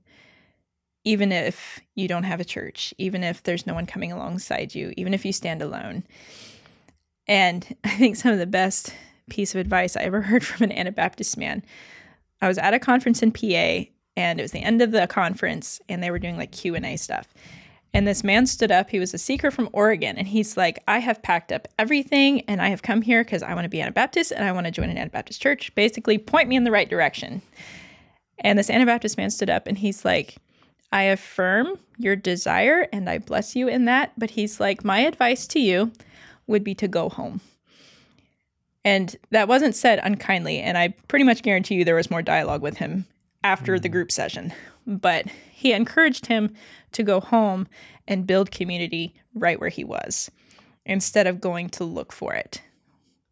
even 1.03 1.31
if 1.31 1.79
you 1.95 2.07
don't 2.07 2.23
have 2.23 2.39
a 2.39 2.45
church, 2.45 2.93
even 2.97 3.23
if 3.23 3.43
there's 3.43 3.65
no 3.65 3.73
one 3.73 3.85
coming 3.85 4.11
alongside 4.11 4.75
you, 4.75 4.93
even 4.97 5.13
if 5.13 5.25
you 5.25 5.33
stand 5.33 5.61
alone. 5.61 6.03
And 7.27 7.75
I 7.83 7.89
think 7.89 8.15
some 8.15 8.31
of 8.31 8.39
the 8.39 8.45
best 8.45 8.93
piece 9.29 9.53
of 9.53 9.61
advice 9.61 9.95
I 9.95 10.01
ever 10.01 10.21
heard 10.21 10.45
from 10.45 10.65
an 10.65 10.71
Anabaptist 10.71 11.37
man. 11.37 11.63
I 12.41 12.47
was 12.47 12.57
at 12.57 12.73
a 12.73 12.79
conference 12.79 13.23
in 13.23 13.31
PA 13.31 13.89
and 14.15 14.39
it 14.39 14.43
was 14.43 14.51
the 14.51 14.63
end 14.63 14.81
of 14.81 14.91
the 14.91 15.07
conference 15.07 15.81
and 15.89 16.01
they 16.01 16.11
were 16.11 16.19
doing 16.19 16.37
like 16.37 16.51
Q&A 16.51 16.97
stuff. 16.97 17.27
And 17.93 18.07
this 18.07 18.23
man 18.23 18.45
stood 18.45 18.71
up. 18.71 18.89
He 18.89 18.99
was 18.99 19.13
a 19.13 19.17
seeker 19.17 19.49
from 19.49 19.69
Oregon. 19.73 20.17
And 20.17 20.27
he's 20.27 20.57
like, 20.57 20.83
I 20.87 20.99
have 20.99 21.23
packed 21.23 21.51
up 21.51 21.67
everything 21.79 22.41
and 22.41 22.61
I 22.61 22.69
have 22.69 22.81
come 22.81 23.01
here 23.01 23.23
because 23.23 23.41
I 23.41 23.53
want 23.53 23.65
to 23.65 23.69
be 23.69 23.81
Anabaptist 23.81 24.31
and 24.31 24.43
I 24.43 24.51
want 24.51 24.65
to 24.65 24.71
join 24.71 24.89
an 24.89 24.97
Anabaptist 24.97 25.41
church. 25.41 25.73
Basically, 25.73 26.17
point 26.17 26.49
me 26.49 26.55
in 26.55 26.63
the 26.63 26.71
right 26.71 26.89
direction. 26.89 27.41
And 28.39 28.59
this 28.59 28.69
Anabaptist 28.69 29.17
man 29.17 29.31
stood 29.31 29.49
up 29.49 29.67
and 29.67 29.77
he's 29.77 30.05
like, 30.05 30.35
I 30.91 31.03
affirm 31.03 31.79
your 31.97 32.15
desire 32.15 32.87
and 32.93 33.09
I 33.09 33.17
bless 33.17 33.55
you 33.55 33.67
in 33.67 33.85
that. 33.85 34.13
But 34.17 34.31
he's 34.31 34.59
like, 34.59 34.83
my 34.83 34.99
advice 34.99 35.47
to 35.47 35.59
you 35.59 35.91
would 36.45 36.63
be 36.63 36.75
to 36.75 36.87
go 36.87 37.09
home. 37.09 37.41
And 38.87 39.17
that 39.31 39.49
wasn't 39.49 39.75
said 39.75 39.99
unkindly. 40.01 40.59
And 40.59 40.77
I 40.77 40.93
pretty 41.09 41.25
much 41.25 41.41
guarantee 41.41 41.75
you 41.75 41.83
there 41.83 41.95
was 41.95 42.09
more 42.09 42.21
dialogue 42.21 42.61
with 42.61 42.77
him 42.77 43.05
after 43.43 43.77
the 43.77 43.89
hmm. 43.89 43.91
group 43.91 44.13
session. 44.13 44.53
But 44.85 45.25
he 45.51 45.73
encouraged 45.73 46.27
him 46.27 46.55
to 46.93 47.03
go 47.03 47.19
home 47.19 47.67
and 48.07 48.25
build 48.25 48.49
community 48.49 49.13
right 49.35 49.59
where 49.59 49.67
he 49.69 49.83
was 49.83 50.31
instead 50.85 51.27
of 51.27 51.41
going 51.41 51.67
to 51.71 51.83
look 51.83 52.13
for 52.13 52.33
it. 52.33 52.61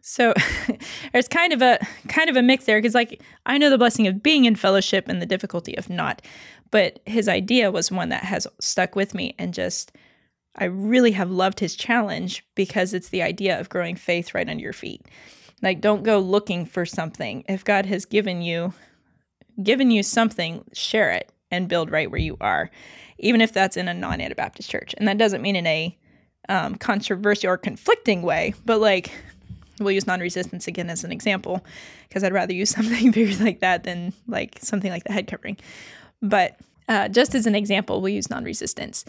So 0.02 0.34
there's 1.14 1.30
kind 1.30 1.54
of 1.54 1.62
a 1.62 1.80
kind 2.10 2.30
of 2.30 2.36
a 2.36 2.44
mix 2.44 2.66
there 2.66 2.78
because 2.78 2.94
like 2.94 3.24
I 3.46 3.58
know 3.58 3.70
the 3.70 3.78
blessing 3.78 4.08
of 4.08 4.22
being 4.22 4.44
in 4.44 4.58
fellowship 4.58 5.08
and 5.08 5.22
the 5.22 5.26
difficulty 5.26 5.78
of 5.78 5.90
not, 5.90 6.22
but 6.70 7.00
his 7.06 7.30
idea 7.30 7.72
was 7.72 7.90
one 7.90 8.10
that 8.10 8.26
has 8.26 8.46
stuck 8.60 8.94
with 8.94 9.14
me 9.14 9.34
and 9.40 9.54
just 9.54 9.94
I 10.58 10.66
really 10.66 11.14
have 11.14 11.32
loved 11.32 11.62
his 11.62 11.78
challenge 11.78 12.46
because 12.56 12.94
it's 12.94 13.10
the 13.10 13.22
idea 13.22 13.58
of 13.58 13.70
growing 13.70 13.96
faith 13.96 14.36
right 14.36 14.50
under 14.50 14.62
your 14.62 14.74
feet. 14.74 15.06
Like 15.66 15.82
don't 15.82 16.04
go 16.04 16.20
looking 16.20 16.66
for 16.68 16.86
something. 16.86 17.44
If 17.50 17.66
God 17.66 17.88
has 17.88 18.06
given 18.06 18.44
you 18.44 18.74
given 19.62 19.90
you 19.90 20.04
something, 20.04 20.64
share 20.74 21.12
it 21.12 21.32
and 21.50 21.68
build 21.68 21.90
right 21.90 22.12
where 22.12 22.20
you 22.20 22.38
are, 22.40 22.70
even 23.18 23.42
if 23.42 23.52
that's 23.52 23.76
in 23.76 23.88
a 23.88 23.94
non 23.94 24.22
Anabaptist 24.22 24.70
church. 24.70 24.94
And 24.98 25.08
that 25.08 25.18
doesn't 25.18 25.42
mean 25.42 25.56
in 25.56 25.66
a 25.66 25.98
um, 26.50 26.76
controversial 26.76 27.50
or 27.50 27.58
conflicting 27.58 28.22
way, 28.22 28.54
but 28.64 28.80
like 28.80 29.12
we'll 29.80 29.92
use 29.92 30.06
non 30.06 30.20
resistance 30.20 30.68
again 30.68 30.90
as 30.90 31.04
an 31.04 31.12
example, 31.12 31.66
because 32.08 32.24
I'd 32.24 32.32
rather 32.32 32.54
use 32.54 32.70
something 32.76 33.10
bigger 33.10 33.44
like 33.44 33.62
that 33.62 33.84
than 33.84 34.14
like 34.28 34.60
something 34.62 34.92
like 34.92 35.04
the 35.04 35.14
head 35.14 35.26
covering. 35.26 35.58
But 36.22 36.60
uh, 36.88 37.10
just 37.10 37.34
as 37.34 37.48
an 37.48 37.56
example, 37.56 38.02
we'll 38.02 38.14
use 38.14 38.30
non 38.30 38.44
resistance. 38.44 39.04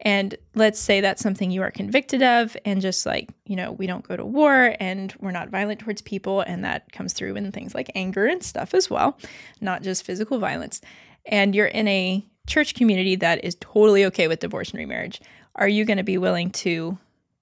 And 0.00 0.36
let's 0.54 0.78
say 0.78 1.00
that's 1.00 1.22
something 1.22 1.50
you 1.50 1.62
are 1.62 1.72
convicted 1.72 2.22
of, 2.22 2.56
and 2.64 2.80
just 2.80 3.04
like, 3.04 3.30
you 3.46 3.56
know, 3.56 3.72
we 3.72 3.88
don't 3.88 4.06
go 4.06 4.16
to 4.16 4.24
war 4.24 4.76
and 4.78 5.12
we're 5.18 5.32
not 5.32 5.48
violent 5.48 5.80
towards 5.80 6.02
people, 6.02 6.40
and 6.42 6.64
that 6.64 6.92
comes 6.92 7.12
through 7.12 7.34
in 7.34 7.50
things 7.50 7.74
like 7.74 7.90
anger 7.96 8.26
and 8.26 8.42
stuff 8.42 8.74
as 8.74 8.88
well, 8.88 9.18
not 9.60 9.82
just 9.82 10.04
physical 10.04 10.38
violence. 10.38 10.80
And 11.26 11.54
you're 11.54 11.66
in 11.66 11.88
a 11.88 12.24
church 12.46 12.74
community 12.74 13.16
that 13.16 13.44
is 13.44 13.56
totally 13.60 14.04
okay 14.06 14.28
with 14.28 14.38
divorce 14.38 14.70
and 14.70 14.78
remarriage. 14.78 15.20
Are 15.56 15.68
you 15.68 15.84
going 15.84 15.98
to 15.98 16.04
be 16.04 16.16
willing 16.16 16.50
to 16.52 16.96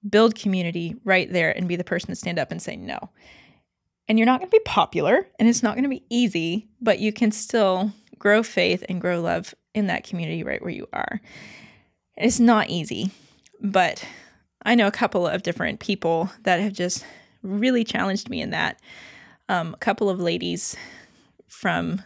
build 0.08 0.34
community 0.34 0.96
right 1.04 1.30
there 1.30 1.56
and 1.56 1.68
be 1.68 1.76
the 1.76 1.84
person 1.84 2.08
to 2.08 2.16
stand 2.16 2.38
up 2.38 2.50
and 2.50 2.62
say 2.62 2.76
no? 2.76 3.10
And 4.08 4.18
you're 4.18 4.26
not 4.26 4.40
going 4.40 4.50
to 4.50 4.56
be 4.56 4.62
popular 4.64 5.26
and 5.38 5.48
it's 5.48 5.62
not 5.62 5.74
going 5.74 5.84
to 5.84 5.90
be 5.90 6.04
easy, 6.08 6.68
but 6.80 7.00
you 7.00 7.12
can 7.12 7.32
still 7.32 7.92
grow 8.18 8.42
faith 8.42 8.82
and 8.88 9.00
grow 9.00 9.20
love 9.20 9.54
in 9.74 9.88
that 9.88 10.04
community 10.04 10.42
right 10.42 10.62
where 10.62 10.70
you 10.70 10.88
are. 10.92 11.20
It's 12.16 12.40
not 12.40 12.70
easy, 12.70 13.10
but 13.60 14.04
I 14.62 14.74
know 14.74 14.86
a 14.86 14.92
couple 14.92 15.26
of 15.26 15.42
different 15.42 15.80
people 15.80 16.30
that 16.42 16.60
have 16.60 16.72
just 16.72 17.04
really 17.42 17.84
challenged 17.84 18.30
me 18.30 18.40
in 18.40 18.50
that. 18.50 18.80
Um, 19.48 19.74
a 19.74 19.78
couple 19.78 20.10
of 20.10 20.18
ladies 20.18 20.76
from 21.46 22.02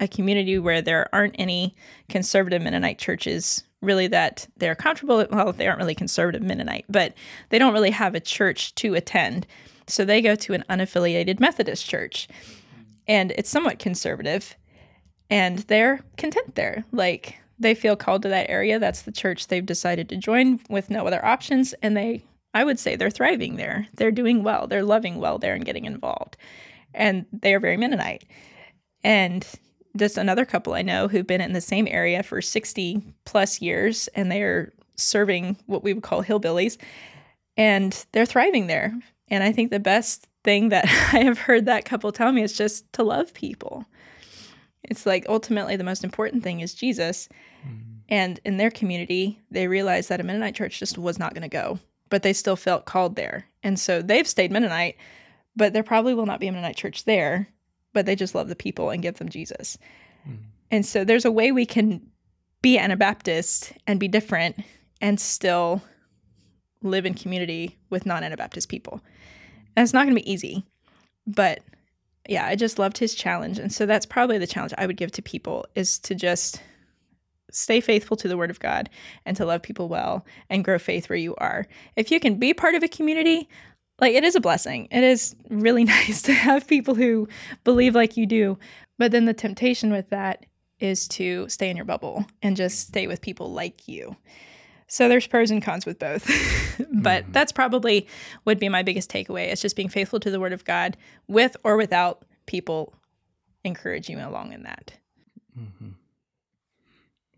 a 0.00 0.08
community 0.08 0.58
where 0.58 0.80
there 0.80 1.12
aren't 1.12 1.34
any 1.38 1.74
conservative 2.08 2.62
Mennonite 2.62 2.98
churches 2.98 3.64
really 3.80 4.06
that 4.08 4.48
they're 4.56 4.74
comfortable. 4.74 5.26
Well, 5.30 5.52
they 5.52 5.66
aren't 5.66 5.78
really 5.78 5.94
conservative 5.94 6.42
Mennonite, 6.42 6.84
but 6.88 7.14
they 7.50 7.58
don't 7.58 7.72
really 7.72 7.90
have 7.90 8.14
a 8.14 8.20
church 8.20 8.74
to 8.76 8.94
attend. 8.94 9.46
So 9.86 10.04
they 10.04 10.20
go 10.20 10.34
to 10.34 10.54
an 10.54 10.64
unaffiliated 10.68 11.40
Methodist 11.40 11.86
church. 11.86 12.28
And 13.06 13.32
it's 13.32 13.50
somewhat 13.50 13.78
conservative. 13.78 14.56
And 15.30 15.58
they're 15.60 16.00
content 16.16 16.54
there. 16.54 16.84
Like 16.92 17.38
they 17.58 17.74
feel 17.74 17.96
called 17.96 18.22
to 18.22 18.28
that 18.28 18.50
area. 18.50 18.78
That's 18.78 19.02
the 19.02 19.12
church 19.12 19.46
they've 19.48 19.64
decided 19.64 20.08
to 20.08 20.16
join 20.16 20.60
with 20.68 20.90
no 20.90 21.06
other 21.06 21.24
options. 21.24 21.74
And 21.82 21.96
they, 21.96 22.24
I 22.54 22.64
would 22.64 22.78
say, 22.78 22.96
they're 22.96 23.10
thriving 23.10 23.56
there. 23.56 23.88
They're 23.94 24.10
doing 24.10 24.42
well. 24.42 24.66
They're 24.66 24.82
loving 24.82 25.16
well 25.16 25.38
there 25.38 25.54
and 25.54 25.64
getting 25.64 25.84
involved. 25.84 26.36
And 26.94 27.26
they 27.32 27.54
are 27.54 27.60
very 27.60 27.76
Mennonite. 27.76 28.24
And 29.02 29.46
just 29.96 30.18
another 30.18 30.44
couple 30.44 30.74
I 30.74 30.82
know 30.82 31.08
who've 31.08 31.26
been 31.26 31.40
in 31.40 31.52
the 31.52 31.60
same 31.60 31.88
area 31.88 32.22
for 32.22 32.40
60 32.40 33.02
plus 33.24 33.60
years 33.60 34.08
and 34.08 34.30
they're 34.30 34.72
serving 34.96 35.56
what 35.66 35.82
we 35.82 35.92
would 35.92 36.02
call 36.02 36.22
hillbillies 36.22 36.76
and 37.56 38.06
they're 38.12 38.26
thriving 38.26 38.68
there. 38.68 38.98
And 39.28 39.44
I 39.44 39.52
think 39.52 39.70
the 39.70 39.80
best 39.80 40.26
thing 40.44 40.70
that 40.70 40.84
I 41.12 41.24
have 41.24 41.38
heard 41.38 41.66
that 41.66 41.84
couple 41.84 42.12
tell 42.12 42.32
me 42.32 42.42
is 42.42 42.56
just 42.56 42.90
to 42.94 43.02
love 43.02 43.34
people. 43.34 43.84
It's 44.84 45.06
like 45.06 45.26
ultimately 45.28 45.76
the 45.76 45.84
most 45.84 46.04
important 46.04 46.42
thing 46.42 46.60
is 46.60 46.74
Jesus. 46.74 47.28
Mm-hmm. 47.66 47.82
And 48.08 48.40
in 48.44 48.56
their 48.56 48.70
community, 48.70 49.40
they 49.50 49.68
realized 49.68 50.08
that 50.08 50.20
a 50.20 50.22
Mennonite 50.22 50.54
church 50.54 50.78
just 50.78 50.96
was 50.96 51.18
not 51.18 51.34
going 51.34 51.42
to 51.42 51.48
go, 51.48 51.78
but 52.08 52.22
they 52.22 52.32
still 52.32 52.56
felt 52.56 52.86
called 52.86 53.16
there. 53.16 53.46
And 53.62 53.78
so 53.78 54.00
they've 54.00 54.26
stayed 54.26 54.50
Mennonite, 54.50 54.96
but 55.56 55.72
there 55.72 55.82
probably 55.82 56.14
will 56.14 56.26
not 56.26 56.40
be 56.40 56.48
a 56.48 56.52
Mennonite 56.52 56.76
church 56.76 57.04
there, 57.04 57.48
but 57.92 58.06
they 58.06 58.16
just 58.16 58.34
love 58.34 58.48
the 58.48 58.56
people 58.56 58.90
and 58.90 59.02
give 59.02 59.16
them 59.16 59.28
Jesus. 59.28 59.76
Mm-hmm. 60.26 60.42
And 60.70 60.86
so 60.86 61.04
there's 61.04 61.24
a 61.24 61.32
way 61.32 61.52
we 61.52 61.66
can 61.66 62.00
be 62.62 62.78
Anabaptist 62.78 63.72
and 63.86 64.00
be 64.00 64.08
different 64.08 64.56
and 65.00 65.20
still 65.20 65.82
live 66.82 67.06
in 67.06 67.14
community 67.14 67.78
with 67.90 68.06
non 68.06 68.24
Anabaptist 68.24 68.68
people. 68.68 69.00
And 69.76 69.84
it's 69.84 69.92
not 69.92 70.04
going 70.04 70.16
to 70.16 70.22
be 70.22 70.30
easy, 70.30 70.64
but 71.26 71.60
yeah, 72.28 72.46
I 72.46 72.54
just 72.54 72.78
loved 72.78 72.98
his 72.98 73.14
challenge. 73.14 73.58
And 73.58 73.72
so 73.72 73.86
that's 73.86 74.06
probably 74.06 74.38
the 74.38 74.46
challenge 74.46 74.74
I 74.76 74.86
would 74.86 74.98
give 74.98 75.10
to 75.12 75.22
people 75.22 75.66
is 75.74 75.98
to 76.00 76.14
just 76.14 76.62
stay 77.50 77.80
faithful 77.80 78.16
to 78.18 78.28
the 78.28 78.36
word 78.36 78.50
of 78.50 78.60
God 78.60 78.90
and 79.24 79.34
to 79.38 79.46
love 79.46 79.62
people 79.62 79.88
well 79.88 80.26
and 80.50 80.62
grow 80.62 80.78
faith 80.78 81.08
where 81.08 81.16
you 81.16 81.34
are. 81.36 81.66
If 81.96 82.10
you 82.10 82.20
can 82.20 82.38
be 82.38 82.52
part 82.52 82.74
of 82.74 82.82
a 82.82 82.88
community, 82.88 83.48
like 83.98 84.14
it 84.14 84.24
is 84.24 84.36
a 84.36 84.40
blessing. 84.40 84.88
It 84.90 85.02
is 85.02 85.34
really 85.48 85.84
nice 85.96 86.20
to 86.22 86.34
have 86.34 86.68
people 86.68 86.94
who 86.94 87.28
believe 87.64 87.94
like 87.94 88.18
you 88.18 88.26
do. 88.26 88.58
But 88.98 89.10
then 89.10 89.24
the 89.24 89.34
temptation 89.34 89.90
with 89.90 90.10
that 90.10 90.44
is 90.80 91.08
to 91.08 91.48
stay 91.48 91.70
in 91.70 91.76
your 91.76 91.86
bubble 91.86 92.26
and 92.42 92.56
just 92.56 92.88
stay 92.88 93.06
with 93.06 93.22
people 93.22 93.50
like 93.52 93.88
you. 93.88 94.16
So 94.88 95.08
there's 95.08 95.26
pros 95.26 95.50
and 95.50 95.62
cons 95.62 95.86
with 95.86 95.98
both. 95.98 96.26
but 96.92 97.22
mm-hmm. 97.22 97.32
that's 97.32 97.52
probably 97.52 98.06
would 98.44 98.58
be 98.58 98.68
my 98.68 98.82
biggest 98.82 99.10
takeaway. 99.10 99.48
It's 99.48 99.62
just 99.62 99.76
being 99.76 99.88
faithful 99.88 100.18
to 100.20 100.30
the 100.30 100.40
word 100.40 100.52
of 100.52 100.64
God 100.64 100.96
with 101.28 101.56
or 101.62 101.76
without 101.76 102.24
people 102.46 102.94
encouraging 103.64 104.18
you 104.18 104.26
along 104.26 104.52
in 104.52 104.62
that. 104.62 104.92
Mm-hmm. 105.58 105.90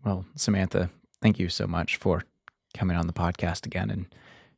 Well, 0.03 0.25
Samantha, 0.35 0.89
thank 1.21 1.37
you 1.37 1.49
so 1.49 1.67
much 1.67 1.97
for 1.97 2.23
coming 2.75 2.97
on 2.97 3.07
the 3.07 3.13
podcast 3.13 3.65
again 3.65 3.91
and 3.91 4.05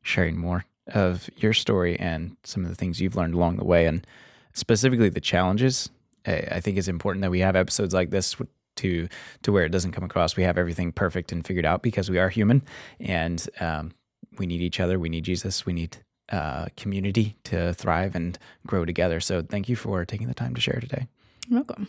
sharing 0.03 0.37
more 0.37 0.65
of 0.87 1.29
your 1.37 1.53
story 1.53 1.99
and 1.99 2.37
some 2.43 2.63
of 2.63 2.69
the 2.69 2.75
things 2.75 3.01
you've 3.01 3.15
learned 3.15 3.33
along 3.33 3.57
the 3.57 3.63
way, 3.63 3.87
and 3.87 4.05
specifically 4.53 5.09
the 5.09 5.21
challenges. 5.21 5.89
I 6.25 6.61
think 6.61 6.77
it's 6.77 6.87
important 6.87 7.21
that 7.23 7.31
we 7.31 7.41
have 7.41 7.55
episodes 7.55 7.93
like 7.93 8.09
this 8.09 8.37
to 8.83 9.07
to 9.41 9.51
where 9.51 9.65
it 9.65 9.69
doesn't 9.69 9.93
come 9.93 10.03
across 10.03 10.35
we 10.35 10.43
have 10.43 10.57
everything 10.57 10.91
perfect 10.91 11.31
and 11.31 11.45
figured 11.45 11.65
out 11.65 11.81
because 11.81 12.09
we 12.09 12.19
are 12.19 12.29
human 12.29 12.61
and 12.99 13.49
um, 13.59 13.91
we 14.37 14.45
need 14.45 14.61
each 14.61 14.79
other. 14.79 14.99
We 14.99 15.09
need 15.09 15.23
Jesus. 15.23 15.65
We 15.65 15.73
need 15.73 15.97
uh, 16.31 16.67
community 16.77 17.37
to 17.45 17.73
thrive 17.73 18.15
and 18.15 18.37
grow 18.65 18.85
together. 18.85 19.19
So 19.19 19.41
thank 19.41 19.69
you 19.69 19.75
for 19.75 20.05
taking 20.05 20.27
the 20.27 20.33
time 20.33 20.55
to 20.55 20.61
share 20.61 20.79
today. 20.79 21.07
You're 21.47 21.59
welcome. 21.59 21.87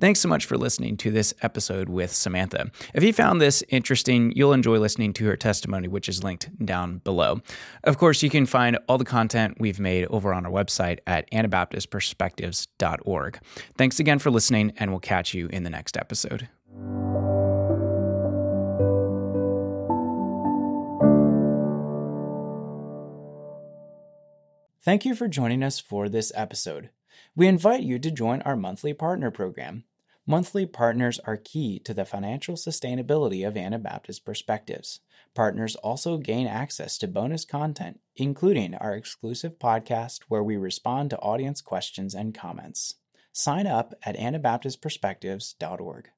Thanks 0.00 0.20
so 0.20 0.28
much 0.28 0.46
for 0.46 0.56
listening 0.56 0.96
to 0.98 1.12
this 1.12 1.32
episode 1.42 1.88
with 1.88 2.12
Samantha. 2.12 2.70
If 2.92 3.04
you 3.04 3.12
found 3.12 3.40
this 3.40 3.62
interesting, 3.68 4.32
you'll 4.34 4.52
enjoy 4.52 4.78
listening 4.78 5.12
to 5.14 5.26
her 5.26 5.36
testimony, 5.36 5.86
which 5.86 6.08
is 6.08 6.24
linked 6.24 6.50
down 6.64 6.98
below. 6.98 7.40
Of 7.84 7.98
course, 7.98 8.22
you 8.22 8.30
can 8.30 8.46
find 8.46 8.78
all 8.88 8.98
the 8.98 9.04
content 9.04 9.58
we've 9.60 9.78
made 9.78 10.06
over 10.06 10.34
on 10.34 10.44
our 10.44 10.50
website 10.50 10.98
at 11.06 11.30
AnabaptistPerspectives.org. 11.30 13.38
Thanks 13.78 14.00
again 14.00 14.18
for 14.18 14.30
listening, 14.30 14.72
and 14.76 14.90
we'll 14.90 15.00
catch 15.00 15.34
you 15.34 15.46
in 15.48 15.62
the 15.62 15.70
next 15.70 15.96
episode. 15.96 16.48
Thank 24.84 25.04
you 25.04 25.14
for 25.14 25.28
joining 25.28 25.62
us 25.62 25.78
for 25.78 26.08
this 26.08 26.32
episode. 26.34 26.90
We 27.34 27.48
invite 27.48 27.82
you 27.82 27.98
to 27.98 28.10
join 28.10 28.42
our 28.42 28.56
monthly 28.56 28.94
partner 28.94 29.30
program. 29.30 29.84
Monthly 30.26 30.66
partners 30.66 31.18
are 31.24 31.36
key 31.36 31.80
to 31.80 31.92
the 31.92 32.04
financial 32.04 32.54
sustainability 32.54 33.46
of 33.46 33.56
Anabaptist 33.56 34.24
Perspectives. 34.24 35.00
Partners 35.34 35.74
also 35.76 36.18
gain 36.18 36.46
access 36.46 36.96
to 36.98 37.08
bonus 37.08 37.44
content, 37.44 37.98
including 38.14 38.76
our 38.76 38.94
exclusive 38.94 39.58
podcast 39.58 40.20
where 40.28 40.44
we 40.44 40.56
respond 40.56 41.10
to 41.10 41.18
audience 41.18 41.60
questions 41.60 42.14
and 42.14 42.34
comments. 42.34 42.94
Sign 43.32 43.66
up 43.66 43.94
at 44.04 44.16
AnabaptistPerspectives.org. 44.16 46.12